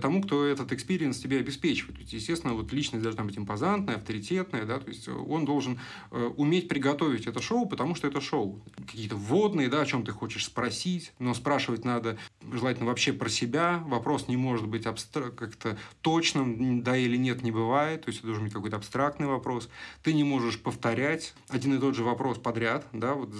тому, 0.00 0.22
кто 0.22 0.44
этот 0.44 0.72
experience 0.72 1.18
тебе 1.18 1.38
обеспечивает. 1.38 1.96
То 1.96 2.00
есть, 2.02 2.12
естественно, 2.12 2.54
вот 2.54 2.72
личность 2.72 3.02
должна 3.02 3.24
быть 3.24 3.38
импозантная, 3.38 3.96
авторитетная, 3.96 4.64
да, 4.64 4.78
то 4.78 4.88
есть 4.88 5.08
э, 5.08 5.12
он 5.12 5.44
должен 5.44 5.78
э, 6.10 6.30
уметь 6.36 6.68
приготовить 6.68 7.26
это 7.26 7.40
шоу, 7.40 7.66
потому 7.66 7.94
что 7.94 8.06
это 8.06 8.20
шоу. 8.20 8.60
Какие-то 8.76 9.16
вводные, 9.16 9.68
да, 9.68 9.82
о 9.82 9.86
чем 9.86 10.04
ты 10.04 10.12
хочешь 10.12 10.44
спросить, 10.44 11.12
но 11.18 11.34
спрашивать 11.34 11.84
надо 11.84 12.18
желательно 12.52 12.86
вообще 12.86 13.12
про 13.12 13.28
себя. 13.28 13.82
Вопрос 13.86 14.28
не 14.28 14.36
может 14.36 14.66
быть 14.66 14.86
абстра- 14.86 15.30
как-то 15.30 15.78
точным, 16.00 16.82
да 16.82 16.96
или 16.96 17.16
нет, 17.16 17.42
не 17.42 17.50
бывает. 17.50 18.02
То 18.04 18.08
есть, 18.08 18.20
это 18.20 18.28
должен 18.28 18.44
быть 18.44 18.52
какой-то 18.52 18.76
абстрактный 18.76 19.26
вопрос. 19.26 19.68
Ты 20.02 20.12
не 20.12 20.24
можешь 20.24 20.60
повторять 20.60 21.34
один 21.48 21.74
и 21.74 21.78
тот 21.78 21.94
же 21.94 22.04
вопрос 22.04 22.38
подряд, 22.38 22.86
да, 22.92 23.14
вот 23.14 23.30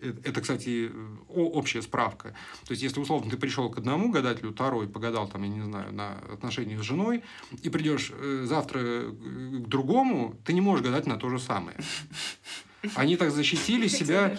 это, 0.00 0.40
кстати, 0.40 0.90
общая 1.28 1.82
справка. 1.82 2.34
То 2.66 2.72
есть, 2.72 2.82
если 2.82 3.00
условно 3.00 3.30
ты 3.30 3.36
пришел 3.36 3.70
к 3.70 3.78
одному 3.78 4.10
гадателю, 4.10 4.52
второй 4.52 4.88
погадал, 4.88 5.28
там, 5.28 5.42
я 5.42 5.48
не 5.48 5.62
знаю, 5.62 5.92
на 5.92 6.18
отношения 6.32 6.78
с 6.78 6.82
женой, 6.82 7.22
и 7.62 7.68
придешь 7.68 8.12
э, 8.12 8.44
завтра 8.46 8.80
к 8.80 9.68
другому, 9.68 10.36
ты 10.44 10.52
не 10.52 10.60
можешь 10.60 10.84
гадать 10.84 11.06
на 11.06 11.16
то 11.16 11.28
же 11.28 11.38
самое. 11.38 11.76
Они 12.94 13.16
так 13.16 13.30
защитили 13.30 13.88
себя, 13.88 14.36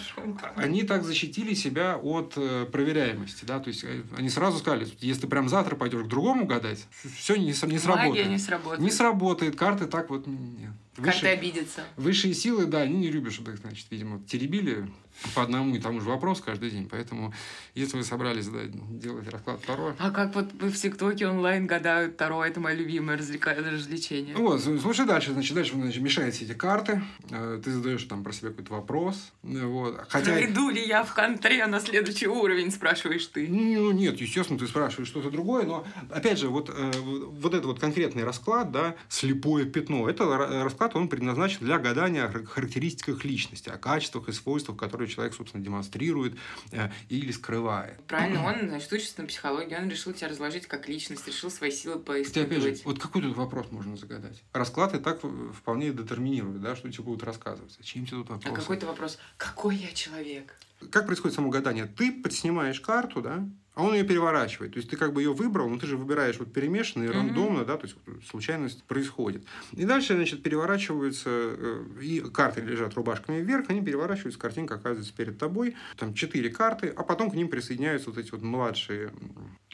они 0.56 0.84
так 0.84 1.04
защитили 1.04 1.54
себя 1.54 1.98
от 1.98 2.34
э, 2.36 2.65
проверяемости, 2.72 3.46
да, 3.46 3.60
то 3.60 3.70
есть 3.70 3.84
э, 3.84 4.04
они 4.15 4.30
сразу 4.30 4.60
сказали, 4.60 4.88
если 5.00 5.22
ты 5.22 5.28
прям 5.28 5.50
завтра 5.50 5.76
пойдешь 5.76 6.04
к 6.04 6.08
другому 6.08 6.46
гадать, 6.46 6.86
все 7.18 7.36
не, 7.36 7.48
не 7.48 7.54
сработает. 7.54 8.10
Магия 8.10 8.26
не 8.26 8.38
сработает. 8.38 8.82
Не 8.82 8.91
сработает, 8.91 9.56
карты 9.56 9.88
так 9.88 10.10
вот 10.10 10.28
нет. 10.28 10.74
Карты 11.02 11.28
обидятся. 11.28 11.84
Высшие 11.98 12.34
силы, 12.34 12.65
да, 12.65 12.82
они 12.82 12.98
не 12.98 13.12
любят, 13.12 13.34
чтобы 13.34 13.54
их, 13.54 13.58
значит, 13.58 13.88
видимо, 13.89 14.22
теребили 14.24 14.88
по 15.34 15.43
одному 15.43 15.75
и 15.75 15.80
тому 15.80 16.01
же 16.01 16.10
вопросу 16.10 16.43
каждый 16.45 16.69
день. 16.71 16.88
Поэтому, 16.89 17.34
если 17.73 17.97
вы 17.97 18.04
собрались 18.04 18.47
да, 18.47 18.60
делать 18.65 19.28
расклад 19.30 19.62
Таро... 19.65 19.93
А 19.97 20.12
как 20.12 20.36
вот 20.36 20.54
вы 20.54 20.69
в 20.69 20.75
ТикТоке 20.78 21.28
онлайн 21.28 21.67
гадают 21.67 22.17
Таро, 22.17 22.43
это 22.43 22.60
мое 22.60 22.75
любимое 22.75 23.17
развлечение. 23.17 24.36
Вот, 24.36 24.62
слушай 24.62 25.06
дальше. 25.06 25.32
Значит, 25.34 25.56
дальше 25.56 25.73
значит, 25.75 26.01
мешаете 26.01 26.45
эти 26.45 26.54
карты. 26.54 27.01
э, 27.30 27.62
Ты 27.63 27.71
задаешь 27.71 28.04
там 28.04 28.23
про 28.23 28.34
себя 28.34 28.49
какой-то 28.49 28.73
вопрос. 28.73 29.32
э, 29.43 29.65
Вот. 29.65 29.99
Хотя... 30.10 30.32
Пройду 30.34 30.69
ли 30.69 30.86
я 30.86 31.04
в 31.04 31.13
контре 31.13 31.65
на 31.67 31.80
следующий 31.80 32.28
уровень, 32.28 32.71
спрашиваешь 32.71 33.25
ты. 33.28 33.47
Ну, 33.47 33.91
нет, 33.91 34.19
естественно, 34.21 34.60
ты 34.60 34.67
спрашиваешь 34.67 35.08
что-то 35.08 35.30
другое, 35.32 35.65
но, 35.65 35.86
опять 36.10 36.39
же, 36.39 36.49
вот, 36.49 36.69
э, 36.69 36.91
вот 36.99 37.54
этот 37.54 37.65
вот 37.65 37.80
конкретный 37.80 38.23
расклад, 38.23 38.71
да, 38.71 38.95
слепое 39.10 39.65
пятно, 39.65 40.10
это 40.10 40.23
ра- 40.23 40.63
расклад, 40.63 40.95
он 40.95 41.07
предназначен 41.07 41.59
для 41.61 41.78
гадания 41.80 42.26
о 42.26 42.30
хар- 42.32 42.45
характеристиках 42.45 43.24
личности, 43.26 43.70
о 43.70 43.78
качествах 43.78 44.30
и 44.30 44.32
свойствах, 44.32 44.78
которые 44.78 45.05
человек, 45.08 45.34
собственно, 45.36 45.64
демонстрирует 45.64 46.38
э, 46.72 46.89
или 47.10 47.32
скрывает. 47.32 47.99
Правильно, 48.08 48.43
он, 48.45 48.68
значит, 48.70 48.91
учится 48.91 49.22
на 49.22 49.28
психологии, 49.28 49.76
он 49.76 49.89
решил 49.89 50.14
тебя 50.14 50.30
разложить 50.30 50.68
как 50.68 50.88
личность, 50.88 51.28
решил 51.28 51.49
свои 51.51 51.72
силы 51.72 51.95
Хотя, 51.95 52.16
опять 52.20 52.26
же, 52.26 52.45
поисследовать. 52.45 52.86
вот 52.86 52.99
какой 52.99 53.22
тут 53.22 53.36
вопрос 53.36 53.72
можно 53.72 53.97
загадать? 53.97 54.43
Расклад 54.53 54.93
и 54.95 54.99
так 54.99 55.22
вполне 55.53 55.91
детерминирует, 55.91 56.62
да, 56.62 56.76
что 56.76 56.91
тебе 56.91 57.03
будут 57.03 57.24
рассказывать. 57.24 57.74
Зачем 57.78 58.06
тебе 58.06 58.18
тут 58.18 58.30
А 58.30 58.34
вопросы? 58.34 58.60
какой-то 58.62 58.86
вопрос, 58.88 59.18
какой 59.38 59.76
я 59.76 59.91
человек? 59.93 60.56
Как 60.91 61.06
происходит 61.06 61.36
само 61.36 61.49
гадание? 61.49 61.86
Ты 61.86 62.12
подснимаешь 62.12 62.80
карту, 62.82 63.22
да, 63.22 63.47
а 63.76 63.84
он 63.84 63.93
ее 63.93 64.03
переворачивает. 64.03 64.73
То 64.73 64.78
есть 64.78 64.89
ты 64.89 64.97
как 64.97 65.13
бы 65.13 65.21
ее 65.21 65.34
выбрал, 65.34 65.69
но 65.69 65.78
ты 65.78 65.86
же 65.86 65.97
выбираешь 65.97 66.39
вот 66.39 66.51
перемешанно 66.51 67.03
и 67.03 67.07
Мгм. 67.09 67.17
рандомно, 67.17 67.65
да, 67.65 67.78
то 67.78 67.86
есть 67.86 67.97
случайность 68.30 68.84
происходит. 68.86 69.45
И 69.73 69.86
дальше, 69.86 70.15
значит, 70.15 70.41
переворачиваются, 70.43 71.30
э, 71.30 71.86
и 72.01 72.21
карты 72.21 72.61
лежат 72.61 72.93
рубашками 72.95 73.41
вверх, 73.41 73.69
они 73.69 73.82
переворачиваются, 73.82 74.39
картинка 74.39 74.76
оказывается 74.76 75.13
перед 75.13 75.38
тобой, 75.38 75.76
там 75.97 76.13
четыре 76.13 76.49
карты, 76.49 76.88
а 76.95 77.03
потом 77.03 77.30
к 77.30 77.36
ним 77.36 77.49
присоединяются 77.49 78.09
вот 78.09 78.17
эти 78.17 78.32
вот 78.32 78.41
младшие 78.41 79.11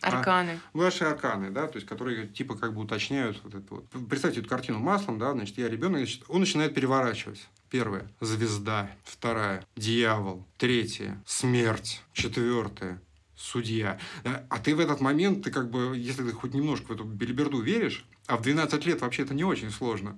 а- 0.02 0.08
Арканы. 0.18 0.60
Младшие 0.74 1.10
арканы, 1.12 1.52
да, 1.52 1.68
то 1.68 1.76
есть 1.78 1.88
которые 1.88 2.28
типа 2.28 2.56
как 2.58 2.74
бы 2.74 2.82
уточняют 2.82 3.40
вот 3.44 3.54
это 3.54 3.66
вот. 3.76 3.86
Представьте 4.10 4.40
эту 4.40 4.50
картину 4.50 4.80
маслом, 4.80 5.20
да, 5.20 5.32
значит, 5.34 5.58
я 5.60 5.70
ребенок, 5.70 6.00
значит, 6.00 6.24
он 6.28 6.40
начинает 6.40 6.74
переворачивать. 6.74 7.48
Первая– 7.70 8.10
звезда. 8.20 8.92
Вторая– 9.04 9.64
дьявол. 9.78 10.46
Третья– 10.58 11.22
смерть. 11.26 12.02
Четвертая– 12.14 13.00
судья. 13.42 14.00
А 14.24 14.46
а 14.50 14.60
ты 14.60 14.76
в 14.76 14.80
этот 14.80 15.02
момент, 15.02 15.44
ты 15.44 15.52
как 15.52 15.70
бы, 15.70 15.98
если 15.98 16.24
ты 16.24 16.32
хоть 16.32 16.54
немножко 16.54 16.88
в 16.88 16.92
эту 16.92 17.04
белиберду 17.04 17.62
веришь, 17.62 18.06
а 18.28 18.38
в 18.38 18.42
12 18.42 18.86
лет 18.86 19.02
вообще 19.02 19.24
это 19.24 19.34
не 19.34 19.44
очень 19.44 19.72
сложно. 19.72 20.18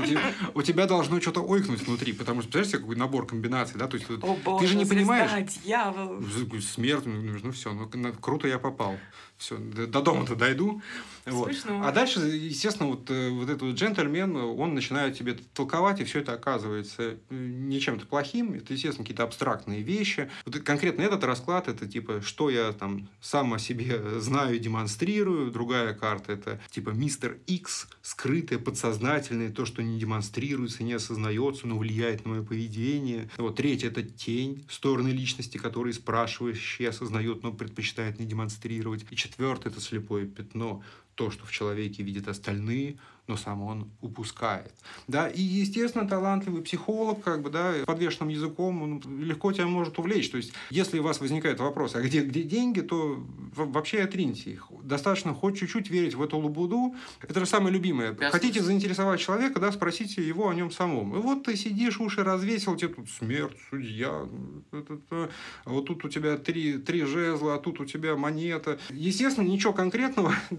У 0.00 0.06
те- 0.06 0.18
У 0.54 0.62
тебя 0.62 0.86
должно 0.86 1.20
что-то 1.20 1.40
ойкнуть 1.42 1.82
внутри, 1.86 2.12
потому 2.12 2.42
что, 2.42 2.50
представляешь, 2.52 2.82
какой 2.82 2.96
набор 2.96 3.26
комбинаций, 3.26 3.78
да, 3.78 3.86
то 3.86 3.96
есть 3.96 4.08
боже, 4.08 4.66
же 4.66 4.76
не 4.76 4.84
понимаешь? 4.84 5.30
дьявол. 5.64 6.22
Смерть, 6.60 7.06
ну, 7.06 7.38
ну 7.42 7.52
все, 7.52 7.72
ну 7.72 7.88
на- 7.94 8.12
круто 8.12 8.48
я 8.48 8.58
попал. 8.58 8.96
Все, 9.38 9.56
до, 9.56 9.88
до 9.88 10.02
дома-то 10.02 10.36
дойду. 10.36 10.80
Вот. 11.26 11.50
А 11.68 11.90
дальше, 11.90 12.20
естественно, 12.20 12.88
вот, 12.90 13.10
э, 13.10 13.30
вот 13.30 13.48
этот 13.48 13.62
вот 13.62 13.74
джентльмен, 13.74 14.36
он 14.36 14.74
начинает 14.74 15.18
тебе 15.18 15.36
толковать, 15.54 16.00
и 16.00 16.04
все 16.04 16.20
это 16.20 16.32
оказывается 16.32 17.02
э, 17.02 17.16
не 17.30 17.80
чем-то 17.80 18.06
плохим. 18.06 18.52
Это, 18.54 18.72
естественно, 18.72 19.04
какие-то 19.04 19.24
абстрактные 19.24 19.82
вещи. 19.82 20.30
Вот 20.46 20.56
конкретно 20.60 21.02
этот 21.02 21.24
расклад, 21.24 21.66
это 21.66 21.88
типа, 21.88 22.20
что 22.22 22.50
я 22.50 22.72
там 22.72 23.08
сам 23.20 23.52
о 23.54 23.58
себе 23.58 24.20
знаю 24.20 24.54
и 24.56 24.58
демонстрирую. 24.60 25.50
Другая 25.50 25.92
карта, 25.94 26.32
это 26.32 26.60
типа 26.70 26.90
мистер 26.90 27.38
X, 27.48 27.88
скрытое, 28.02 28.58
подсознательное, 28.58 29.50
то, 29.50 29.64
что 29.64 29.82
не 29.82 29.98
демонстрируется, 29.98 30.82
не 30.82 30.92
осознается, 30.92 31.66
но 31.66 31.78
влияет 31.78 32.24
на 32.24 32.32
мое 32.32 32.42
поведение. 32.42 33.30
Вот 33.38 33.56
третья, 33.56 33.88
это 33.88 34.02
тень, 34.02 34.66
стороны 34.68 35.08
личности, 35.08 35.56
которые 35.56 35.94
спрашивающий 35.94 36.88
осознает, 36.88 37.42
но 37.42 37.52
предпочитает 37.52 38.18
не 38.18 38.26
демонстрировать. 38.26 39.06
И 39.10 39.16
четвертое, 39.16 39.70
это 39.70 39.80
слепое 39.80 40.26
пятно, 40.26 40.82
то, 41.14 41.30
что 41.30 41.44
в 41.46 41.52
человеке 41.52 42.02
видят 42.02 42.28
остальные, 42.28 42.98
но 43.28 43.36
сам 43.36 43.62
он 43.62 43.90
упускает. 44.00 44.72
Да, 45.06 45.28
и, 45.28 45.40
естественно, 45.40 46.08
талантливый 46.08 46.62
психолог, 46.62 47.22
как 47.22 47.42
бы, 47.42 47.50
да, 47.50 47.74
подвешенным 47.86 48.28
языком, 48.28 48.82
он 48.82 49.02
легко 49.20 49.52
тебя 49.52 49.66
может 49.66 49.98
увлечь. 49.98 50.28
То 50.30 50.38
есть, 50.38 50.52
если 50.70 50.98
у 50.98 51.02
вас 51.02 51.20
возникает 51.20 51.60
вопрос, 51.60 51.94
а 51.94 52.02
где, 52.02 52.22
где 52.22 52.42
деньги, 52.42 52.80
то 52.80 53.24
вообще 53.54 54.02
отриньте 54.02 54.50
их. 54.50 54.66
Достаточно 54.82 55.34
хоть 55.34 55.58
чуть-чуть 55.58 55.88
верить 55.88 56.14
в 56.14 56.22
эту 56.22 56.38
лабуду. 56.38 56.96
Это 57.20 57.40
же 57.40 57.46
самое 57.46 57.72
любимое. 57.72 58.10
Ясно. 58.10 58.30
Хотите 58.30 58.60
заинтересовать 58.60 59.20
человека, 59.20 59.60
да, 59.60 59.70
спросите 59.70 60.26
его 60.26 60.48
о 60.48 60.54
нем 60.54 60.72
самом. 60.72 61.16
И 61.16 61.20
вот 61.20 61.44
ты 61.44 61.56
сидишь, 61.56 62.00
уши 62.00 62.24
развесил, 62.24 62.76
тебе 62.76 62.88
тут 62.88 63.08
смерть, 63.08 63.56
судья, 63.70 64.26
а 64.72 65.28
вот 65.66 65.86
тут 65.86 66.04
у 66.04 66.08
тебя 66.08 66.36
три, 66.36 66.78
три 66.78 67.04
жезла, 67.04 67.54
а 67.54 67.58
тут 67.58 67.80
у 67.80 67.84
тебя 67.84 68.16
монета. 68.16 68.80
Естественно, 68.90 69.46
ничего 69.46 69.72
конкретного 69.72 70.34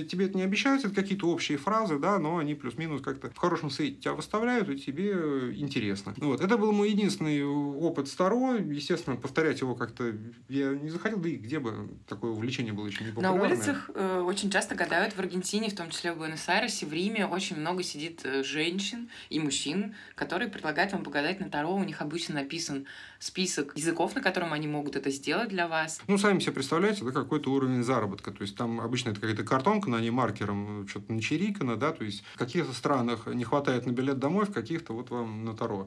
тебе 0.00 0.26
это 0.26 0.36
не 0.36 0.42
обещают, 0.42 0.84
это 0.84 0.94
какие-то 0.94 1.28
общие 1.28 1.58
фразы, 1.58 1.98
да, 1.98 2.18
но 2.18 2.38
они 2.38 2.54
плюс-минус 2.54 3.02
как-то 3.02 3.30
в 3.30 3.36
хорошем 3.36 3.70
свете 3.70 4.00
тебя 4.00 4.14
выставляют, 4.14 4.68
и 4.68 4.76
тебе 4.76 5.12
э, 5.14 5.52
интересно. 5.56 6.14
Вот. 6.16 6.40
Это 6.40 6.56
был 6.56 6.72
мой 6.72 6.90
единственный 6.90 7.44
опыт 7.44 8.08
с 8.08 8.14
Таро. 8.14 8.54
Естественно, 8.54 9.16
повторять 9.16 9.60
его 9.60 9.74
как-то 9.74 10.14
я 10.48 10.70
не 10.70 10.90
захотел, 10.90 11.18
да 11.18 11.28
и 11.28 11.36
где 11.36 11.58
бы 11.58 11.90
такое 12.08 12.30
увлечение 12.30 12.72
было 12.72 12.86
еще 12.86 13.04
не 13.04 13.10
На 13.10 13.14
популярное. 13.16 13.48
улицах 13.48 13.90
э, 13.94 14.20
очень 14.20 14.50
часто 14.50 14.74
гадают 14.74 15.14
в 15.14 15.18
Аргентине, 15.18 15.70
в 15.70 15.76
том 15.76 15.90
числе 15.90 16.12
в 16.12 16.18
Буэнос-Айресе, 16.18 16.86
в 16.86 16.92
Риме 16.92 17.26
очень 17.26 17.56
много 17.56 17.82
сидит 17.82 18.20
э, 18.24 18.42
женщин 18.42 19.08
и 19.30 19.38
мужчин, 19.38 19.94
которые 20.14 20.50
предлагают 20.50 20.92
вам 20.92 21.04
погадать 21.04 21.40
на 21.40 21.48
Таро. 21.50 21.74
У 21.74 21.84
них 21.84 22.00
обычно 22.00 22.36
написан 22.36 22.86
список 23.22 23.72
языков, 23.76 24.16
на 24.16 24.20
котором 24.20 24.52
они 24.52 24.66
могут 24.66 24.96
это 24.96 25.10
сделать 25.10 25.48
для 25.48 25.68
вас. 25.68 26.00
Ну, 26.08 26.18
сами 26.18 26.40
себе 26.40 26.52
представляете, 26.52 27.02
это 27.04 27.12
какой-то 27.12 27.52
уровень 27.52 27.84
заработка. 27.84 28.32
То 28.32 28.42
есть, 28.42 28.56
там 28.56 28.80
обычно 28.80 29.10
это 29.10 29.20
какая-то 29.20 29.44
картонка, 29.44 29.88
на 29.88 30.00
ней 30.00 30.10
маркером 30.10 30.88
что-то 30.88 31.12
начерикано, 31.12 31.76
да, 31.76 31.92
то 31.92 32.04
есть, 32.04 32.24
в 32.34 32.38
каких-то 32.38 32.72
странах 32.72 33.26
не 33.26 33.44
хватает 33.44 33.86
на 33.86 33.92
билет 33.92 34.18
домой, 34.18 34.46
в 34.46 34.52
каких-то 34.52 34.92
вот 34.92 35.10
вам 35.10 35.44
на 35.44 35.56
Таро 35.56 35.86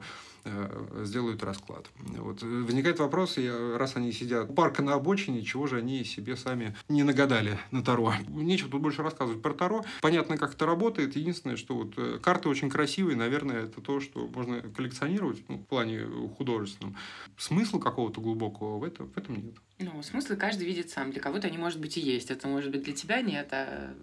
сделают 1.02 1.42
расклад. 1.42 1.86
Вот. 1.98 2.42
Возникает 2.42 2.98
вопрос, 2.98 3.38
раз 3.76 3.96
они 3.96 4.12
сидят 4.12 4.50
у 4.50 4.52
парка 4.52 4.82
на 4.82 4.94
обочине, 4.94 5.42
чего 5.42 5.66
же 5.66 5.78
они 5.78 6.04
себе 6.04 6.36
сами 6.36 6.74
не 6.88 7.02
нагадали 7.02 7.58
на 7.70 7.82
Таро? 7.82 8.14
Нечего 8.28 8.70
тут 8.70 8.82
больше 8.82 9.02
рассказывать 9.02 9.42
про 9.42 9.54
Таро. 9.54 9.84
Понятно, 10.02 10.36
как 10.36 10.54
это 10.54 10.66
работает. 10.66 11.16
Единственное, 11.16 11.56
что 11.56 11.76
вот 11.76 11.94
э, 11.96 12.18
карты 12.22 12.48
очень 12.48 12.70
красивые, 12.70 13.16
наверное, 13.16 13.64
это 13.64 13.80
то, 13.80 14.00
что 14.00 14.26
можно 14.28 14.60
коллекционировать 14.60 15.42
ну, 15.48 15.58
в 15.58 15.66
плане 15.66 16.06
художественном. 16.36 16.96
Смысла 17.36 17.78
какого-то 17.78 18.20
глубокого 18.20 18.78
в 18.78 18.84
этом, 18.84 19.08
в 19.10 19.16
этом 19.16 19.36
нет. 19.36 19.54
Ну, 19.78 20.02
смыслы 20.02 20.36
каждый 20.36 20.66
видит 20.66 20.90
сам. 20.90 21.10
Для 21.10 21.20
кого-то 21.20 21.48
они, 21.48 21.58
может 21.58 21.80
быть, 21.80 21.96
и 21.98 22.00
есть. 22.00 22.30
Это, 22.30 22.48
может 22.48 22.70
быть, 22.70 22.82
для 22.82 22.94
тебя 22.94 23.20
нет, 23.20 23.48
а 23.52 23.94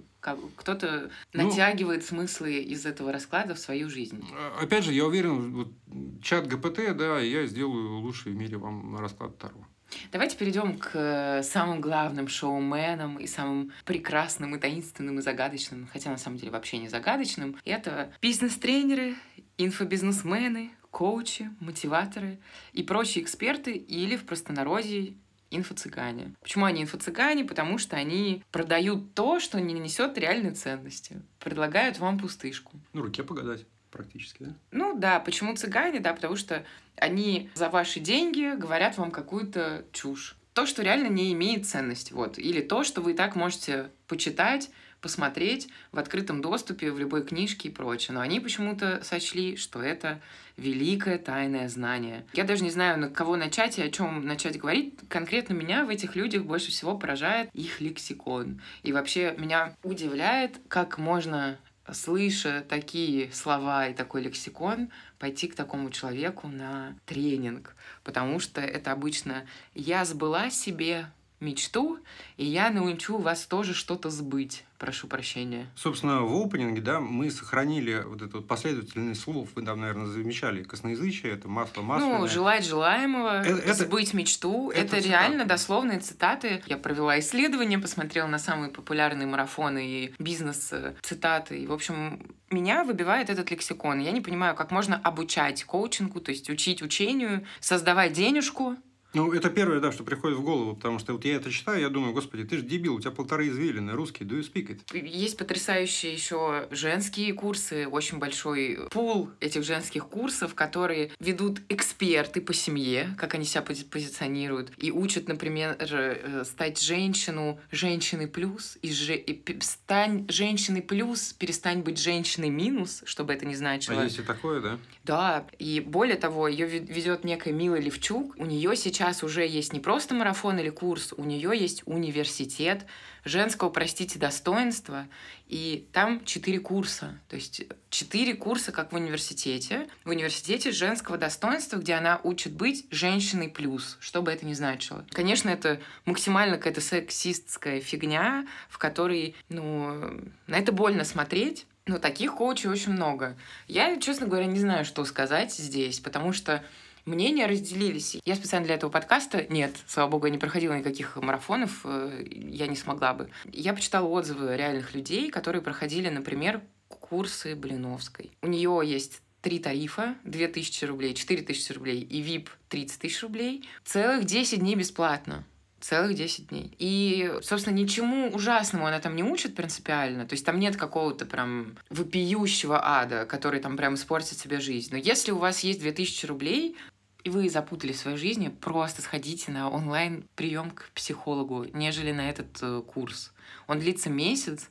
кто-то 0.55 1.09
Ну- 1.33 1.43
натягивает 1.43 2.05
смыслы 2.05 2.59
из 2.59 2.85
этого 2.85 3.11
расклада 3.11 3.55
в 3.55 3.59
свою 3.59 3.89
жизнь. 3.89 4.23
А, 4.33 4.59
Опять 4.61 4.85
же, 4.85 4.93
я 4.93 5.05
уверен, 5.05 5.53
вот 5.53 5.73
чат 6.21 6.47
ГПТ, 6.47 6.95
да, 6.95 7.19
я 7.19 7.45
сделаю 7.45 7.99
лучший 7.99 8.31
в 8.31 8.35
мире 8.35 8.57
вам 8.57 8.97
расклад 8.97 9.37
Таро. 9.37 9.65
Давайте 10.11 10.37
перейдем 10.37 10.77
к 10.77 10.91
э, 10.93 11.43
самым 11.43 11.81
главным 11.81 12.27
шоуменам 12.27 13.17
и 13.17 13.27
самым 13.27 13.71
прекрасным 13.85 14.55
и 14.55 14.59
таинственным 14.59 15.19
и 15.19 15.21
загадочным, 15.21 15.87
хотя 15.91 16.09
на 16.09 16.17
самом 16.17 16.37
деле 16.37 16.51
вообще 16.51 16.77
не 16.79 16.87
загадочным. 16.87 17.57
Это 17.65 18.11
бизнес-тренеры, 18.21 19.15
инфобизнесмены, 19.57 20.71
коучи, 20.89 21.49
мотиваторы 21.59 22.39
и 22.71 22.81
прочие 22.83 23.23
эксперты 23.23 23.73
или 23.73 24.15
в 24.15 24.25
простонародье 24.25 25.15
инфо-цыгане. 25.55 26.35
Почему 26.41 26.65
они 26.65 26.83
инфо-цыгане? 26.83 27.45
Потому 27.45 27.77
что 27.77 27.95
они 27.95 28.43
продают 28.51 29.13
то, 29.13 29.39
что 29.39 29.59
не 29.59 29.73
несет 29.73 30.17
реальной 30.17 30.51
ценности. 30.51 31.21
Предлагают 31.39 31.99
вам 31.99 32.19
пустышку. 32.19 32.71
Ну, 32.93 33.01
руке 33.01 33.23
погадать 33.23 33.65
практически, 33.91 34.43
да? 34.43 34.55
Ну 34.71 34.97
да, 34.97 35.19
почему 35.19 35.55
цыгане? 35.55 35.99
Да, 35.99 36.13
потому 36.13 36.35
что 36.35 36.65
они 36.97 37.49
за 37.53 37.69
ваши 37.69 37.99
деньги 37.99 38.55
говорят 38.55 38.97
вам 38.97 39.11
какую-то 39.11 39.85
чушь. 39.91 40.35
То, 40.53 40.65
что 40.65 40.83
реально 40.83 41.07
не 41.07 41.33
имеет 41.33 41.65
ценности. 41.67 42.13
Вот. 42.13 42.37
Или 42.37 42.61
то, 42.61 42.83
что 42.83 43.01
вы 43.01 43.11
и 43.11 43.15
так 43.15 43.35
можете 43.35 43.89
почитать, 44.07 44.69
посмотреть 45.03 45.67
в 45.91 45.99
открытом 45.99 46.41
доступе, 46.41 46.91
в 46.91 46.97
любой 46.97 47.23
книжке 47.23 47.67
и 47.67 47.71
прочее. 47.71 48.15
Но 48.15 48.21
они 48.21 48.39
почему-то 48.39 49.03
сочли, 49.03 49.57
что 49.57 49.83
это 49.83 50.21
великое 50.57 51.17
тайное 51.17 51.67
знание. 51.67 52.25
Я 52.33 52.45
даже 52.45 52.63
не 52.63 52.71
знаю, 52.71 52.97
на 52.97 53.09
кого 53.09 53.35
начать 53.35 53.77
и 53.77 53.83
о 53.83 53.91
чем 53.91 54.25
начать 54.25 54.57
говорить. 54.57 54.95
Конкретно 55.09 55.53
меня 55.53 55.83
в 55.83 55.89
этих 55.89 56.15
людях 56.15 56.43
больше 56.43 56.71
всего 56.71 56.97
поражает 56.97 57.49
их 57.53 57.81
лексикон. 57.81 58.61
И 58.81 58.93
вообще 58.93 59.35
меня 59.37 59.75
удивляет, 59.83 60.59
как 60.69 60.97
можно 60.97 61.59
слыша 61.91 62.63
такие 62.67 63.29
слова 63.33 63.87
и 63.87 63.93
такой 63.93 64.21
лексикон, 64.21 64.89
пойти 65.19 65.49
к 65.49 65.55
такому 65.55 65.89
человеку 65.89 66.47
на 66.47 66.95
тренинг. 67.05 67.75
Потому 68.05 68.39
что 68.39 68.61
это 68.61 68.93
обычно 68.93 69.45
«я 69.75 70.05
сбыла 70.05 70.49
себе 70.49 71.07
мечту, 71.43 71.99
и 72.37 72.45
я 72.45 72.69
научу 72.71 73.17
вас 73.17 73.45
тоже 73.45 73.73
что-то 73.73 74.09
сбыть. 74.09 74.63
Прошу 74.79 75.07
прощения. 75.07 75.67
Собственно, 75.77 76.23
в 76.23 76.45
опенинге, 76.45 76.81
да, 76.81 76.99
мы 76.99 77.31
сохранили 77.31 78.03
вот 78.05 78.21
эту 78.21 78.37
вот 78.37 78.47
последовательность 78.49 79.21
слов. 79.21 79.47
Вы 79.55 79.61
там, 79.61 79.79
наверное, 79.79 80.07
замечали 80.07 80.63
косноязычие, 80.63 81.31
это 81.33 81.47
масло 81.47 81.81
масляное. 81.83 82.19
Ну, 82.19 82.27
желать 82.27 82.65
желаемого, 82.65 83.41
Это- 83.43 83.59
это- 83.59 83.73
сбыть 83.75 84.13
мечту. 84.13 84.71
это 84.71 84.79
Это, 84.81 84.89
цитаты. 84.97 85.07
реально 85.07 85.45
дословные 85.45 85.99
цитаты. 85.99 86.61
Я 86.65 86.75
провела 86.77 87.17
исследование, 87.19 87.79
посмотрела 87.79 88.27
на 88.27 88.39
самые 88.39 88.71
популярные 88.71 89.25
марафоны 89.25 89.87
и 89.87 90.13
бизнес-цитаты. 90.19 91.59
И, 91.59 91.67
в 91.67 91.71
общем, 91.71 92.19
меня 92.51 92.83
выбивает 92.83 93.29
этот 93.29 93.51
лексикон. 93.51 93.99
Я 93.99 94.11
не 94.11 94.21
понимаю, 94.21 94.55
как 94.55 94.71
можно 94.71 94.97
обучать 94.97 95.63
коучингу, 95.63 96.19
то 96.19 96.31
есть 96.31 96.49
учить 96.49 96.81
учению, 96.81 97.45
создавать 97.61 98.13
денежку, 98.13 98.75
Ну, 99.13 99.31
это 99.31 99.49
первое, 99.49 99.79
да, 99.79 99.91
что 99.91 100.03
приходит 100.03 100.37
в 100.37 100.43
голову, 100.43 100.75
потому 100.75 100.97
что 100.97 101.13
вот 101.13 101.23
я 101.23 101.35
это 101.35 101.51
читаю, 101.51 101.79
я 101.81 101.89
думаю, 101.89 102.13
господи, 102.13 102.43
ты 102.43 102.57
же 102.57 102.63
дебил, 102.63 102.95
у 102.95 102.99
тебя 102.99 103.11
полторы 103.11 103.47
извилины, 103.49 103.93
русский, 103.93 104.23
do 104.23 104.39
you 104.39 104.41
speak 104.41 104.69
it? 104.69 105.07
Есть 105.07 105.37
потрясающие 105.37 106.11
еще 106.11 106.67
женские 106.71 107.33
курсы, 107.33 107.87
очень 107.87 108.17
большой 108.17 108.87
пул 108.89 109.29
этих 109.39 109.63
женских 109.63 110.07
курсов, 110.07 110.55
которые 110.55 111.11
ведут 111.19 111.61
эксперты 111.69 112.41
по 112.41 112.53
семье, 112.53 113.15
как 113.19 113.35
они 113.35 113.45
себя 113.45 113.61
пози- 113.61 113.85
позиционируют, 113.87 114.71
и 114.77 114.91
учат, 114.91 115.27
например, 115.27 115.75
э, 115.79 116.43
стать 116.45 116.81
женщину 116.81 117.59
женщиной 117.71 118.27
плюс, 118.27 118.77
и, 118.81 118.91
же, 118.91 119.15
и 119.15 119.59
стань 119.61 120.25
женщиной 120.29 120.81
плюс, 120.81 121.33
перестань 121.33 121.81
быть 121.81 121.99
женщиной 121.99 122.49
минус, 122.49 123.03
чтобы 123.05 123.33
это 123.33 123.45
не 123.45 123.55
значило. 123.55 124.01
А 124.01 124.03
есть 124.05 124.17
и 124.17 124.23
такое, 124.23 124.59
да? 124.59 124.79
Да, 125.03 125.45
и 125.59 125.81
более 125.81 126.15
того, 126.15 126.47
ее 126.47 126.65
ведет 126.65 127.23
некая 127.23 127.53
Мила 127.53 127.75
Левчук. 127.75 128.35
У 128.37 128.45
нее 128.45 128.75
сейчас 128.75 129.02
уже 129.23 129.45
есть 129.45 129.73
не 129.73 129.79
просто 129.79 130.13
марафон 130.13 130.59
или 130.59 130.69
курс, 130.69 131.13
у 131.17 131.23
нее 131.23 131.51
есть 131.57 131.83
университет 131.85 132.85
женского, 133.25 133.69
простите, 133.69 134.19
достоинства, 134.19 135.07
и 135.47 135.87
там 135.91 136.23
четыре 136.25 136.59
курса. 136.59 137.19
То 137.29 137.35
есть 137.35 137.63
четыре 137.89 138.33
курса, 138.33 138.71
как 138.71 138.91
в 138.91 138.95
университете. 138.95 139.87
В 140.03 140.09
университете 140.09 140.71
женского 140.71 141.17
достоинства, 141.17 141.77
где 141.77 141.93
она 141.93 142.19
учит 142.23 142.53
быть 142.53 142.85
женщиной 142.91 143.49
плюс, 143.49 143.97
что 143.99 144.21
бы 144.21 144.31
это 144.31 144.45
ни 144.45 144.53
значило. 144.53 145.05
Конечно, 145.11 145.49
это 145.49 145.79
максимально 146.05 146.57
какая-то 146.57 146.81
сексистская 146.81 147.81
фигня, 147.81 148.47
в 148.69 148.77
которой, 148.77 149.35
ну, 149.49 150.21
на 150.47 150.57
это 150.57 150.71
больно 150.71 151.03
смотреть, 151.03 151.65
но 151.85 151.99
таких 151.99 152.35
коучей 152.35 152.69
очень 152.69 152.93
много. 152.93 153.37
Я, 153.67 153.99
честно 153.99 154.27
говоря, 154.27 154.45
не 154.45 154.59
знаю, 154.59 154.85
что 154.85 155.03
сказать 155.05 155.53
здесь, 155.53 155.99
потому 155.99 156.31
что 156.31 156.63
мнения 157.05 157.45
разделились. 157.45 158.17
Я 158.25 158.35
специально 158.35 158.65
для 158.65 158.75
этого 158.75 158.89
подкаста, 158.89 159.45
нет, 159.49 159.75
слава 159.87 160.09
богу, 160.09 160.25
я 160.27 160.31
не 160.31 160.37
проходила 160.37 160.73
никаких 160.73 161.17
марафонов, 161.17 161.81
э, 161.85 162.25
я 162.29 162.67
не 162.67 162.75
смогла 162.75 163.13
бы. 163.13 163.29
Я 163.51 163.73
почитала 163.73 164.07
отзывы 164.07 164.55
реальных 164.55 164.93
людей, 164.93 165.29
которые 165.29 165.61
проходили, 165.61 166.09
например, 166.09 166.61
курсы 166.87 167.55
Блиновской. 167.55 168.31
У 168.41 168.47
нее 168.47 168.81
есть 168.83 169.21
три 169.41 169.59
тарифа, 169.59 170.15
2000 170.23 170.85
рублей, 170.85 171.13
4000 171.13 171.71
рублей 171.73 172.01
и 172.01 172.21
VIP 172.21 172.47
30 172.69 172.99
тысяч 172.99 173.21
рублей. 173.21 173.67
Целых 173.83 174.25
10 174.25 174.59
дней 174.59 174.75
бесплатно. 174.75 175.45
Целых 175.81 176.15
10 176.15 176.47
дней. 176.47 176.73
И, 176.79 177.29
собственно, 177.41 177.75
ничему 177.75 178.29
ужасному 178.29 178.87
она 178.87 179.01
там 179.01 179.17
не 179.17 179.23
учит 179.23 179.53
принципиально. 179.53 180.25
То 180.25 180.33
есть 180.33 180.45
там 180.45 180.57
нет 180.57 180.77
какого-то 180.77 181.25
прям 181.25 181.75
вопиющего 181.89 182.79
ада, 182.81 183.25
который 183.25 183.59
там 183.59 183.75
прям 183.75 183.95
испортит 183.95 184.37
себе 184.37 184.61
жизнь. 184.61 184.89
Но 184.91 184.97
если 184.97 185.31
у 185.31 185.37
вас 185.37 185.59
есть 185.59 185.81
2000 185.81 186.25
рублей, 186.25 186.77
и 187.23 187.29
вы 187.29 187.49
запутали 187.49 187.93
в 187.93 187.97
своей 187.97 188.17
жизни, 188.17 188.49
просто 188.49 189.01
сходите 189.01 189.51
на 189.51 189.69
онлайн-прием 189.69 190.71
к 190.71 190.89
психологу, 190.93 191.65
нежели 191.73 192.11
на 192.11 192.29
этот 192.29 192.57
э, 192.61 192.81
курс. 192.85 193.31
Он 193.67 193.79
длится 193.79 194.09
месяц, 194.09 194.69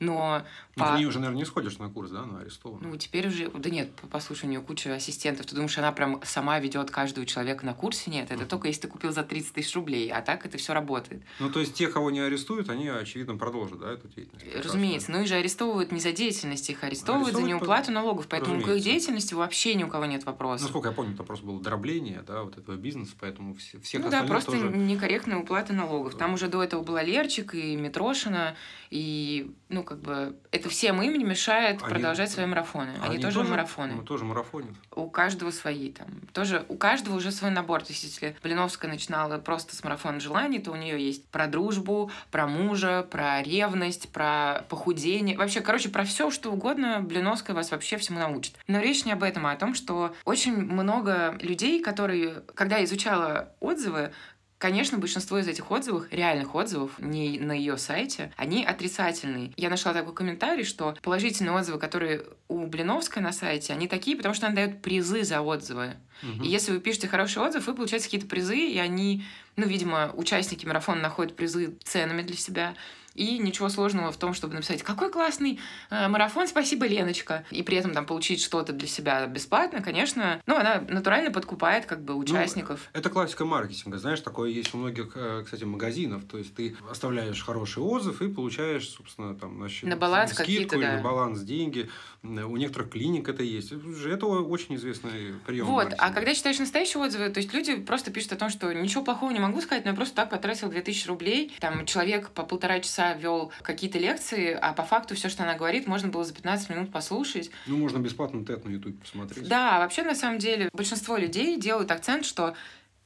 но 0.00 0.42
Ну, 0.76 0.84
по- 0.84 0.96
Ты 0.98 1.06
уже, 1.06 1.18
наверное, 1.20 1.38
не 1.38 1.44
сходишь 1.44 1.78
на 1.78 1.88
курс, 1.88 2.10
да, 2.10 2.22
она 2.22 2.40
арестована. 2.40 2.88
ну, 2.88 2.96
теперь 2.96 3.28
уже... 3.28 3.48
Да 3.50 3.70
нет, 3.70 3.90
послушай, 4.10 4.46
у 4.46 4.48
нее 4.48 4.60
куча 4.60 4.94
ассистентов. 4.94 5.46
Ты 5.46 5.54
думаешь, 5.54 5.76
она 5.78 5.92
прям 5.92 6.20
сама 6.24 6.58
ведет 6.58 6.90
каждого 6.90 7.24
человека 7.26 7.64
на 7.64 7.74
курсе? 7.74 8.10
Нет, 8.10 8.26
это 8.30 8.40
Мгм. 8.40 8.48
только 8.48 8.68
если 8.68 8.82
ты 8.82 8.88
купил 8.88 9.12
за 9.12 9.22
30 9.22 9.52
тысяч 9.54 9.74
рублей. 9.74 10.10
А 10.10 10.20
так 10.20 10.44
это 10.46 10.58
все 10.58 10.74
работает. 10.74 11.22
Ну, 11.38 11.50
то 11.50 11.60
есть, 11.60 11.74
те, 11.74 11.86
кого 11.88 12.10
не 12.10 12.20
арестуют, 12.20 12.70
они, 12.70 12.88
очевидно, 12.88 13.36
продолжат, 13.36 13.78
да, 13.78 13.92
эту 13.92 14.08
деятельность? 14.08 14.46
Разумеется. 14.64 15.12
Ну, 15.12 15.20
их 15.20 15.28
же 15.28 15.34
арестовывают 15.36 15.92
не 15.92 16.00
за 16.00 16.12
деятельность, 16.12 16.68
их 16.70 16.82
арестовывают 16.82 17.32
за 17.34 17.38
Арестовывают 17.38 17.60
по- 17.60 17.64
неуплату 17.64 17.92
налогов. 17.92 18.26
Поэтому 18.28 18.56
к 18.56 18.58
их 18.58 18.62
разумеется. 18.66 18.90
деятельности 18.90 19.34
вообще 19.34 19.74
ни 19.74 19.84
у 19.84 19.88
кого 19.88 20.06
нет 20.06 20.24
вопросов. 20.26 20.62
Насколько 20.66 20.88
я 20.88 20.94
помню, 20.94 21.14
это 21.14 21.22
просто 21.22 21.46
было 21.46 21.60
дробление, 21.60 22.22
да, 22.26 22.42
вот 22.42 22.58
этого 22.58 22.76
бизнеса, 22.76 23.12
поэтому 23.20 23.54
все, 23.54 23.78
всех 23.80 24.02
Ну 24.02 24.10
да, 24.10 24.24
просто 24.24 24.52
тоже... 24.52 24.68
некорректная 24.70 25.38
уплата 25.38 25.72
налогов. 25.72 26.16
Там 26.16 26.34
уже 26.34 26.48
до 26.48 26.62
этого 26.62 26.82
была 26.82 27.02
Лерчик 27.02 27.54
и 27.54 27.76
Митрошина, 27.76 28.56
и, 28.90 29.52
ну, 29.68 29.82
как 29.82 30.00
бы, 30.00 30.36
это 30.50 30.63
всем 30.68 31.02
им 31.02 31.14
не 31.14 31.24
мешает 31.24 31.82
Они- 31.82 31.92
продолжать 31.94 32.30
свои 32.30 32.46
марафоны. 32.46 32.92
Они, 33.02 33.18
тоже, 33.18 33.42
марафоны. 33.42 33.94
Ну, 33.94 34.02
тоже 34.02 34.24
марафонят. 34.24 34.74
У 34.94 35.08
каждого 35.08 35.50
свои 35.50 35.90
там. 35.90 36.08
Тоже 36.32 36.64
у 36.68 36.76
каждого 36.76 37.16
уже 37.16 37.30
свой 37.30 37.50
набор. 37.50 37.82
То 37.82 37.92
есть, 37.92 38.04
если 38.04 38.36
Блиновская 38.42 38.90
начинала 38.90 39.38
просто 39.38 39.76
с 39.76 39.84
марафона 39.84 40.20
желаний, 40.20 40.58
то 40.58 40.72
у 40.72 40.76
нее 40.76 41.04
есть 41.04 41.26
про 41.28 41.46
дружбу, 41.46 42.10
про 42.30 42.46
мужа, 42.46 43.06
про 43.10 43.42
ревность, 43.42 44.08
про 44.10 44.64
похудение. 44.68 45.36
Вообще, 45.36 45.60
короче, 45.60 45.88
про 45.88 46.04
все, 46.04 46.30
что 46.30 46.50
угодно 46.52 47.00
Блиновская 47.00 47.54
вас 47.54 47.70
вообще 47.70 47.96
всему 47.96 48.18
научит. 48.18 48.54
Но 48.66 48.80
речь 48.80 49.04
не 49.04 49.12
об 49.12 49.22
этом, 49.22 49.46
а 49.46 49.52
о 49.52 49.56
том, 49.56 49.74
что 49.74 50.14
очень 50.24 50.56
много 50.56 51.36
людей, 51.40 51.82
которые, 51.82 52.42
когда 52.54 52.78
я 52.78 52.84
изучала 52.84 53.50
отзывы, 53.60 54.12
Конечно, 54.58 54.98
большинство 54.98 55.38
из 55.38 55.48
этих 55.48 55.70
отзывов, 55.70 56.06
реальных 56.10 56.54
отзывов, 56.54 56.92
не 56.98 57.38
на 57.38 57.52
ее 57.52 57.76
сайте, 57.76 58.32
они 58.36 58.64
отрицательные. 58.64 59.52
Я 59.56 59.68
нашла 59.68 59.92
такой 59.92 60.14
комментарий, 60.14 60.64
что 60.64 60.96
положительные 61.02 61.52
отзывы, 61.52 61.78
которые 61.78 62.24
у 62.48 62.66
Блиновской 62.66 63.20
на 63.20 63.32
сайте, 63.32 63.72
они 63.72 63.88
такие, 63.88 64.16
потому 64.16 64.34
что 64.34 64.46
она 64.46 64.56
дает 64.56 64.80
призы 64.80 65.24
за 65.24 65.40
отзывы. 65.42 65.96
Мгм. 66.22 66.44
И 66.44 66.48
если 66.48 66.72
вы 66.72 66.80
пишете 66.80 67.08
хороший 67.08 67.42
отзыв, 67.42 67.66
вы 67.66 67.74
получаете 67.74 68.04
какие-то 68.04 68.26
призы, 68.26 68.56
и 68.56 68.78
они, 68.78 69.24
ну, 69.56 69.66
видимо, 69.66 70.12
участники 70.14 70.64
марафона 70.64 71.00
находят 71.00 71.36
призы 71.36 71.76
ценными 71.84 72.22
для 72.22 72.36
себя. 72.36 72.74
И 73.14 73.38
ничего 73.38 73.68
сложного 73.68 74.10
в 74.10 74.16
том, 74.16 74.34
чтобы 74.34 74.54
написать 74.54 74.82
«Какой 74.82 75.10
классный 75.10 75.60
э, 75.90 76.08
марафон, 76.08 76.48
спасибо, 76.48 76.86
Леночка!» 76.86 77.44
И 77.50 77.62
при 77.62 77.76
этом 77.76 77.92
там 77.92 78.06
получить 78.06 78.42
что-то 78.42 78.72
для 78.72 78.88
себя 78.88 79.26
бесплатно, 79.26 79.82
конечно. 79.82 80.40
Ну, 80.46 80.56
она 80.56 80.82
натурально 80.88 81.30
подкупает 81.30 81.86
как 81.86 82.02
бы 82.02 82.14
участников. 82.14 82.90
Это 82.92 83.10
классика 83.10 83.44
маркетинга. 83.44 83.98
Знаешь, 83.98 84.20
такое 84.20 84.50
есть 84.50 84.74
у 84.74 84.78
многих, 84.78 85.12
э, 85.14 85.42
кстати, 85.44 85.64
магазинов. 85.64 86.24
То 86.24 86.38
есть, 86.38 86.54
ты 86.54 86.76
оставляешь 86.90 87.42
хороший 87.42 87.82
отзыв 87.82 88.20
и 88.20 88.28
получаешь, 88.28 88.88
собственно, 88.88 89.34
там, 89.34 89.58
значит, 89.58 89.84
На 89.84 89.96
баланс 89.96 90.32
скидку 90.32 90.76
или 90.76 90.82
да. 90.82 90.96
на 90.96 91.02
баланс 91.02 91.40
деньги. 91.40 91.88
У 92.22 92.56
некоторых 92.56 92.90
клиник 92.90 93.28
это 93.28 93.42
есть. 93.42 93.72
Это 93.72 94.26
очень 94.26 94.74
известный 94.76 95.34
прием. 95.46 95.66
Вот, 95.66 95.92
а 95.98 96.10
когда 96.10 96.34
читаешь 96.34 96.58
настоящие 96.58 97.02
отзывы, 97.02 97.28
то 97.30 97.38
есть 97.38 97.52
люди 97.52 97.76
просто 97.76 98.10
пишут 98.10 98.32
о 98.32 98.36
том, 98.36 98.48
что 98.48 98.72
ничего 98.72 99.04
плохого 99.04 99.30
не 99.30 99.40
могу 99.40 99.60
сказать, 99.60 99.84
но 99.84 99.90
я 99.90 99.96
просто 99.96 100.16
так 100.16 100.30
потратил 100.30 100.68
2000 100.68 101.06
рублей. 101.06 101.52
Там 101.60 101.86
человек 101.86 102.30
по 102.30 102.42
полтора 102.42 102.80
часа 102.80 103.03
вел 103.12 103.52
какие-то 103.62 103.98
лекции, 103.98 104.52
а 104.52 104.72
по 104.72 104.82
факту 104.82 105.14
все, 105.14 105.28
что 105.28 105.42
она 105.42 105.54
говорит, 105.54 105.86
можно 105.86 106.08
было 106.08 106.24
за 106.24 106.32
15 106.34 106.70
минут 106.70 106.90
послушать. 106.90 107.50
Ну, 107.66 107.76
можно 107.76 107.98
бесплатно 107.98 108.40
TED 108.40 108.66
на 108.66 108.72
YouTube 108.72 109.00
посмотреть. 109.00 109.46
Да, 109.46 109.78
вообще, 109.78 110.02
на 110.02 110.14
самом 110.14 110.38
деле, 110.38 110.70
большинство 110.72 111.16
людей 111.16 111.58
делают 111.60 111.90
акцент, 111.90 112.24
что 112.24 112.56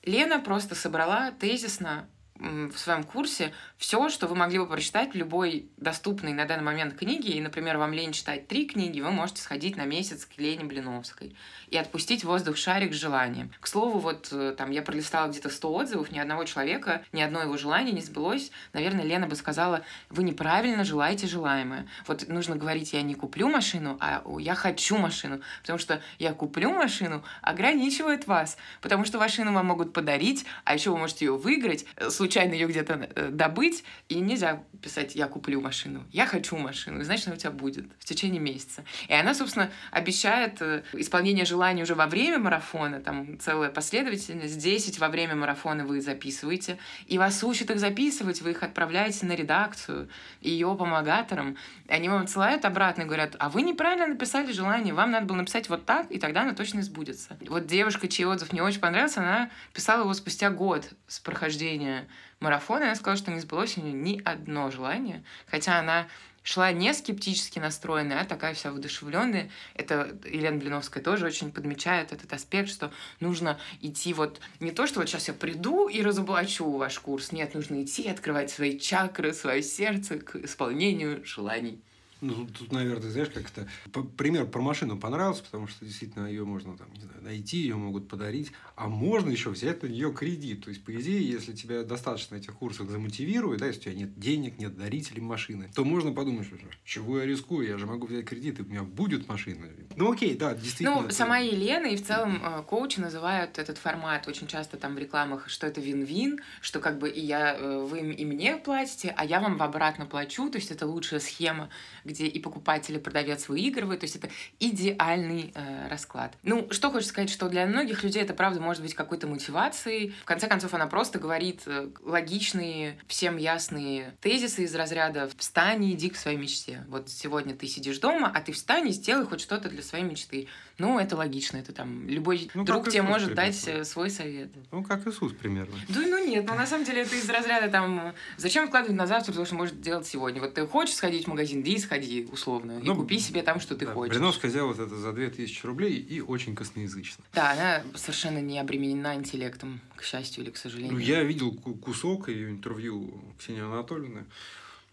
Лена 0.04 0.38
просто 0.38 0.74
собрала 0.74 1.32
тезисно 1.32 2.08
в 2.36 2.76
своем 2.76 3.02
курсе 3.02 3.52
все, 3.78 4.08
что 4.08 4.26
вы 4.26 4.34
могли 4.34 4.58
бы 4.58 4.66
прочитать 4.66 5.12
в 5.12 5.16
любой 5.16 5.70
доступной 5.76 6.32
на 6.32 6.44
данный 6.44 6.64
момент 6.64 6.94
книге. 6.94 7.34
И, 7.34 7.40
например, 7.40 7.78
вам 7.78 7.92
лень 7.92 8.12
читать 8.12 8.48
три 8.48 8.66
книги, 8.66 9.00
вы 9.00 9.12
можете 9.12 9.40
сходить 9.40 9.76
на 9.76 9.84
месяц 9.84 10.26
к 10.26 10.36
Лене 10.36 10.64
Блиновской 10.64 11.36
и 11.68 11.76
отпустить 11.76 12.24
воздух 12.24 12.56
шарик 12.56 12.92
с 12.92 12.96
желанием. 12.96 13.52
К 13.60 13.68
слову, 13.68 14.00
вот 14.00 14.28
э, 14.32 14.54
там 14.58 14.72
я 14.72 14.82
пролистала 14.82 15.28
где-то 15.28 15.48
100 15.48 15.72
отзывов, 15.72 16.10
ни 16.10 16.18
одного 16.18 16.42
человека, 16.44 17.04
ни 17.12 17.20
одно 17.20 17.40
его 17.40 17.56
желание 17.56 17.92
не 17.92 18.00
сбылось. 18.00 18.50
Наверное, 18.72 19.04
Лена 19.04 19.28
бы 19.28 19.36
сказала, 19.36 19.82
вы 20.10 20.24
неправильно 20.24 20.82
желаете 20.82 21.28
желаемое. 21.28 21.86
Вот 22.08 22.26
нужно 22.26 22.56
говорить, 22.56 22.92
я 22.92 23.02
не 23.02 23.14
куплю 23.14 23.48
машину, 23.48 23.96
а 24.00 24.24
я 24.40 24.56
хочу 24.56 24.98
машину. 24.98 25.40
Потому 25.62 25.78
что 25.78 26.02
я 26.18 26.32
куплю 26.32 26.70
машину 26.70 27.22
ограничивает 27.42 28.26
вас. 28.26 28.56
Потому 28.80 29.04
что 29.04 29.18
машину 29.18 29.52
вам 29.52 29.66
могут 29.66 29.92
подарить, 29.92 30.44
а 30.64 30.74
еще 30.74 30.90
вы 30.90 30.98
можете 30.98 31.26
ее 31.26 31.36
выиграть, 31.36 31.84
э, 31.94 32.10
случайно 32.10 32.54
ее 32.54 32.66
где-то 32.66 33.08
э, 33.14 33.28
добыть, 33.68 33.84
и 34.08 34.20
нельзя 34.20 34.62
писать 34.82 35.14
«я 35.14 35.26
куплю 35.26 35.60
машину». 35.60 36.04
«Я 36.12 36.26
хочу 36.26 36.56
машину», 36.56 37.00
и 37.00 37.04
значит, 37.04 37.26
она 37.26 37.36
у 37.36 37.38
тебя 37.38 37.50
будет 37.50 37.86
в 37.98 38.04
течение 38.04 38.40
месяца. 38.40 38.84
И 39.08 39.12
она, 39.12 39.34
собственно, 39.34 39.70
обещает 39.90 40.60
э, 40.60 40.82
исполнение 40.94 41.44
желаний 41.44 41.82
уже 41.82 41.94
во 41.94 42.06
время 42.06 42.38
марафона, 42.38 43.00
там 43.00 43.38
целая 43.38 43.70
последовательность, 43.70 44.58
10 44.58 44.98
во 44.98 45.08
время 45.08 45.34
марафона 45.34 45.84
вы 45.84 46.00
записываете, 46.00 46.78
и 47.06 47.18
вас 47.18 47.42
учат 47.44 47.70
их 47.70 47.78
записывать, 47.78 48.42
вы 48.42 48.52
их 48.52 48.62
отправляете 48.62 49.26
на 49.26 49.32
редакцию, 49.32 50.08
ее 50.40 50.74
помогаторам, 50.78 51.56
они 51.88 52.08
вам 52.08 52.22
отсылают 52.22 52.64
обратно 52.64 53.02
и 53.02 53.06
говорят, 53.06 53.36
а 53.38 53.48
вы 53.48 53.62
неправильно 53.62 54.06
написали 54.06 54.52
желание, 54.52 54.94
вам 54.94 55.10
надо 55.10 55.26
было 55.26 55.38
написать 55.38 55.68
вот 55.68 55.84
так, 55.84 56.10
и 56.10 56.18
тогда 56.18 56.42
оно 56.42 56.54
точно 56.54 56.82
сбудется. 56.82 57.36
Вот 57.48 57.66
девушка, 57.66 58.08
чей 58.08 58.26
отзыв 58.26 58.52
мне 58.52 58.62
очень 58.62 58.80
понравился, 58.80 59.20
она 59.20 59.50
писала 59.72 60.02
его 60.02 60.14
спустя 60.14 60.50
год 60.50 60.88
с 61.06 61.20
прохождения 61.20 62.08
марафон, 62.40 62.82
и 62.82 62.84
она 62.84 62.94
сказала, 62.94 63.16
что 63.16 63.30
не 63.30 63.40
сбылось 63.40 63.76
у 63.78 63.82
нее 63.82 63.92
ни 63.92 64.22
одно 64.24 64.70
желание, 64.70 65.22
хотя 65.46 65.78
она 65.78 66.08
шла 66.42 66.72
не 66.72 66.94
скептически 66.94 67.58
настроенная, 67.58 68.22
а 68.22 68.24
такая 68.24 68.54
вся 68.54 68.70
воодушевленная. 68.70 69.50
Это 69.74 70.16
Елена 70.24 70.56
Блиновская 70.56 71.02
тоже 71.02 71.26
очень 71.26 71.52
подмечает 71.52 72.12
этот 72.12 72.32
аспект, 72.32 72.70
что 72.70 72.90
нужно 73.20 73.60
идти 73.82 74.14
вот 74.14 74.40
не 74.58 74.70
то, 74.70 74.86
что 74.86 75.00
вот 75.00 75.10
сейчас 75.10 75.28
я 75.28 75.34
приду 75.34 75.88
и 75.88 76.00
разоблачу 76.00 76.70
ваш 76.70 76.98
курс. 77.00 77.32
Нет, 77.32 77.54
нужно 77.54 77.82
идти 77.82 78.02
и 78.02 78.08
открывать 78.08 78.50
свои 78.50 78.78
чакры, 78.78 79.34
свое 79.34 79.62
сердце 79.62 80.18
к 80.18 80.36
исполнению 80.36 81.22
желаний. 81.24 81.82
Ну, 82.20 82.46
тут, 82.46 82.72
наверное, 82.72 83.10
знаешь, 83.10 83.28
как 83.28 83.44
это... 83.50 83.68
Пример 84.16 84.46
про 84.46 84.60
машину 84.60 84.98
понравился, 84.98 85.44
потому 85.44 85.68
что 85.68 85.84
действительно 85.84 86.26
ее 86.26 86.44
можно 86.44 86.76
там, 86.76 86.92
не 86.94 87.00
знаю, 87.00 87.22
найти, 87.22 87.58
ее 87.58 87.76
могут 87.76 88.08
подарить, 88.08 88.52
а 88.74 88.88
можно 88.88 89.30
еще 89.30 89.50
взять 89.50 89.82
на 89.82 89.86
нее 89.86 90.12
кредит. 90.12 90.64
То 90.64 90.70
есть, 90.70 90.84
по 90.84 90.94
идее, 90.94 91.28
если 91.28 91.52
тебя 91.52 91.84
достаточно 91.84 92.36
этих 92.36 92.54
курсах 92.54 92.90
замотивирует, 92.90 93.60
да, 93.60 93.66
если 93.66 93.80
у 93.80 93.82
тебя 93.84 93.94
нет 93.94 94.18
денег, 94.18 94.58
нет 94.58 94.76
дарителей 94.76 95.22
машины, 95.22 95.70
то 95.74 95.84
можно 95.84 96.12
подумать, 96.12 96.46
что 96.46 96.56
чего 96.84 97.20
я 97.20 97.26
рискую, 97.26 97.68
я 97.68 97.78
же 97.78 97.86
могу 97.86 98.06
взять 98.06 98.24
кредит, 98.24 98.58
и 98.58 98.62
у 98.62 98.66
меня 98.66 98.82
будет 98.82 99.28
машина. 99.28 99.66
Ну, 99.96 100.12
окей, 100.12 100.36
да, 100.36 100.54
действительно. 100.54 100.96
Ну, 100.96 101.04
это... 101.04 101.14
сама 101.14 101.38
Елена 101.38 101.86
и 101.86 101.96
в 101.96 102.04
целом 102.04 102.42
э, 102.42 102.62
коучи 102.64 102.98
называют 102.98 103.58
этот 103.58 103.78
формат 103.78 104.26
очень 104.26 104.46
часто 104.46 104.76
там 104.76 104.94
в 104.94 104.98
рекламах, 104.98 105.48
что 105.48 105.66
это 105.66 105.80
вин-вин, 105.80 106.40
что 106.60 106.80
как 106.80 106.98
бы 106.98 107.08
и 107.08 107.20
я, 107.20 107.54
э, 107.56 107.86
вы 107.88 108.00
и 108.00 108.24
мне 108.24 108.56
платите, 108.56 109.14
а 109.16 109.24
я 109.24 109.40
вам 109.40 109.60
обратно 109.62 110.06
плачу, 110.06 110.50
то 110.50 110.58
есть 110.58 110.70
это 110.70 110.86
лучшая 110.86 111.20
схема 111.20 111.68
где 112.08 112.26
и 112.26 112.40
покупатель, 112.40 112.96
и 112.96 112.98
продавец 112.98 113.48
выигрывают. 113.48 114.00
То 114.00 114.04
есть 114.04 114.16
это 114.16 114.28
идеальный 114.58 115.52
э, 115.54 115.88
расклад. 115.88 116.34
Ну, 116.42 116.68
что 116.70 116.90
хочется 116.90 117.10
сказать, 117.10 117.30
что 117.30 117.48
для 117.48 117.66
многих 117.66 118.02
людей 118.02 118.22
это 118.22 118.34
правда 118.34 118.60
может 118.60 118.82
быть 118.82 118.94
какой-то 118.94 119.26
мотивацией. 119.26 120.14
В 120.22 120.24
конце 120.24 120.48
концов, 120.48 120.74
она 120.74 120.86
просто 120.86 121.18
говорит 121.18 121.62
э, 121.66 121.90
логичные, 122.02 122.98
всем 123.06 123.36
ясные 123.36 124.14
тезисы 124.20 124.64
из 124.64 124.74
разряда 124.74 125.30
«встань 125.36 125.84
и 125.84 125.92
иди 125.92 126.10
к 126.10 126.16
своей 126.16 126.38
мечте». 126.38 126.84
Вот 126.88 127.08
сегодня 127.08 127.54
ты 127.54 127.66
сидишь 127.66 127.98
дома, 127.98 128.32
а 128.34 128.40
ты 128.40 128.52
встань 128.52 128.88
и 128.88 128.92
сделай 128.92 129.26
хоть 129.26 129.40
что-то 129.40 129.68
для 129.68 129.82
своей 129.82 130.04
мечты. 130.04 130.48
Ну, 130.78 131.00
это 131.00 131.16
логично, 131.16 131.56
это 131.56 131.72
там 131.72 132.08
любой 132.08 132.48
ну, 132.54 132.64
друг 132.64 132.84
тебе 132.88 132.98
Иисус 132.98 133.08
может 133.08 133.34
примерно. 133.34 133.52
дать 133.52 133.86
свой 133.88 134.10
совет. 134.10 134.50
Ну, 134.70 134.84
как 134.84 135.06
Иисус 135.08 135.32
примерно. 135.32 135.74
Да, 135.88 136.00
ну 136.00 136.24
нет, 136.24 136.46
но 136.46 136.54
на 136.54 136.66
самом 136.66 136.84
деле 136.84 137.02
это 137.02 137.16
из 137.16 137.28
разряда 137.28 137.68
там, 137.68 138.14
зачем 138.36 138.68
вкладывать 138.68 138.96
на 138.96 139.08
завтра 139.08 139.32
то, 139.32 139.44
что 139.44 139.56
может 139.56 139.80
делать 139.80 140.06
сегодня? 140.06 140.40
Вот 140.40 140.54
ты 140.54 140.64
хочешь 140.68 140.94
сходить 140.94 141.24
в 141.24 141.28
магазин, 141.28 141.64
да 141.64 141.70
и 141.70 141.78
сходи, 141.78 142.28
условно, 142.30 142.80
ну, 142.80 142.92
и 142.92 142.96
купи 142.96 143.18
себе 143.18 143.42
там, 143.42 143.58
что 143.58 143.74
ты 143.74 143.86
да, 143.86 143.92
хочешь. 143.92 144.14
Блиновская 144.14 144.50
сделала 144.50 144.72
это 144.72 144.94
за 144.94 145.12
2000 145.12 145.66
рублей 145.66 145.94
и 145.94 146.20
очень 146.20 146.54
косноязычно. 146.54 147.24
Да, 147.34 147.50
она 147.50 147.82
совершенно 147.96 148.38
не 148.38 148.60
обременена 148.60 149.16
интеллектом, 149.16 149.80
к 149.96 150.04
счастью 150.04 150.44
или 150.44 150.50
к 150.50 150.56
сожалению. 150.56 150.92
Ну, 150.92 151.00
я 151.00 151.24
видел 151.24 151.52
кусок 151.54 152.28
ее 152.28 152.50
интервью 152.50 153.20
Ксении 153.38 153.62
Анатольевны. 153.62 154.26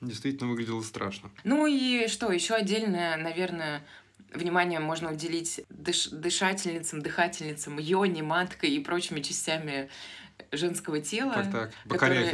Действительно 0.02 0.50
выглядело 0.50 0.82
страшно. 0.82 1.30
Ну 1.44 1.68
и 1.68 2.08
что, 2.08 2.32
еще 2.32 2.54
отдельное, 2.56 3.16
наверное, 3.18 3.82
внимание 4.34 4.80
можно 4.80 5.12
уделить 5.12 5.62
дыш 5.70 6.10
дышательницам, 6.10 7.02
дыхательницам, 7.02 7.78
йоне, 7.80 8.24
маткой 8.24 8.72
и 8.72 8.80
прочими 8.80 9.22
частями 9.22 9.90
женского 10.52 11.00
тела, 11.00 11.34
так, 11.34 11.52
так. 11.52 11.72
которые, 11.88 12.30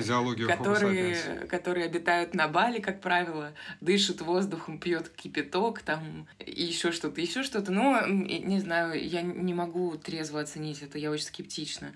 которые, 0.47 1.15
которые 1.47 1.85
обитают 1.85 2.33
на 2.33 2.47
Бали, 2.47 2.79
как 2.79 3.01
правило, 3.01 3.53
дышат 3.79 4.21
воздухом, 4.21 4.79
пьет 4.79 5.09
кипяток, 5.09 5.81
там 5.81 6.27
и 6.39 6.63
еще 6.63 6.91
что-то, 6.91 7.21
еще 7.21 7.43
что-то. 7.43 7.71
Но 7.71 8.05
не 8.07 8.59
знаю, 8.59 9.03
я 9.07 9.21
не 9.21 9.53
могу 9.53 9.95
трезво 9.97 10.41
оценить 10.41 10.81
это, 10.81 10.97
я 10.97 11.11
очень 11.11 11.25
скептична. 11.25 11.93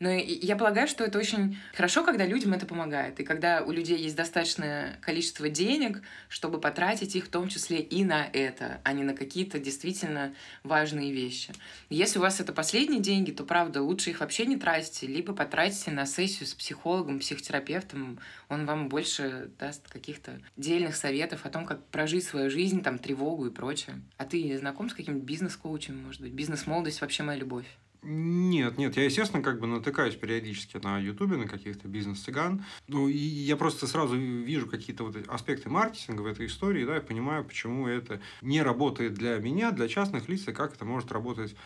Но 0.00 0.10
я 0.10 0.56
полагаю, 0.56 0.88
что 0.88 1.04
это 1.04 1.18
очень 1.18 1.56
хорошо, 1.72 2.04
когда 2.04 2.26
людям 2.26 2.52
это 2.52 2.66
помогает. 2.66 3.20
И 3.20 3.24
когда 3.24 3.62
у 3.62 3.70
людей 3.70 3.98
есть 3.98 4.16
достаточное 4.16 4.98
количество 5.00 5.48
денег, 5.48 6.02
чтобы 6.28 6.60
потратить 6.60 7.16
их 7.16 7.26
в 7.26 7.28
том 7.28 7.48
числе 7.48 7.80
и 7.80 8.04
на 8.04 8.26
это, 8.32 8.80
а 8.84 8.92
не 8.92 9.02
на 9.02 9.14
какие-то 9.14 9.58
действительно 9.58 10.34
важные 10.62 11.12
вещи. 11.12 11.52
Если 11.90 12.18
у 12.18 12.22
вас 12.22 12.40
это 12.40 12.52
последние 12.52 13.00
деньги, 13.00 13.30
то, 13.30 13.44
правда, 13.44 13.82
лучше 13.82 14.10
их 14.10 14.20
вообще 14.20 14.46
не 14.46 14.56
тратите, 14.56 15.06
либо 15.06 15.32
потратите 15.32 15.90
на 15.90 16.06
сессию 16.06 16.46
с 16.46 16.54
психологом, 16.54 17.20
психотерапевтом. 17.20 18.18
Он 18.48 18.66
вам 18.66 18.88
больше 18.88 19.50
даст 19.58 19.88
каких-то 19.88 20.40
дельных 20.56 20.96
советов 20.96 21.46
о 21.46 21.50
том, 21.50 21.66
как 21.66 21.84
прожить 21.86 22.24
свою 22.24 22.50
жизнь, 22.50 22.82
там, 22.82 22.98
тревогу 22.98 23.46
и 23.46 23.50
прочее. 23.50 24.00
А 24.16 24.24
ты 24.24 24.56
знаком 24.58 24.90
с 24.90 24.94
каким-нибудь 24.94 25.26
бизнес-коучем, 25.26 25.96
может 25.96 26.20
быть? 26.20 26.32
Бизнес-молодость 26.32 27.00
вообще 27.00 27.22
моя 27.22 27.38
любовь. 27.38 27.66
Нет, 28.06 28.76
нет, 28.76 28.98
я, 28.98 29.04
естественно, 29.04 29.42
как 29.42 29.58
бы 29.60 29.66
натыкаюсь 29.66 30.14
периодически 30.14 30.76
на 30.76 30.98
Ютубе, 30.98 31.38
на 31.38 31.48
каких-то 31.48 31.88
бизнес-цыган. 31.88 32.62
Ну, 32.86 33.08
и 33.08 33.16
я 33.16 33.56
просто 33.56 33.86
сразу 33.86 34.14
вижу 34.16 34.66
какие-то 34.68 35.04
вот 35.04 35.16
аспекты 35.26 35.70
маркетинга 35.70 36.20
в 36.20 36.26
этой 36.26 36.44
истории, 36.46 36.84
да, 36.84 36.98
и 36.98 37.00
понимаю, 37.00 37.44
почему 37.44 37.88
это 37.88 38.20
не 38.42 38.60
работает 38.60 39.14
для 39.14 39.38
меня, 39.38 39.70
для 39.70 39.88
частных 39.88 40.28
лиц, 40.28 40.46
и 40.48 40.52
как 40.52 40.74
это 40.74 40.84
может 40.84 41.12
работать 41.12 41.56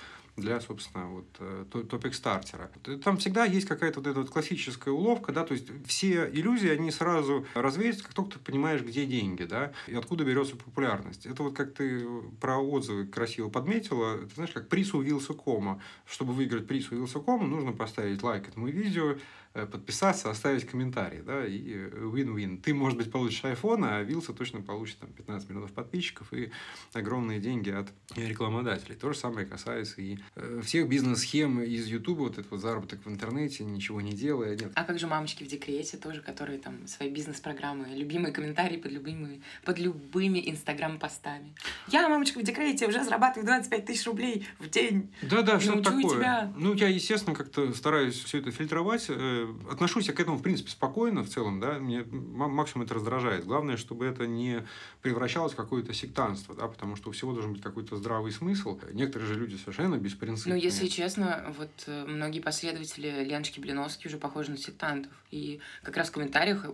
для, 0.41 0.61
собственно, 0.61 1.07
вот 1.07 1.27
э, 1.39 1.65
топик-стартера. 1.71 2.71
Там 3.05 3.19
всегда 3.19 3.45
есть 3.45 3.67
какая-то 3.67 4.01
вот 4.01 4.07
эта 4.07 4.21
вот 4.21 4.31
классическая 4.31 4.91
уловка, 4.91 5.33
да, 5.33 5.45
то 5.45 5.55
есть 5.55 5.69
все 5.87 6.29
иллюзии, 6.31 6.69
они 6.69 6.91
сразу 6.91 7.47
развеются, 7.55 8.05
как 8.05 8.15
только 8.15 8.33
ты 8.33 8.39
понимаешь, 8.39 8.83
где 8.83 9.07
деньги, 9.07 9.45
да, 9.45 9.73
и 9.87 9.95
откуда 9.95 10.25
берется 10.25 10.57
популярность. 10.57 11.27
Это 11.27 11.43
вот 11.43 11.57
как 11.57 11.75
ты 11.75 12.07
про 12.41 12.59
отзывы 12.59 13.07
красиво 13.07 13.49
подметила, 13.49 14.19
ты 14.19 14.35
знаешь, 14.35 14.53
как 14.53 14.69
приз 14.69 14.95
у 14.95 15.01
Вилсакома. 15.01 15.83
Чтобы 16.07 16.33
выиграть 16.33 16.67
приз 16.67 16.91
у 16.91 16.97
Вилсакома, 16.97 17.47
нужно 17.47 17.73
поставить 17.73 18.23
лайк 18.23 18.49
этому 18.49 18.69
видео, 18.69 19.17
Э, 19.48 19.48
подписаться, 19.53 20.31
оставить 20.31 20.67
комментарий, 20.67 21.21
да, 21.23 21.47
и 21.47 21.75
win-win. 21.75 22.61
Ты, 22.61 22.75
может 22.75 22.99
быть, 22.99 23.11
получишь 23.11 23.43
iPhone, 23.45 23.85
а 23.85 24.03
Вилса 24.03 24.33
точно 24.33 24.61
получит 24.61 24.99
там 24.99 25.11
15 25.11 25.49
миллионов 25.49 25.73
подписчиков 25.73 26.33
и 26.33 26.51
огромные 26.93 27.41
деньги 27.41 27.71
от 27.71 27.89
рекламодателей. 28.17 28.97
То 28.97 29.13
же 29.13 29.19
самое 29.19 29.47
касается 29.47 30.01
и 30.01 30.19
э, 30.37 30.61
всех 30.65 30.89
бизнес-схем 30.89 31.61
из 31.61 31.87
YouTube, 31.87 32.19
вот 32.19 32.39
этот 32.39 32.51
вот 32.51 32.61
заработок 32.61 33.05
в 33.05 33.09
интернете, 33.09 33.65
ничего 33.65 34.01
не 34.01 34.13
делая. 34.13 34.57
Нет. 34.57 34.73
А 34.75 34.85
как 34.85 34.99
же 34.99 35.07
мамочки 35.07 35.45
в 35.45 35.47
декрете 35.47 35.97
тоже, 35.97 36.21
которые 36.21 36.59
там 36.59 36.87
свои 36.87 37.11
бизнес-программы, 37.11 37.87
любимые 37.95 38.33
комментарии 38.33 38.77
под 38.77 38.93
любыми, 38.93 39.43
под 39.65 39.79
любыми 39.79 40.43
инстаграм-постами. 40.51 41.55
Я, 41.89 42.09
мамочка 42.09 42.39
в 42.39 42.43
декрете, 42.43 42.87
уже 42.87 43.03
зарабатываю 43.05 43.47
25 43.47 43.85
тысяч 43.85 44.07
рублей 44.07 44.47
в 44.59 44.69
день. 44.69 45.13
Да-да, 45.23 45.61
что 45.61 45.81
такое. 45.83 46.09
Тебя. 46.09 46.53
Ну, 46.57 46.75
я, 46.75 46.89
естественно, 46.89 47.35
как-то 47.35 47.73
стараюсь 47.75 48.15
все 48.15 48.39
это 48.39 48.51
фильтровать, 48.51 49.07
э, 49.09 49.38
отношусь 49.71 50.09
я 50.09 50.13
к 50.15 50.21
этому, 50.21 50.37
в 50.37 50.43
принципе, 50.43 50.71
спокойно 50.71 51.23
в 51.23 51.29
целом, 51.29 51.61
да, 51.61 51.79
мне 51.79 52.05
максимум 52.05 52.87
это 52.87 52.95
раздражает. 52.95 53.45
Главное, 53.45 53.77
чтобы 53.77 54.07
это 54.07 54.27
не 54.27 54.67
превращалось 55.03 55.53
в 55.53 55.57
какое-то 55.57 55.93
сектанство, 55.93 56.55
да, 56.55 56.69
потому 56.69 56.97
что 56.97 57.11
у 57.11 57.13
всего 57.13 57.33
должен 57.33 57.53
быть 57.53 57.63
какой-то 57.63 57.97
здравый 57.97 58.33
смысл. 58.33 58.81
Некоторые 58.93 59.29
же 59.29 59.39
люди 59.39 59.57
совершенно 59.57 59.97
беспринципные. 59.97 60.55
Ну, 60.55 60.61
если 60.61 60.87
честно, 60.87 61.55
вот 61.57 61.71
э, 61.87 62.05
многие 62.07 62.41
последователи 62.41 63.25
Леночки 63.25 63.61
Блиновски 63.61 64.07
уже 64.07 64.19
похожи 64.19 64.51
на 64.51 64.59
сектантов. 64.59 65.13
И 65.31 65.61
как 65.83 65.97
раз 65.97 66.09
в 66.09 66.13
комментариях 66.13 66.67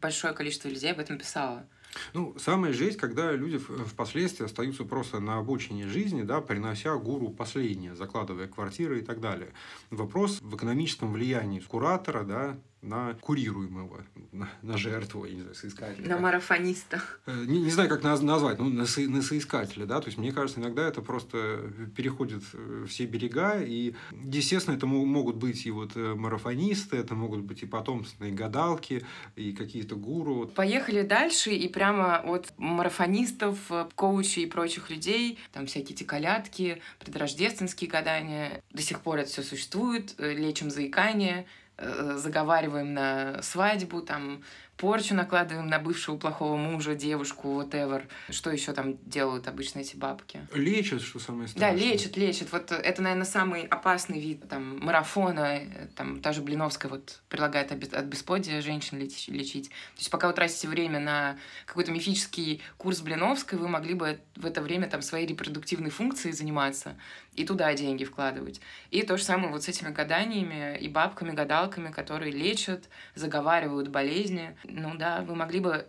большое 0.00 0.34
количество 0.34 0.68
людей 0.68 0.92
об 0.92 0.98
этом 0.98 1.18
писало. 1.18 1.66
Ну, 2.14 2.34
самая 2.38 2.72
жесть, 2.72 2.98
когда 2.98 3.32
люди 3.32 3.58
впоследствии 3.58 4.44
остаются 4.44 4.84
просто 4.84 5.20
на 5.20 5.38
обочине 5.38 5.86
жизни, 5.86 6.22
да, 6.22 6.40
принося 6.40 6.96
гуру 6.96 7.30
последнее, 7.30 7.94
закладывая 7.94 8.48
квартиры 8.48 9.00
и 9.00 9.02
так 9.02 9.20
далее. 9.20 9.52
Вопрос 9.90 10.40
в 10.40 10.56
экономическом 10.56 11.12
влиянии 11.12 11.60
куратора, 11.60 12.24
да, 12.24 12.58
на 12.82 13.14
курируемого, 13.20 14.04
на, 14.32 14.48
на 14.62 14.78
жертву, 14.78 15.24
я 15.26 15.34
не 15.34 15.40
знаю, 15.42 15.54
соискателя. 15.54 16.08
На 16.08 16.18
марафониста. 16.18 17.02
Э, 17.26 17.44
не, 17.46 17.60
не 17.60 17.70
знаю, 17.70 17.90
как 17.90 18.02
назвать, 18.02 18.58
ну, 18.58 18.68
на, 18.70 18.86
со, 18.86 19.02
на 19.02 19.22
соискателя, 19.22 19.84
да, 19.84 20.00
то 20.00 20.06
есть, 20.06 20.18
мне 20.18 20.32
кажется, 20.32 20.60
иногда 20.60 20.88
это 20.88 21.02
просто 21.02 21.70
переходит 21.94 22.42
э, 22.54 22.86
все 22.88 23.04
берега, 23.04 23.60
и, 23.60 23.94
естественно, 24.12 24.76
это 24.76 24.86
могут 24.86 25.36
быть 25.36 25.66
и 25.66 25.70
вот 25.70 25.92
э, 25.94 26.14
марафонисты, 26.14 26.96
это 26.96 27.14
могут 27.14 27.40
быть 27.42 27.62
и 27.62 27.66
потомственные 27.66 28.32
гадалки, 28.32 29.04
и 29.36 29.52
какие-то 29.52 29.96
гуру. 29.96 30.46
Поехали 30.46 31.02
дальше, 31.02 31.50
и 31.50 31.68
прямо 31.68 32.16
от 32.16 32.52
марафонистов, 32.56 33.58
коучей 33.94 34.44
и 34.44 34.46
прочих 34.46 34.88
людей, 34.88 35.38
там 35.52 35.66
всякие 35.66 35.94
эти 35.94 36.04
колядки, 36.04 36.80
предрождественские 36.98 37.90
гадания, 37.90 38.62
до 38.72 38.80
сих 38.80 39.00
пор 39.00 39.18
это 39.18 39.30
все 39.30 39.42
существует, 39.42 40.14
лечим 40.18 40.70
заикание, 40.70 41.40
Э, 41.40 41.44
заговариваем 41.80 42.94
на 42.94 43.42
свадьбу, 43.42 44.02
там 44.02 44.42
порчу 44.80 45.14
накладываем 45.14 45.66
на 45.66 45.78
бывшего 45.78 46.16
плохого 46.16 46.56
мужа, 46.56 46.94
девушку, 46.94 47.60
whatever. 47.60 48.02
Что 48.30 48.50
еще 48.50 48.72
там 48.72 48.96
делают 49.04 49.46
обычно 49.46 49.80
эти 49.80 49.94
бабки? 49.94 50.40
Лечат, 50.54 51.02
что 51.02 51.18
самое 51.18 51.48
страшное. 51.48 51.72
Да, 51.72 51.78
лечат, 51.78 52.16
лечат. 52.16 52.50
Вот 52.50 52.72
это, 52.72 53.02
наверное, 53.02 53.26
самый 53.26 53.66
опасный 53.66 54.18
вид 54.18 54.48
там, 54.48 54.78
марафона. 54.80 55.60
Там 55.96 56.22
та 56.22 56.32
же 56.32 56.40
Блиновская 56.40 56.90
вот 56.90 57.20
предлагает 57.28 57.72
от 57.72 58.04
бесплодия 58.06 58.62
женщин 58.62 58.98
лечить. 58.98 59.68
То 59.68 59.98
есть 59.98 60.10
пока 60.10 60.28
вы 60.28 60.32
тратите 60.32 60.66
время 60.66 60.98
на 60.98 61.36
какой-то 61.66 61.92
мифический 61.92 62.62
курс 62.78 63.02
Блиновской, 63.02 63.58
вы 63.58 63.68
могли 63.68 63.92
бы 63.92 64.18
в 64.36 64.46
это 64.46 64.62
время 64.62 64.88
там 64.88 65.02
своей 65.02 65.26
репродуктивной 65.26 65.90
функцией 65.90 66.32
заниматься 66.32 66.96
и 67.34 67.44
туда 67.44 67.72
деньги 67.74 68.04
вкладывать. 68.04 68.60
И 68.90 69.02
то 69.02 69.16
же 69.16 69.24
самое 69.24 69.50
вот 69.50 69.62
с 69.62 69.68
этими 69.68 69.90
гаданиями 69.90 70.78
и 70.78 70.88
бабками, 70.88 71.32
гадалками, 71.32 71.90
которые 71.90 72.32
лечат, 72.32 72.88
заговаривают 73.14 73.88
болезни. 73.88 74.56
Ну 74.64 74.96
да, 74.96 75.22
вы 75.22 75.34
могли 75.34 75.60
бы 75.60 75.86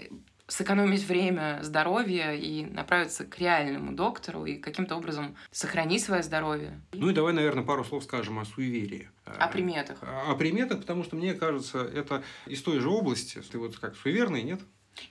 сэкономить 0.52 1.08
время, 1.08 1.60
здоровье 1.62 2.38
и 2.38 2.66
направиться 2.66 3.24
к 3.24 3.40
реальному 3.40 3.94
доктору 3.94 4.46
и 4.46 4.58
каким-то 4.58 4.98
образом 4.98 5.36
сохранить 5.50 6.04
свое 6.04 6.24
здоровье. 6.24 6.82
Ну 6.92 7.10
и 7.10 7.14
давай, 7.14 7.32
наверное, 7.32 7.64
пару 7.64 7.86
слов 7.86 8.04
скажем 8.04 8.38
о 8.38 8.46
суеверии. 8.46 9.10
О 9.26 9.48
приметах. 9.48 9.98
О 10.02 10.36
приметах, 10.36 10.82
потому 10.82 11.06
что 11.06 11.16
мне 11.16 11.34
кажется, 11.36 11.80
это 11.80 12.24
из 12.48 12.62
той 12.62 12.80
же 12.80 12.90
области. 12.90 13.40
Ты 13.40 13.60
вот 13.60 13.78
как 13.78 13.96
суеверный, 13.96 14.44
нет? 14.44 14.60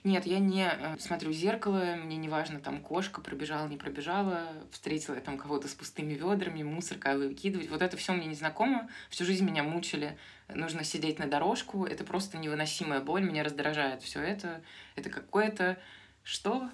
Нет, 0.03 0.25
я 0.25 0.39
не 0.39 0.67
э, 0.67 0.97
смотрю 0.99 1.31
в 1.31 1.33
зеркало, 1.33 1.95
мне 1.95 2.17
не 2.17 2.29
важно, 2.29 2.59
там 2.59 2.81
кошка 2.81 3.21
пробежала, 3.21 3.67
не 3.67 3.77
пробежала, 3.77 4.47
встретила 4.71 5.15
я 5.15 5.21
там 5.21 5.37
кого-то 5.37 5.67
с 5.67 5.73
пустыми 5.73 6.13
ведрами, 6.13 6.63
мусорка 6.63 7.17
выкидывать. 7.17 7.69
Вот 7.69 7.81
это 7.81 7.97
все 7.97 8.13
мне 8.13 8.27
не 8.27 8.35
знакомо. 8.35 8.89
Всю 9.09 9.25
жизнь 9.25 9.45
меня 9.45 9.63
мучили. 9.63 10.17
Нужно 10.47 10.83
сидеть 10.83 11.19
на 11.19 11.27
дорожку. 11.27 11.85
Это 11.85 12.03
просто 12.03 12.37
невыносимая 12.37 13.01
боль, 13.01 13.23
меня 13.23 13.43
раздражает 13.43 14.01
все 14.01 14.21
это. 14.21 14.61
Это 14.95 15.09
какое-то... 15.09 15.77
Что? 16.23 16.69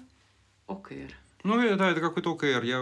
ОКР. 0.66 1.14
Ну, 1.44 1.76
да, 1.76 1.90
это 1.90 2.00
какой-то 2.00 2.32
ОКР. 2.32 2.64
Я... 2.64 2.80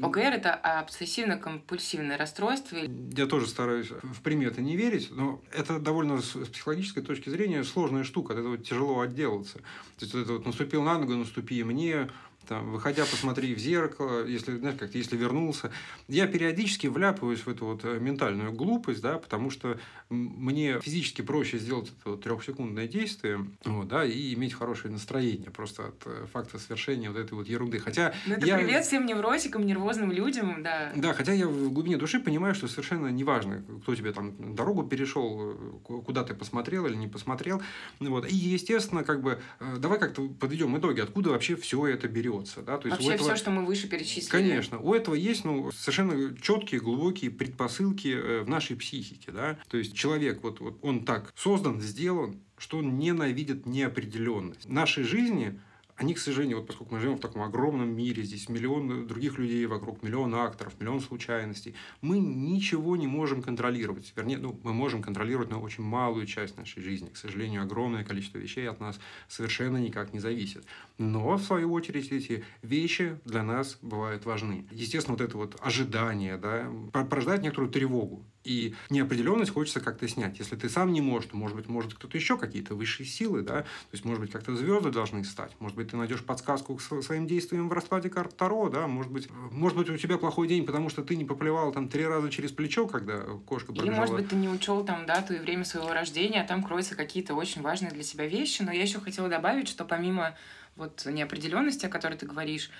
ОКР– 0.00 0.18
это 0.32 0.60
обсессивно-компульсивное 0.62 2.16
расстройство. 2.16 2.78
Я 3.16 3.26
тоже 3.26 3.46
стараюсь 3.48 3.90
в 3.90 4.22
приметы 4.22 4.62
не 4.62 4.76
верить, 4.76 5.08
но 5.10 5.42
это 5.52 5.80
довольно 5.80 6.22
с 6.22 6.30
психологической 6.30 7.02
точки 7.02 7.30
зрения 7.30 7.64
сложная 7.64 8.04
штука. 8.04 8.34
От 8.34 8.40
этого 8.40 8.58
тяжело 8.58 9.00
отделаться. 9.00 9.58
То 9.98 10.04
есть, 10.04 10.14
это 10.14 10.34
вот 10.34 10.46
наступил 10.46 10.82
на 10.82 10.98
ногу, 10.98 11.14
наступи 11.14 11.64
мне, 11.64 12.08
там, 12.50 12.72
выходя, 12.72 13.04
посмотри 13.04 13.54
в 13.54 13.60
зеркало, 13.60 14.26
если, 14.26 14.56
знаешь, 14.56 14.76
как 14.76 14.92
если 14.96 15.16
вернулся. 15.16 15.70
Я 16.08 16.26
периодически 16.26 16.88
вляпываюсь 16.88 17.46
в 17.46 17.48
эту 17.48 17.64
вот 17.64 17.84
э, 17.84 18.00
ментальную 18.00 18.50
глупость, 18.50 19.00
да, 19.00 19.18
потому 19.18 19.50
что 19.50 19.78
мне 20.08 20.80
физически 20.80 21.22
проще 21.22 21.60
сделать 21.60 21.92
это 21.96 22.10
вот 22.10 22.24
трехсекундное 22.24 22.88
действие, 22.88 23.46
вот, 23.64 23.86
да, 23.86 24.04
и 24.04 24.34
иметь 24.34 24.54
хорошее 24.54 24.92
настроение 24.92 25.52
просто 25.52 25.86
от 25.86 26.02
э, 26.06 26.26
факта 26.32 26.58
совершения 26.58 27.08
вот 27.08 27.20
этой 27.20 27.34
вот 27.34 27.46
ерунды. 27.46 27.78
Хотя 27.78 28.14
ну, 28.26 28.34
это 28.34 28.44
я... 28.44 28.58
привет 28.58 28.84
всем 28.84 29.06
невротикам, 29.06 29.64
нервозным 29.64 30.10
людям, 30.10 30.60
да. 30.64 30.90
Да, 30.96 31.14
хотя 31.14 31.32
я 31.32 31.46
в 31.46 31.72
глубине 31.72 31.98
души 31.98 32.18
понимаю, 32.18 32.56
что 32.56 32.66
совершенно 32.66 33.06
неважно, 33.12 33.62
кто 33.84 33.94
тебе 33.94 34.10
там 34.10 34.56
дорогу 34.56 34.82
перешел, 34.82 35.52
э, 35.52 36.00
куда 36.04 36.24
ты 36.24 36.34
посмотрел 36.34 36.86
или 36.86 36.96
не 36.96 37.06
посмотрел. 37.06 37.62
Вот. 38.00 38.28
И, 38.28 38.34
естественно, 38.34 39.04
как 39.04 39.22
бы, 39.22 39.40
давай 39.78 40.00
как-то 40.00 40.26
подведем 40.26 40.76
итоги, 40.76 40.98
откуда 40.98 41.30
вообще 41.30 41.54
все 41.54 41.86
это 41.86 42.08
берет 42.08 42.39
берется. 42.40 42.62
Да? 42.62 42.78
То 42.78 42.88
есть 42.88 42.98
Вообще 42.98 43.14
этого... 43.14 43.30
все, 43.30 43.36
что 43.36 43.50
мы 43.50 43.64
выше 43.64 43.88
перечислили. 43.88 44.30
Конечно. 44.30 44.78
У 44.78 44.94
этого 44.94 45.14
есть 45.14 45.44
ну, 45.44 45.70
совершенно 45.72 46.36
четкие, 46.36 46.80
глубокие 46.80 47.30
предпосылки 47.30 48.08
э, 48.08 48.42
в 48.42 48.48
нашей 48.48 48.76
психике. 48.76 49.32
Да? 49.32 49.58
То 49.68 49.76
есть 49.76 49.94
человек, 49.94 50.42
вот, 50.42 50.60
вот 50.60 50.78
он 50.82 51.04
так 51.04 51.32
создан, 51.36 51.80
сделан, 51.80 52.40
что 52.58 52.78
он 52.78 52.98
ненавидит 52.98 53.66
неопределенность. 53.66 54.66
В 54.66 54.72
нашей 54.72 55.04
жизни 55.04 55.60
они, 56.00 56.14
к 56.14 56.18
сожалению, 56.18 56.56
вот 56.56 56.66
поскольку 56.66 56.94
мы 56.94 57.00
живем 57.00 57.18
в 57.18 57.20
таком 57.20 57.42
огромном 57.42 57.94
мире, 57.94 58.22
здесь 58.22 58.48
миллион 58.48 59.06
других 59.06 59.36
людей 59.36 59.66
вокруг, 59.66 60.02
миллион 60.02 60.34
акторов, 60.34 60.72
миллион 60.80 61.02
случайностей, 61.02 61.74
мы 62.00 62.18
ничего 62.18 62.96
не 62.96 63.06
можем 63.06 63.42
контролировать. 63.42 64.10
Вернее, 64.16 64.38
ну, 64.38 64.58
мы 64.62 64.72
можем 64.72 65.02
контролировать, 65.02 65.50
но 65.50 65.60
очень 65.60 65.84
малую 65.84 66.24
часть 66.24 66.56
нашей 66.56 66.82
жизни. 66.82 67.10
К 67.10 67.18
сожалению, 67.18 67.60
огромное 67.60 68.02
количество 68.02 68.38
вещей 68.38 68.66
от 68.66 68.80
нас 68.80 68.98
совершенно 69.28 69.76
никак 69.76 70.14
не 70.14 70.20
зависит. 70.20 70.64
Но, 70.96 71.36
в 71.36 71.42
свою 71.42 71.70
очередь, 71.70 72.10
эти 72.12 72.44
вещи 72.62 73.18
для 73.26 73.42
нас 73.42 73.76
бывают 73.82 74.24
важны. 74.24 74.64
Естественно, 74.70 75.18
вот 75.18 75.20
это 75.22 75.36
вот 75.36 75.56
ожидание, 75.60 76.38
да, 76.38 76.66
порождает 76.92 77.42
некоторую 77.42 77.70
тревогу. 77.70 78.24
И 78.42 78.74
неопределенность 78.88 79.52
хочется 79.52 79.80
как-то 79.80 80.08
снять. 80.08 80.38
Если 80.38 80.56
ты 80.56 80.70
сам 80.70 80.92
не 80.92 81.02
можешь, 81.02 81.30
то, 81.30 81.36
может 81.36 81.56
быть, 81.56 81.68
может 81.68 81.92
кто-то 81.92 82.16
еще 82.16 82.38
какие-то 82.38 82.74
высшие 82.74 83.06
силы, 83.06 83.42
да, 83.42 83.62
то 83.62 83.92
есть, 83.92 84.04
может 84.06 84.22
быть, 84.22 84.30
как-то 84.30 84.56
звезды 84.56 84.90
должны 84.90 85.24
стать, 85.24 85.52
может 85.58 85.76
быть, 85.76 85.90
ты 85.90 85.96
найдешь 85.96 86.24
подсказку 86.24 86.74
к 86.76 86.80
своим 86.80 87.26
действиям 87.26 87.68
в 87.68 87.72
раскладе 87.72 88.08
карт 88.08 88.34
Таро, 88.36 88.70
да, 88.70 88.86
может 88.86 89.12
быть, 89.12 89.28
может 89.50 89.76
быть, 89.76 89.90
у 89.90 89.96
тебя 89.98 90.16
плохой 90.16 90.48
день, 90.48 90.64
потому 90.64 90.88
что 90.88 91.02
ты 91.02 91.16
не 91.16 91.26
поплевал 91.26 91.70
там 91.72 91.88
три 91.88 92.06
раза 92.06 92.30
через 92.30 92.50
плечо, 92.50 92.86
когда 92.86 93.20
кошка 93.46 93.72
пробежала. 93.72 93.90
Или, 93.90 93.98
может 93.98 94.14
быть, 94.14 94.28
ты 94.30 94.36
не 94.36 94.48
учел 94.48 94.84
там 94.84 95.04
дату 95.04 95.34
и 95.34 95.38
время 95.38 95.66
своего 95.66 95.92
рождения, 95.92 96.40
а 96.40 96.46
там 96.46 96.62
кроются 96.62 96.94
какие-то 96.94 97.34
очень 97.34 97.60
важные 97.60 97.90
для 97.90 98.02
тебя 98.02 98.26
вещи, 98.26 98.62
но 98.62 98.72
я 98.72 98.82
еще 98.82 99.00
хотела 99.00 99.28
добавить, 99.28 99.68
что 99.68 99.84
помимо 99.84 100.34
вот 100.76 101.04
неопределенности, 101.04 101.84
о 101.84 101.90
которой 101.90 102.16
ты 102.16 102.24
говоришь, 102.24 102.70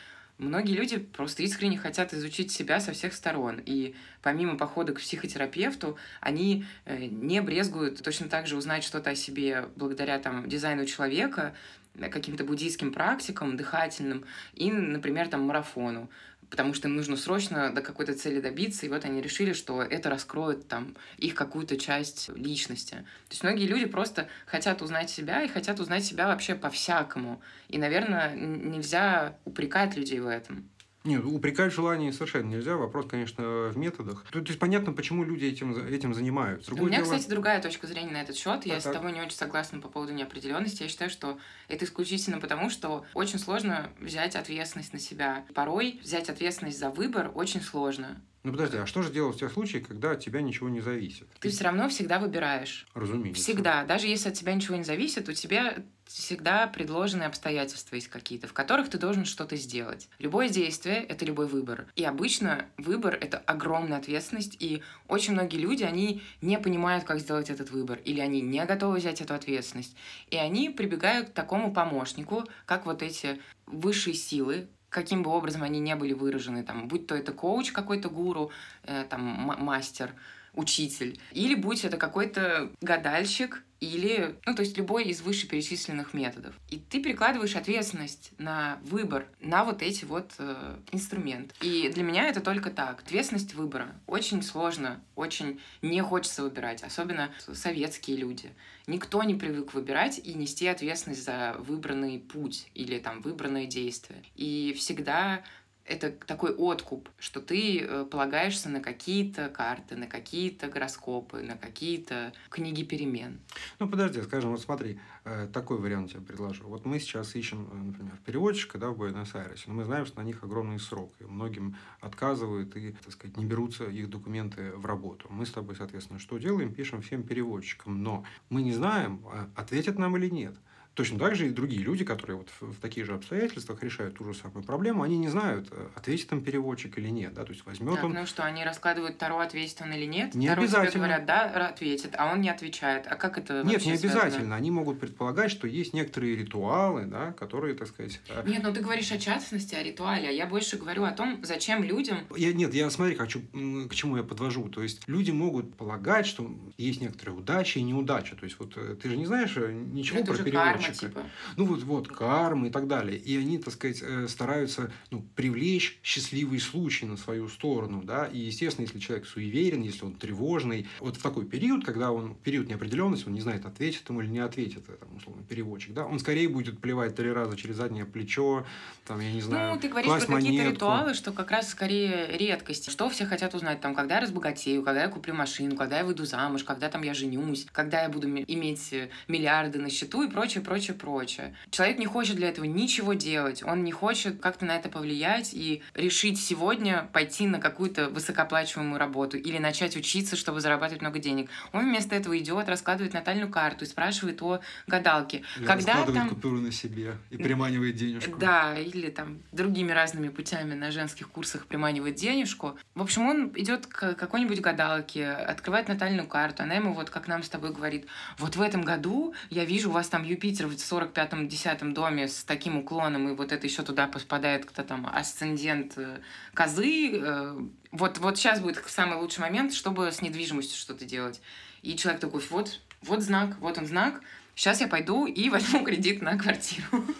Многие 0.41 0.73
люди 0.73 0.97
просто 0.97 1.43
искренне 1.43 1.77
хотят 1.77 2.15
изучить 2.15 2.51
себя 2.51 2.81
со 2.81 2.93
всех 2.93 3.13
сторон. 3.13 3.61
И 3.67 3.95
помимо 4.23 4.57
похода 4.57 4.95
к 4.95 4.99
психотерапевту, 4.99 5.99
они 6.23 6.65
э, 6.87 6.97
не 7.05 7.43
брезгуют 7.43 8.03
точно 8.03 8.31
так 8.31 8.47
же 8.47 8.57
узнать 8.57 8.83
что-то 8.83 9.11
о 9.11 9.15
себе 9.15 9.69
благодаря 9.77 10.19
там, 10.19 10.49
дизайну 10.49 10.87
человека, 10.87 11.55
э, 11.95 12.09
каким-то 12.09 12.45
буддийским 12.45 12.91
практикам, 12.91 13.59
дыхательным 13.59 14.25
и, 14.55 14.73
например, 14.73 15.29
там, 15.29 15.43
марафону 15.43 16.09
потому 16.51 16.75
что 16.75 16.89
им 16.89 16.97
нужно 16.97 17.17
срочно 17.17 17.73
до 17.73 17.81
какой-то 17.81 18.15
цели 18.15 18.41
добиться, 18.41 18.85
и 18.85 18.89
вот 18.89 19.05
они 19.05 19.23
решили, 19.23 19.53
что 19.53 19.83
это 19.83 20.11
раскроет 20.11 20.69
там 20.69 20.97
их 21.17 21.35
какую-то 21.35 21.77
часть 21.77 22.29
личности. 22.31 22.97
То 22.97 23.31
есть 23.31 23.43
многие 23.43 23.67
люди 23.67 23.87
просто 23.87 24.29
хотят 24.47 24.83
узнать 24.83 25.11
себя 25.11 25.43
и 25.43 25.49
хотят 25.49 25.81
узнать 25.81 26.05
себя 26.05 26.27
вообще 26.27 26.55
по-всякому. 26.55 27.41
И, 27.69 27.79
наверное, 27.79 28.35
нельзя 28.35 29.39
упрекать 29.45 29.97
людей 29.97 30.21
в 30.21 30.27
этом. 30.27 30.70
Нет, 31.05 31.25
упрекать 31.25 31.73
желание 31.73 32.13
совершенно 32.13 32.49
нельзя. 32.49 32.77
Вопрос, 32.77 33.07
конечно, 33.09 33.69
в 33.69 33.79
методах. 33.79 34.25
То, 34.31 34.41
то 34.41 34.47
есть 34.47 34.59
понятно, 34.59 34.93
почему 34.93 35.25
люди 35.25 35.47
этим, 35.47 35.75
этим 35.87 36.13
занимаются. 36.13 36.67
Другое 36.67 36.85
У 36.85 36.89
меня, 36.89 37.03
дело... 37.03 37.15
кстати, 37.15 37.31
другая 37.31 37.63
точка 37.63 37.87
зрения 37.87 38.13
на 38.13 38.23
этот 38.23 38.37
счет. 38.37 38.67
Я 38.67 38.81
так. 38.81 38.83
с 38.83 38.97
тобой 38.97 39.13
не 39.13 39.21
очень 39.21 39.37
согласна 39.37 39.81
по 39.81 39.89
поводу 39.89 40.13
неопределенности. 40.13 40.83
Я 40.83 40.89
считаю, 40.89 41.11
что 41.11 41.39
это 41.69 41.87
исключительно 41.87 42.39
потому, 42.39 42.69
что 42.69 43.07
очень 43.15 43.39
сложно 43.39 43.91
взять 43.99 44.37
ответственность 44.37 44.93
на 44.93 44.99
себя. 44.99 45.47
Порой 45.55 46.01
взять 46.03 46.29
ответственность 46.29 46.79
за 46.79 46.91
выбор 46.91 47.31
очень 47.35 47.63
сложно. 47.63 48.21
Ну 48.43 48.53
подожди, 48.53 48.79
а 48.79 48.87
что 48.87 49.03
же 49.03 49.13
делать 49.13 49.37
в 49.37 49.39
тех 49.39 49.53
случаях, 49.53 49.87
когда 49.87 50.13
от 50.13 50.21
тебя 50.21 50.41
ничего 50.41 50.69
не 50.71 50.81
зависит? 50.81 51.29
Ты 51.41 51.51
все 51.51 51.65
равно 51.65 51.89
всегда 51.91 52.19
выбираешь. 52.19 52.87
Разумеется. 52.95 53.43
Всегда. 53.43 53.85
Даже 53.85 54.07
если 54.07 54.31
от 54.31 54.35
тебя 54.35 54.55
ничего 54.55 54.77
не 54.77 54.85
зависит, 54.85 55.29
у 55.29 55.33
тебя 55.33 55.77
всегда 56.13 56.67
предложены 56.67 57.25
обстоятельства 57.25 57.95
есть 57.95 58.09
какие-то, 58.09 58.49
в 58.49 58.53
которых 58.53 58.89
ты 58.89 58.99
должен 58.99 59.25
что-то 59.25 59.57
сделать. 59.57 60.09
Любое 60.19 60.49
действие— 60.49 61.05
это 61.09 61.25
любой 61.25 61.47
выбор. 61.47 61.87
И 61.95 62.05
обычно 62.05 62.67
выбор— 62.77 63.15
это 63.21 63.39
огромная 63.39 63.99
ответственность, 63.99 64.57
и 64.59 64.83
очень 65.09 65.35
многие 65.35 65.59
люди, 65.59 65.85
они 65.85 66.23
не 66.41 66.59
понимают, 66.59 67.05
как 67.05 67.21
сделать 67.21 67.51
этот 67.51 67.71
выбор, 67.71 67.99
или 68.05 68.21
они 68.21 68.41
не 68.41 68.65
готовы 68.65 68.99
взять 68.99 69.21
эту 69.21 69.35
ответственность. 69.35 69.97
И 70.31 70.37
они 70.37 70.71
прибегают 70.71 71.31
к 71.31 71.33
такому 71.33 71.73
помощнику, 71.73 72.45
как 72.67 72.87
вот 72.87 73.03
эти 73.03 73.41
высшие 73.67 74.15
силы, 74.15 74.69
каким 74.89 75.23
бы 75.23 75.31
образом 75.31 75.63
они 75.63 75.79
не 75.79 75.95
были 75.95 76.13
выражены, 76.13 76.65
там, 76.65 76.89
будь 76.89 77.07
то 77.07 77.15
это 77.15 77.33
коуч 77.33 77.71
какой-то 77.71 78.09
гуру, 78.09 78.51
э, 78.83 79.05
там, 79.09 79.23
мастер, 79.61 80.13
учитель, 80.55 81.21
или 81.31 81.55
будь 81.55 81.85
это 81.85 81.97
какой-то 81.97 82.73
гадальщик, 82.81 83.63
или, 83.81 84.37
ну, 84.45 84.55
то 84.55 84.61
есть 84.61 84.77
любой 84.77 85.05
из 85.05 85.23
вышеперечисленных 85.23 86.13
методов. 86.13 86.55
И 86.69 86.79
ты 86.79 87.03
перекладываешь 87.03 87.57
ответственность 87.57 88.33
на 88.39 88.79
выбор, 88.83 89.27
на 89.41 89.65
вот 89.65 89.83
эти 89.83 90.05
вот 90.05 90.33
э, 90.39 90.77
инструменты. 90.93 91.55
И 91.63 91.89
для 91.89 92.03
меня 92.03 92.29
это 92.29 92.41
только 92.41 92.71
так. 92.71 93.01
Ответственность 93.01 93.55
выбора. 93.55 93.89
Очень 94.07 94.43
сложно, 94.43 95.03
очень 95.17 95.61
не 95.81 96.03
хочется 96.03 96.43
выбирать, 96.43 96.83
особенно 96.83 97.31
советские 97.53 98.19
люди. 98.19 98.51
Никто 98.87 99.23
не 99.23 99.35
привык 99.35 99.73
выбирать 99.73 100.21
и 100.23 100.35
нести 100.35 100.67
ответственность 100.67 101.25
за 101.25 101.57
выбранный 101.59 102.19
путь 102.19 102.69
или 102.75 102.99
там 102.99 103.23
выбранное 103.23 103.67
действие. 103.67 104.23
И 104.35 104.75
всегда 104.77 105.43
это 105.91 106.13
такой 106.27 106.53
откуп, 106.53 107.09
что 107.19 107.41
ты 107.41 107.81
э, 107.81 108.05
полагаешься 108.05 108.69
на 108.69 108.81
какие-то 108.81 109.49
карты, 109.49 109.97
на 109.97 110.07
какие-то 110.07 110.69
гороскопы, 110.69 111.43
на 111.43 111.57
какие-то 111.57 112.33
книги 112.49 112.85
перемен. 112.85 113.41
Ну, 113.81 113.89
подожди, 113.89 114.23
скажем, 114.23 114.53
вот 114.53 114.61
смотри, 114.61 115.01
э, 115.25 115.49
такой 115.53 115.79
вариант 115.79 116.13
я 116.13 116.21
предложу. 116.21 116.65
Вот 116.69 116.85
мы 116.85 117.01
сейчас 117.01 117.35
ищем, 117.35 117.69
э, 117.73 117.75
например, 117.75 118.17
переводчика 118.25 118.79
да, 118.79 118.91
в 118.91 118.99
Буэнос-Айресе, 118.99 119.65
но 119.67 119.75
мы 119.75 119.85
знаем, 119.85 120.07
что 120.07 120.21
на 120.21 120.25
них 120.25 120.45
огромный 120.45 120.79
срок, 120.79 121.13
и 121.19 121.25
многим 121.25 121.77
отказывают 122.01 122.77
и, 122.77 122.93
так 122.93 123.13
сказать, 123.13 123.37
не 123.37 123.45
берутся 123.45 123.85
их 123.87 124.09
документы 124.09 124.71
в 124.77 124.87
работу. 124.87 125.27
Мы 125.29 125.45
с 125.45 125.51
тобой, 125.51 125.75
соответственно, 125.75 126.21
что 126.21 126.39
делаем? 126.39 126.73
Пишем 126.73 127.03
всем 127.03 127.25
переводчикам, 127.25 128.01
но 128.03 128.25
мы 128.49 128.63
не 128.63 128.73
знаем, 128.73 129.25
ответят 129.57 129.99
нам 129.99 130.17
или 130.17 130.31
нет. 130.31 130.55
Точно 130.95 131.19
так 131.19 131.37
же 131.37 131.47
и 131.47 131.51
другие 131.51 131.83
люди, 131.83 132.05
которые 132.05 132.37
вот 132.37 132.49
в, 132.61 132.73
в 132.73 132.81
таких 132.81 133.07
же 133.07 133.15
обстоятельствах 133.15 133.83
решают 133.83 134.17
ту 134.17 134.25
же 134.25 134.35
самую 134.35 134.65
проблему, 134.65 135.03
они 135.03 135.19
не 135.19 135.29
знают, 135.29 135.69
э, 135.71 135.89
ответит 135.95 136.33
им 136.33 136.43
переводчик 136.43 136.99
или 136.99 137.09
нет. 137.09 137.33
Да? 137.33 137.45
То 137.45 137.53
есть 137.53 137.65
возьмет 137.65 137.95
так, 137.95 138.05
он... 138.05 138.13
Ну 138.13 138.27
что, 138.27 138.45
они 138.45 138.65
раскладывают 138.65 139.17
Таро, 139.17 139.39
ответит 139.39 139.81
он 139.81 139.93
или 139.93 140.05
нет? 140.05 140.35
Не 140.35 140.49
Таро 140.49 140.63
обязательно. 140.63 140.91
тебе 140.91 141.01
говорят, 141.01 141.27
да, 141.27 141.69
ответит, 141.69 142.15
а 142.19 142.33
он 142.33 142.41
не 142.41 142.51
отвечает. 142.51 143.07
А 143.09 143.15
как 143.15 143.39
это 143.39 143.63
Нет, 143.63 143.85
не 143.85 143.93
обязательно. 143.93 144.31
Связано? 144.31 144.57
Они 144.57 144.71
могут 144.71 144.99
предполагать, 144.99 145.53
что 145.53 145.69
есть 145.69 145.95
некоторые 145.95 146.35
ритуалы, 146.35 147.05
да, 147.07 147.33
которые, 147.33 147.75
так 147.75 147.87
сказать... 147.87 148.21
Э, 148.29 148.43
нет, 148.45 148.63
ну 148.65 148.73
ты 148.73 148.81
говоришь 148.81 149.13
о 149.13 149.19
частности, 149.19 149.77
о 149.77 149.83
ритуале, 149.83 150.29
а 150.29 150.33
я 150.33 150.47
больше 150.47 150.77
говорю 150.77 151.05
о 151.05 151.13
том, 151.13 151.39
зачем 151.45 151.85
людям... 151.85 152.19
Я, 152.37 152.53
нет, 152.53 152.75
я 152.75 152.91
смотри, 152.91 153.15
хочу, 153.15 153.41
к 153.43 153.95
чему 153.95 154.17
я 154.17 154.25
подвожу. 154.25 154.69
То 154.69 154.83
есть 154.83 155.07
люди 155.07 155.31
могут 155.31 155.77
полагать, 155.77 156.27
что 156.27 156.51
есть 156.79 157.01
некоторые 157.01 157.37
удачи 157.37 157.79
и 157.79 157.83
неудачи. 157.83 158.35
То 158.35 158.45
есть 158.45 158.59
вот 158.59 158.77
э, 158.77 158.97
ты 159.01 159.09
же 159.09 159.17
не 159.17 159.27
знаешь 159.27 159.55
ничего 159.57 160.19
это 160.19 160.27
про 160.27 160.35
уже 160.35 160.45
Карма, 160.81 160.95
типа. 160.95 161.23
Ну 161.57 161.65
вот, 161.65 161.83
вот, 161.83 162.09
кармы 162.09 162.69
и 162.69 162.71
так 162.71 162.87
далее. 162.87 163.19
И 163.19 163.37
они, 163.37 163.59
так 163.59 163.75
сказать, 163.75 164.03
э, 164.03 164.29
стараются 164.29 164.93
ну, 165.11 165.25
привлечь 165.35 165.99
счастливый 166.03 166.61
случай 166.61 167.07
на 167.07 167.17
свою 167.17 167.49
сторону, 167.49 168.03
да, 168.05 168.27
и, 168.27 168.39
естественно, 168.39 168.87
если 168.87 168.99
человек 168.99 169.27
суеверен, 169.27 169.83
если 169.83 170.05
он 170.05 170.15
тревожный, 170.15 170.87
вот 171.01 171.17
в 171.17 171.23
такой 171.23 171.47
период, 171.47 171.85
когда 171.85 172.13
он, 172.13 172.35
период 172.35 172.69
неопределенности, 172.69 173.27
он 173.27 173.35
не 173.35 173.41
знает, 173.41 173.67
ответит 173.67 174.09
ему 174.09 174.21
или 174.21 174.29
не 174.29 174.39
ответит, 174.39 174.85
э, 174.89 174.97
там, 174.99 175.17
условно, 175.17 175.43
переводчик, 175.43 175.93
да, 175.95 176.07
он 176.07 176.19
скорее 176.19 176.49
будет 176.49 176.81
плевать 176.81 177.15
три 177.15 177.31
раза 177.31 177.57
через 177.57 177.77
заднее 177.77 178.05
плечо, 178.05 178.65
там, 179.07 179.21
я 179.21 179.33
не 179.33 179.41
знаю, 179.41 179.75
Ну, 179.75 179.81
ты 179.81 179.89
говоришь 179.89 180.27
про 180.27 180.37
какие-то 180.37 180.71
ритуалы, 180.71 181.15
что 181.15 181.33
как 181.33 181.51
раз 181.51 181.71
скорее 181.71 182.37
редкость. 182.37 182.91
Что 182.91 183.09
все 183.11 183.27
хотят 183.27 183.55
узнать, 183.55 183.81
там, 183.81 183.95
когда 183.95 184.17
я 184.17 184.21
разбогатею, 184.21 184.83
когда 184.83 185.03
я 185.03 185.09
куплю 185.09 185.35
машину, 185.35 185.77
когда 185.77 185.99
я 185.99 186.05
выйду 186.05 186.25
замуж, 186.25 186.65
когда 186.65 186.89
там 186.89 187.03
я 187.03 187.15
женюсь, 187.15 187.67
когда 187.73 188.03
я 188.03 188.09
буду 188.09 188.29
иметь 188.29 188.93
э, 188.93 189.11
миллиарды 189.29 189.79
на 189.79 189.91
счету 189.91 190.23
и 190.23 190.31
прочее, 190.31 190.63
прочее, 190.71 190.97
прочее. 190.97 191.55
Человек 191.73 191.99
не 191.99 192.07
хочет 192.07 192.37
для 192.37 192.49
этого 192.49 192.65
ничего 192.65 193.15
делать, 193.15 193.61
он 193.65 193.83
не 193.83 193.91
хочет 193.91 194.39
как-то 194.41 194.65
на 194.65 194.77
это 194.77 194.89
повлиять 194.89 195.53
и 195.53 195.83
решить 195.95 196.41
сегодня 196.41 197.09
пойти 197.13 197.49
на 197.49 197.59
какую-то 197.59 198.09
высокооплачиваемую 198.09 198.97
работу 198.97 199.37
или 199.37 199.59
начать 199.59 199.97
учиться, 199.97 200.37
чтобы 200.37 200.61
зарабатывать 200.61 201.03
много 201.03 201.19
денег. 201.19 201.51
Он 201.73 201.87
вместо 201.87 202.15
этого 202.15 202.39
идет, 202.39 202.69
раскладывает 202.69 203.15
натальную 203.15 203.51
карту 203.51 203.85
и 203.85 203.89
спрашивает 203.89 204.41
о 204.43 204.61
гадалке. 204.87 205.43
Или 205.57 205.67
Когда 205.67 206.05
там... 206.05 206.29
купюру 206.29 206.61
на 206.61 206.71
себе 206.71 207.17
и 207.31 207.37
приманивает 207.37 207.97
денежку. 207.97 208.39
Да, 208.39 208.79
или 208.79 209.11
там 209.11 209.43
другими 209.51 209.91
разными 209.91 210.29
путями 210.29 210.75
на 210.75 210.93
женских 210.93 211.31
курсах 211.31 211.67
приманивает 211.67 212.15
денежку. 212.15 212.79
В 212.95 213.03
общем, 213.03 213.27
он 213.27 213.51
идет 213.57 213.89
к 213.89 214.15
какой-нибудь 214.15 214.61
гадалке, 214.61 215.31
открывает 215.33 215.89
натальную 215.89 216.29
карту, 216.29 216.63
она 216.63 216.75
ему 216.75 216.95
вот 216.95 217.11
как 217.11 217.27
нам 217.27 217.43
с 217.43 217.49
тобой 217.49 217.73
говорит, 217.73 218.07
вот 218.39 218.55
в 218.55 218.63
этом 218.63 218.83
году 218.83 219.35
я 219.51 219.65
вижу 219.65 219.91
у 219.91 219.93
вас 219.93 220.07
там 220.09 220.23
Юпитер 220.23 220.60
в 220.69 220.79
45 220.79 221.31
там 221.31 221.49
десятом 221.49 221.95
доме 221.95 222.29
с 222.29 222.45
таким 222.45 222.79
уклоном, 222.79 223.29
и 223.29 223.35
вот 223.35 223.53
это 223.53 223.67
еще 223.67 223.83
туда 223.83 224.07
попадает 224.07 224.65
кто 224.65 224.83
там 224.83 225.07
асцендент 225.07 225.95
э, 225.97 226.21
козы, 226.55 227.13
э, 227.13 227.61
вот, 227.93 228.19
вот 228.19 228.37
сейчас 228.37 228.61
будет 228.61 228.83
самый 228.87 229.19
лучший 229.19 229.41
момент, 229.41 229.73
чтобы 229.73 230.13
с 230.13 230.23
недвижимостью 230.23 230.79
что-то 230.79 231.05
делать. 231.05 231.41
И 231.83 231.97
человек 231.97 232.21
такой, 232.21 232.43
вот, 232.51 232.81
вот 233.03 233.23
знак, 233.23 233.57
вот 233.61 233.79
он 233.79 233.87
знак, 233.87 234.21
сейчас 234.55 234.81
я 234.81 234.89
пойду 234.89 235.27
и 235.27 235.49
возьму 235.51 235.85
кредит 235.85 236.23
на 236.23 236.39
квартиру. 236.39 237.05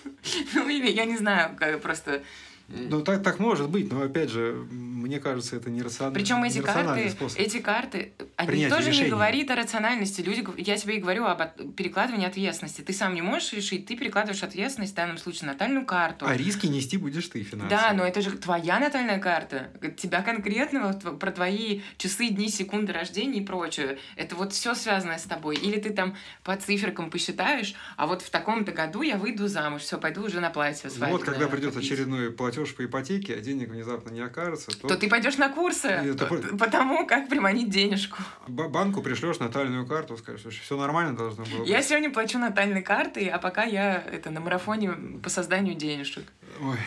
Ну, 0.53 0.69
или 0.69 0.91
я 0.91 1.07
не 1.07 1.17
знаю, 1.17 1.57
просто 1.81 2.23
ну, 2.71 3.03
так, 3.03 3.23
так 3.23 3.41
может 3.41 3.69
быть, 3.69 3.91
но 3.91 4.03
опять 4.03 4.31
же, 4.31 4.67
мне 4.71 5.19
кажется, 5.19 5.57
это 5.57 5.71
не 5.71 5.83
рационально. 5.83 6.15
Причем 6.15 6.45
эти 6.45 6.61
карты, 6.61 7.11
способ 7.11 7.41
эти 7.41 7.59
карты, 7.59 8.13
они 8.37 8.69
тоже 8.69 8.89
решения. 8.89 9.05
не 9.05 9.11
говорят 9.11 9.51
о 9.51 9.57
рациональности. 9.57 10.21
Люди, 10.21 10.47
я 10.57 10.77
тебе 10.77 10.99
и 10.99 11.01
говорю 11.01 11.25
об 11.25 11.43
перекладывании 11.75 12.27
ответственности. 12.27 12.83
Ты 12.83 12.93
сам 12.93 13.15
не 13.15 13.23
можешь 13.23 13.53
решить, 13.53 13.87
ты 13.87 13.97
перекладываешь 13.97 14.43
ответственность, 14.43 14.93
в 14.93 14.97
данном 14.97 15.19
случае, 15.19 15.49
натальную 15.49 15.85
карту. 15.85 16.27
А 16.29 16.37
риски 16.37 16.67
нести 16.67 16.97
будешь 16.97 17.27
ты 17.29 17.43
финансово. 17.43 17.71
Да, 17.71 17.93
но 17.93 18.05
это 18.05 18.21
же 18.21 18.31
твоя 18.33 18.79
натальная 18.79 19.19
карта. 19.19 19.71
Тебя 19.97 20.23
конкретно, 20.23 20.93
вот, 20.93 21.19
про 21.19 21.33
твои 21.33 21.81
часы, 21.97 22.29
дни, 22.29 22.49
секунды 22.49 22.93
рождения 22.93 23.41
и 23.41 23.45
прочее. 23.45 23.99
Это 24.15 24.37
вот 24.37 24.53
все 24.53 24.75
связано 24.75 25.19
с 25.19 25.25
тобой. 25.25 25.57
Или 25.57 25.81
ты 25.81 25.91
там 25.91 26.17
по 26.45 26.57
циферкам 26.57 27.11
посчитаешь, 27.11 27.75
а 27.97 28.07
вот 28.07 28.23
в 28.23 28.31
таком-то 28.31 28.71
году 28.71 29.03
я 29.03 29.17
выйду 29.17 29.49
замуж, 29.49 29.83
все, 29.83 29.99
пойду 29.99 30.25
уже 30.25 30.41
на 30.41 30.51
платье 30.51 30.89
свадебное. 30.89 31.11
Вот 31.11 31.25
когда 31.25 31.49
придет 31.49 31.77
очередной 31.77 32.31
платеж 32.31 32.60
платеж 32.61 32.75
по 32.75 32.85
ипотеке, 32.85 33.35
а 33.35 33.41
денег 33.41 33.71
внезапно 33.71 34.11
не 34.11 34.21
окажется, 34.21 34.71
то, 34.71 34.89
то 34.89 34.97
ты 34.97 35.09
пойдешь 35.09 35.37
на 35.37 35.49
курсы 35.49 35.89
это... 35.89 36.27
по 36.27 36.71
тому, 36.71 37.07
как 37.07 37.29
приманить 37.29 37.71
денежку. 37.71 38.19
Банку 38.49 39.03
пришлешь 39.03 39.39
натальную 39.39 39.87
карту, 39.87 40.17
скажешь, 40.17 40.41
что 40.41 40.51
все 40.51 40.77
нормально 40.77 41.17
должно 41.17 41.45
было 41.45 41.61
быть. 41.61 41.69
Я 41.69 41.83
сегодня 41.83 42.11
плачу 42.11 42.39
натальной 42.39 42.83
картой, 42.83 43.29
а 43.29 43.39
пока 43.39 43.65
я 43.65 44.03
это 44.13 44.31
на 44.31 44.41
марафоне 44.41 44.93
по 45.23 45.31
созданию 45.31 45.75
денежек. 45.75 46.25
Ой. 46.61 46.79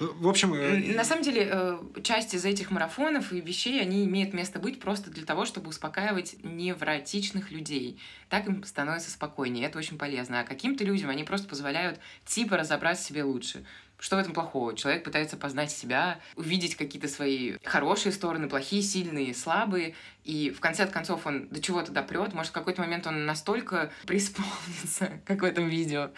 В 0.00 0.28
общем... 0.28 0.54
Э, 0.54 0.94
на 0.94 1.04
самом 1.04 1.22
деле, 1.22 1.46
э, 1.50 1.78
часть 2.02 2.32
из 2.32 2.46
этих 2.46 2.70
марафонов 2.70 3.32
и 3.32 3.40
вещей, 3.40 3.82
они 3.82 4.06
имеют 4.06 4.32
место 4.32 4.58
быть 4.58 4.80
просто 4.80 5.10
для 5.10 5.26
того, 5.26 5.44
чтобы 5.44 5.68
успокаивать 5.68 6.36
невротичных 6.42 7.50
людей. 7.50 8.00
Так 8.30 8.46
им 8.46 8.64
становится 8.64 9.10
спокойнее, 9.10 9.66
это 9.66 9.78
очень 9.78 9.98
полезно. 9.98 10.40
А 10.40 10.44
каким-то 10.44 10.84
людям 10.84 11.10
они 11.10 11.24
просто 11.24 11.48
позволяют 11.48 12.00
типа 12.24 12.56
разобрать 12.56 12.98
себе 12.98 13.24
лучше. 13.24 13.66
Что 14.00 14.16
в 14.16 14.18
этом 14.18 14.32
плохого? 14.32 14.74
Человек 14.74 15.04
пытается 15.04 15.36
познать 15.36 15.70
себя, 15.70 16.18
увидеть 16.34 16.74
какие-то 16.74 17.06
свои 17.06 17.56
хорошие 17.62 18.12
стороны, 18.12 18.48
плохие, 18.48 18.82
сильные, 18.82 19.34
слабые, 19.34 19.94
и 20.24 20.50
в 20.50 20.60
конце 20.60 20.86
концов 20.86 21.26
он 21.26 21.48
до 21.48 21.60
чего-то 21.60 21.92
допрет. 21.92 22.32
Может, 22.32 22.50
в 22.50 22.54
какой-то 22.54 22.80
момент 22.80 23.06
он 23.06 23.26
настолько 23.26 23.92
преисполнится, 24.06 25.20
как 25.26 25.42
в 25.42 25.44
этом 25.44 25.68
видео, 25.68 26.10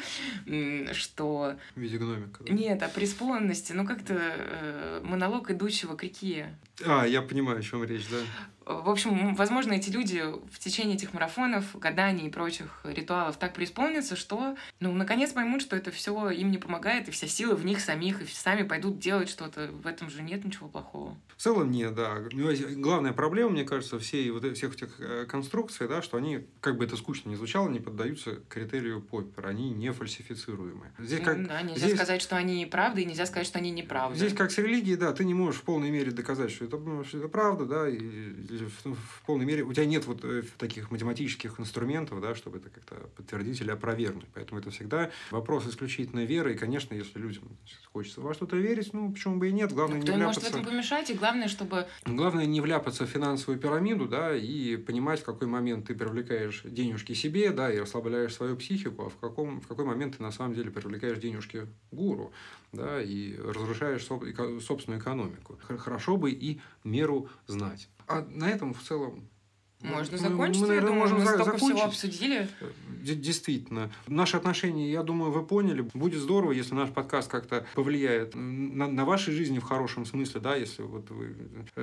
что... 0.93 1.57
В 1.75 1.81
виде 1.81 1.99
гномика, 1.99 2.45
да? 2.45 2.53
Нет, 2.53 2.83
о 2.83 2.89
преисполненности, 2.89 3.73
ну 3.73 3.85
как-то 3.85 4.15
э, 4.17 5.01
монолог 5.03 5.51
идущего 5.51 5.97
к 5.97 6.05
реке. 6.05 6.57
А, 6.87 7.05
я 7.05 7.21
понимаю, 7.21 7.59
о 7.59 7.63
чем 7.63 7.85
речь, 7.85 8.07
да. 8.09 8.19
В 8.65 8.89
общем, 8.89 9.35
возможно, 9.35 9.73
эти 9.73 9.91
люди 9.91 10.23
в 10.51 10.59
течение 10.59 10.97
этих 10.97 11.13
марафонов, 11.13 11.65
гаданий 11.79 12.27
и 12.27 12.31
прочих 12.31 12.81
ритуалов 12.85 13.37
так 13.37 13.55
преисполнятся, 13.55 14.17
что, 14.17 14.57
ну, 14.81 14.93
наконец 14.93 15.33
поймут, 15.33 15.63
что 15.63 15.77
это 15.77 15.91
все 15.91 16.31
им 16.31 16.51
не 16.51 16.59
помогает, 16.59 17.09
и 17.09 17.11
вся 17.11 17.27
сила 17.27 17.55
в 17.55 17.65
них 17.65 17.81
самих, 17.81 18.23
и 18.23 18.27
сами 18.27 18.63
пойдут 18.63 18.99
делать 18.99 19.29
что-то. 19.29 19.71
В 19.73 19.87
этом 19.87 20.11
же 20.11 20.23
нет 20.23 20.45
ничего 20.45 20.69
плохого. 20.69 21.17
В 21.37 21.43
целом 21.43 21.71
нет, 21.71 21.95
да. 21.95 22.19
Главная 22.77 23.13
проблема, 23.13 23.51
мне 23.51 23.65
кажется, 23.65 23.99
всей, 23.99 24.31
вот, 24.31 24.45
всех 24.57 24.75
этих 24.75 25.01
э, 25.01 25.27
конструкций, 25.27 25.89
да, 25.89 26.03
что 26.03 26.17
они, 26.17 26.47
как 26.61 26.77
бы 26.77 26.85
это 26.85 26.97
скучно 26.97 27.31
не 27.31 27.37
звучало, 27.37 27.69
не 27.69 27.81
поддаются 27.81 28.37
критерию 28.49 29.01
Поппера. 29.01 29.49
Они 29.49 29.71
не 29.71 29.93
фальсифицируемые. 29.93 30.93
Здесь 30.99 31.21
как, 31.21 31.47
да, 31.47 31.63
нельзя 31.63 31.87
здесь... 31.87 31.95
сказать, 31.95 32.23
что 32.23 32.37
они 32.37 32.65
правда, 32.67 33.01
и 33.01 33.05
нельзя 33.05 33.27
сказать, 33.27 33.47
что 33.47 33.59
они 33.59 33.71
неправы. 33.71 34.15
Здесь 34.15 34.35
как 34.35 34.51
с 34.51 34.59
религией, 34.59 34.97
да, 34.97 35.13
ты 35.13 35.25
не 35.25 35.35
можешь 35.35 35.61
в 35.61 35.65
полной 35.65 35.91
мере 35.91 36.13
доказать, 36.13 36.51
что 36.51 36.65
это, 36.65 36.79
что 37.05 37.19
это 37.19 37.29
правда, 37.29 37.65
да, 37.65 37.89
и 37.89 38.43
в, 38.65 38.95
в 38.95 39.23
полной 39.27 39.45
мере 39.45 39.63
у 39.63 39.73
тебя 39.73 39.87
нет 39.87 40.07
вот 40.07 40.25
э, 40.25 40.43
таких 40.59 40.91
математических 40.91 41.59
инструментов, 41.59 42.21
да, 42.21 42.35
чтобы 42.35 42.59
это 42.59 42.71
как-то 42.71 42.95
подтвердить 43.17 43.61
или 43.61 43.71
опровергнуть. 43.71 44.27
Поэтому 44.35 44.61
это 44.61 44.71
всегда 44.71 45.11
вопрос 45.31 45.67
исключительно 45.67 46.25
веры. 46.25 46.55
И, 46.55 46.57
конечно, 46.57 46.95
если 46.95 47.19
людям 47.19 47.45
хочется 47.93 48.21
во 48.21 48.35
что-то 48.35 48.57
верить, 48.57 48.93
ну, 48.93 49.13
почему 49.13 49.37
бы 49.37 49.49
и 49.49 49.53
нет. 49.53 49.73
Главное 49.73 50.01
Кто 50.01 50.13
не 50.13 50.19
вляпаться... 50.19 50.41
может 50.41 50.55
в 50.55 50.57
этом 50.57 50.71
помешать, 50.71 51.11
и 51.11 51.15
главное, 51.15 51.49
чтобы... 51.49 51.87
Главное 52.05 52.47
не 52.47 52.61
вляпаться 52.61 53.07
в 53.07 53.11
финансовую 53.11 53.59
пирамиду, 53.59 54.07
да, 54.09 54.37
и 54.37 54.77
понимать, 54.77 55.21
в 55.21 55.25
какой 55.25 55.49
момент 55.49 55.87
ты 55.87 55.95
привлекаешь 55.95 56.63
денежки 56.65 57.13
себе, 57.13 57.51
да, 57.51 57.73
и 57.73 57.79
расслабляешь 57.79 58.35
свою 58.35 58.57
психику, 58.57 59.07
а 59.07 59.09
в, 59.09 59.17
каком, 59.17 59.61
в 59.61 59.67
какой 59.67 59.85
момент 59.85 60.17
ты 60.17 60.23
на 60.23 60.33
самом 60.33 60.55
деле 60.55 60.71
привлекаешь 60.71 61.19
денежки 61.19 61.67
гуру, 61.91 62.33
да, 62.73 63.03
и 63.03 63.37
разрушаешь 63.37 64.05
собственную 64.05 65.01
экономику. 65.01 65.59
Хорошо 65.79 66.17
бы 66.17 66.31
и 66.31 66.61
меру 66.85 67.29
знать. 67.47 67.89
А 68.07 68.23
на 68.23 68.51
этом 68.51 68.75
в 68.75 68.83
целом 68.83 69.29
можно 69.83 70.19
закончить, 70.19 70.63
мы, 70.63 70.69
наверное, 70.69 70.91
я 70.91 70.95
думаю, 70.95 71.01
можем 71.01 71.19
мы 71.19 71.25
столько 71.25 71.45
закончить. 71.45 71.69
всего 71.69 71.85
обсудили. 71.85 72.49
Действительно. 73.03 73.91
Наши 74.07 74.37
отношения, 74.37 74.91
я 74.91 75.03
думаю, 75.03 75.33
вы 75.33 75.45
поняли. 75.45 75.83
Будет 75.95 76.21
здорово, 76.21 76.53
если 76.53 76.75
наш 76.75 76.91
подкаст 76.91 77.31
как-то 77.31 77.67
повлияет 77.75 78.35
на, 78.35 78.87
на 78.87 79.05
вашей 79.05 79.35
жизни 79.35 79.59
в 79.59 79.65
хорошем 79.65 80.07
смысле, 80.07 80.41
да, 80.41 80.55
если 80.55 80.83
вот 80.83 81.11
вы 81.11 81.35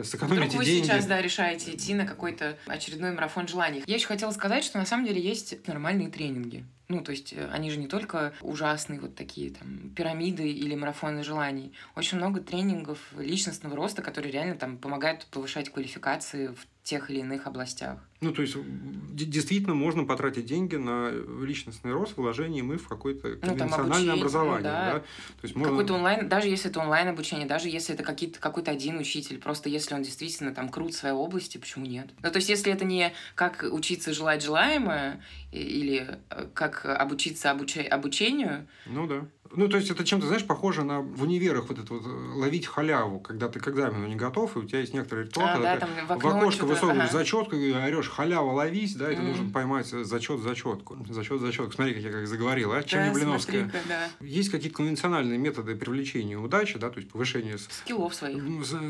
сэкономите 0.04 0.48
Вдруг 0.48 0.56
вы 0.60 0.66
деньги. 0.66 0.86
сейчас, 0.86 1.06
да, 1.06 1.22
решаете 1.22 1.76
идти 1.76 1.94
на 1.94 2.06
какой-то 2.06 2.58
очередной 2.66 3.12
марафон 3.12 3.48
желаний. 3.48 3.84
Я 3.86 3.96
еще 3.96 4.08
хотела 4.08 4.32
сказать, 4.32 4.64
что 4.64 4.78
на 4.78 4.86
самом 4.86 5.06
деле 5.06 5.22
есть 5.22 5.68
нормальные 5.68 6.10
тренинги. 6.10 6.66
Ну, 6.90 7.02
то 7.02 7.12
есть 7.12 7.34
э, 7.34 7.48
они 7.52 7.70
же 7.70 7.78
не 7.78 7.88
только 7.88 8.34
ужасные 8.42 9.00
вот 9.00 9.16
такие 9.16 9.52
там 9.52 9.92
пирамиды 9.96 10.50
или 10.50 10.74
марафоны 10.74 11.24
желаний. 11.24 11.72
Очень 11.96 12.18
много 12.18 12.42
тренингов 12.42 12.98
личностного 13.16 13.76
роста, 13.76 14.02
которые 14.02 14.32
реально 14.32 14.56
там 14.56 14.78
помогают 14.78 15.28
повышать 15.28 15.70
квалификации 15.70 16.48
в 16.48 16.68
тех 16.90 17.12
или 17.12 17.20
иных 17.20 17.46
областях. 17.46 18.00
Ну, 18.22 18.34
то 18.34 18.42
есть, 18.42 18.58
действительно 19.14 19.76
можно 19.76 20.04
потратить 20.04 20.46
деньги 20.46 20.76
на 20.76 21.10
личностный 21.10 21.94
рост, 21.94 22.18
вложение 22.18 22.64
мы 22.64 22.78
в 22.78 22.88
какое-то 22.88 23.36
конвенциональное 23.38 24.16
ну, 24.16 24.20
образование. 24.20 24.64
Да. 24.64 24.94
Да? 24.94 25.00
То 25.00 25.44
есть 25.44 25.56
можно... 25.56 25.72
Какой-то 25.72 25.94
онлайн, 25.94 26.28
даже 26.28 26.50
если 26.50 26.70
это 26.70 26.80
онлайн 26.80 27.08
обучение, 27.08 27.48
даже 27.48 27.70
если 27.70 27.94
это 27.94 28.04
какие-то, 28.04 28.40
какой-то 28.40 28.72
один 28.72 28.98
учитель, 28.98 29.38
просто 29.38 29.70
если 29.70 29.94
он 29.94 30.02
действительно 30.02 30.54
там 30.54 30.70
крут 30.70 30.94
в 30.94 30.98
своей 30.98 31.16
области, 31.16 31.60
почему 31.60 31.86
нет? 31.86 32.08
Ну, 32.22 32.32
то 32.32 32.38
есть, 32.38 32.50
если 32.50 32.74
это 32.74 32.84
не 32.84 33.14
как 33.36 33.64
учиться 33.72 34.12
желать 34.14 34.44
желаемое, 34.44 35.22
или 35.52 36.20
э, 36.30 36.48
как 36.54 36.86
обучиться 36.86 37.52
обуч... 37.52 37.78
обучению. 37.78 38.68
Ну 38.86 39.08
да. 39.08 39.26
Ну, 39.52 39.68
то 39.68 39.78
есть, 39.78 39.90
это 39.90 40.04
чем-то, 40.04 40.28
знаешь, 40.28 40.46
похоже 40.46 40.84
на 40.84 41.02
в 41.02 41.24
универах 41.24 41.70
вот 41.70 41.80
это 41.80 41.94
вот 41.94 42.06
э, 42.06 42.34
ловить 42.36 42.68
халяву, 42.68 43.20
когда 43.20 43.50
ты 43.50 43.60
к 43.60 43.68
экзамену 43.68 44.08
не 44.08 44.16
готов, 44.16 44.56
и 44.56 44.60
у 44.60 44.64
тебя 44.64 44.80
есть 44.80 44.94
некоторый 44.94 45.26
ритуал, 45.26 45.48
а, 45.48 45.54
когда 45.54 45.76
да, 45.76 45.86
ты 45.86 46.06
в, 46.06 46.22
в 46.22 46.28
окошко 46.28 46.66
высовываешь 46.66 47.10
ага. 47.10 47.18
зачетку 47.18 47.56
и 47.56 47.72
орешь 47.72 48.10
халява 48.10 48.52
ловись, 48.52 48.96
да, 48.96 49.12
и 49.12 49.16
ты 49.16 49.22
mm. 49.22 49.26
должен 49.26 49.52
поймать 49.52 49.88
зачет 49.88 50.42
зачетку. 50.42 50.98
Зачет 51.10 51.42
зачетку. 51.42 51.72
Смотри, 51.72 51.94
как 51.96 52.04
я 52.04 52.12
как 52.12 52.28
заговорил, 52.28 52.74
а? 52.74 52.84
Чем 52.84 53.00
да, 53.00 53.08
не 53.08 53.14
Блиновская. 53.14 53.72
Да. 53.88 54.10
Есть 54.20 54.50
какие-то 54.50 54.78
конвенциональные 54.78 55.38
методы 55.38 55.76
привлечения 55.76 56.38
удачи, 56.38 56.78
да, 56.78 56.90
то 56.90 57.00
есть 57.00 57.12
повышение 57.12 57.58
скиллов 57.58 58.14
своих. 58.14 58.44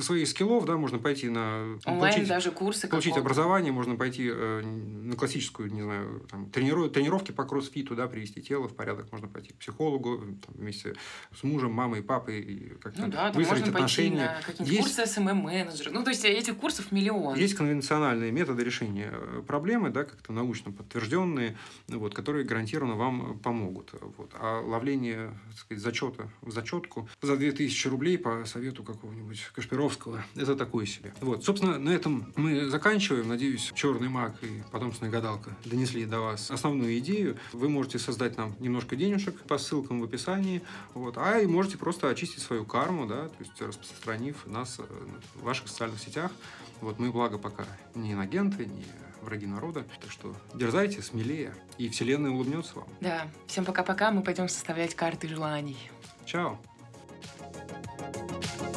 Своих 0.04 0.28
скиллов, 0.28 0.66
да, 0.66 0.78
можно 0.78 0.98
пойти 0.98 1.30
на 1.30 1.78
онлайн 1.86 2.14
получить, 2.14 2.28
даже 2.28 2.52
курсы. 2.52 2.88
Получить 2.88 3.18
образование, 3.18 3.72
можно 3.72 3.96
пойти 3.96 4.30
э, 4.32 4.62
на 4.62 5.16
классическую, 5.16 5.72
не 5.72 5.82
знаю, 5.82 6.26
там, 6.30 6.50
трениру, 6.50 6.90
тренировки 6.90 7.32
по 7.32 7.46
кроссфиту, 7.46 7.96
да, 7.96 8.08
привести 8.08 8.42
тело 8.42 8.68
в 8.68 8.76
порядок, 8.76 9.12
можно 9.12 9.28
пойти 9.28 9.54
к 9.54 9.58
психологу 9.58 10.24
там, 10.50 10.62
вместе 10.62 10.96
с 11.38 11.44
мужем, 11.44 11.72
мамой, 11.72 12.04
папой, 12.04 12.74
как-то 12.82 13.02
ну, 13.02 13.08
да, 13.08 13.32
выстроить 13.32 13.62
можно 13.62 13.76
отношения. 13.76 14.28
Пойти 14.28 14.34
на 14.34 14.42
какие-нибудь 14.46 14.78
есть... 14.78 14.96
курсы 14.96 15.20
SMM-менеджера. 15.20 15.92
Ну, 15.92 16.04
то 16.04 16.10
есть 16.10 16.26
этих 16.26 16.58
курсов 16.58 16.92
миллион. 16.92 17.38
Есть 17.38 17.56
конвенциональные 17.56 18.32
методы 18.32 18.64
решения 18.64 19.12
э, 19.12 19.44
проблемы, 19.46 19.90
да, 19.90 20.04
как-то 20.04 20.34
научно 20.34 20.72
подтвержденные, 20.72 21.58
вот, 21.88 22.14
которые 22.14 22.46
гарантированно 22.46 22.96
вам 22.96 23.40
помогут. 23.40 23.94
Вот. 24.18 24.32
А 24.34 24.62
ловление, 24.62 25.32
так 25.50 25.60
сказать, 25.60 25.84
зачета 25.84 26.30
в 26.42 26.52
зачетку 26.52 27.10
за 27.22 27.38
2000 27.38 27.88
рублей 27.88 28.18
по 28.18 28.46
совету 28.46 28.84
какого-нибудь 28.84 29.52
Кашпировского, 29.54 30.24
это 30.36 30.56
такое 30.56 30.86
себе. 30.86 31.14
Вот. 31.22 31.44
Собственно, 31.44 31.78
на 31.78 31.90
этом 31.90 32.34
мы 32.36 32.70
заканчиваем. 32.70 33.28
Надеюсь, 33.28 33.72
черный 33.76 34.10
маг 34.10 34.36
и 34.42 34.64
потомственная 34.72 35.12
гадалка 35.12 35.56
донесли 35.66 36.06
до 36.06 36.20
вас 36.20 36.52
основную 36.52 36.98
идею. 37.00 37.38
Вы 37.54 37.70
можете 37.70 38.00
создать 38.00 38.38
нам 38.38 38.56
немножко 38.60 38.96
денежек 38.96 39.36
по 39.42 39.58
ссылкам 39.58 40.02
в 40.02 40.04
описании 40.04 40.39
желании, 40.40 40.62
вот, 40.94 41.18
а 41.18 41.40
и 41.40 41.46
можете 41.46 41.78
просто 41.78 42.10
очистить 42.10 42.42
свою 42.42 42.66
карму, 42.66 43.06
да, 43.06 43.28
то 43.28 43.36
есть 43.40 43.62
распространив 43.62 44.46
нас 44.48 44.80
э, 44.80 44.84
в 45.36 45.44
ваших 45.44 45.68
социальных 45.68 46.00
сетях. 46.00 46.32
Вот 46.82 47.00
мы, 47.00 47.12
благо, 47.12 47.38
пока 47.38 47.66
не 47.96 48.14
инагенты, 48.14 48.66
не 48.66 48.86
враги 49.22 49.46
народа. 49.46 49.86
Так 50.02 50.12
что 50.12 50.36
дерзайте, 50.54 51.02
смелее, 51.02 51.54
и 51.78 51.90
вселенная 51.90 52.32
улыбнется 52.32 52.76
вам. 52.76 52.88
Да. 53.02 53.28
Всем 53.48 53.66
пока-пока. 53.66 54.12
Мы 54.12 54.22
пойдем 54.22 54.48
составлять 54.48 54.96
карты 54.96 55.28
желаний. 55.28 55.78
Чао. 56.26 56.58
thank 58.12 58.62
you 58.62 58.69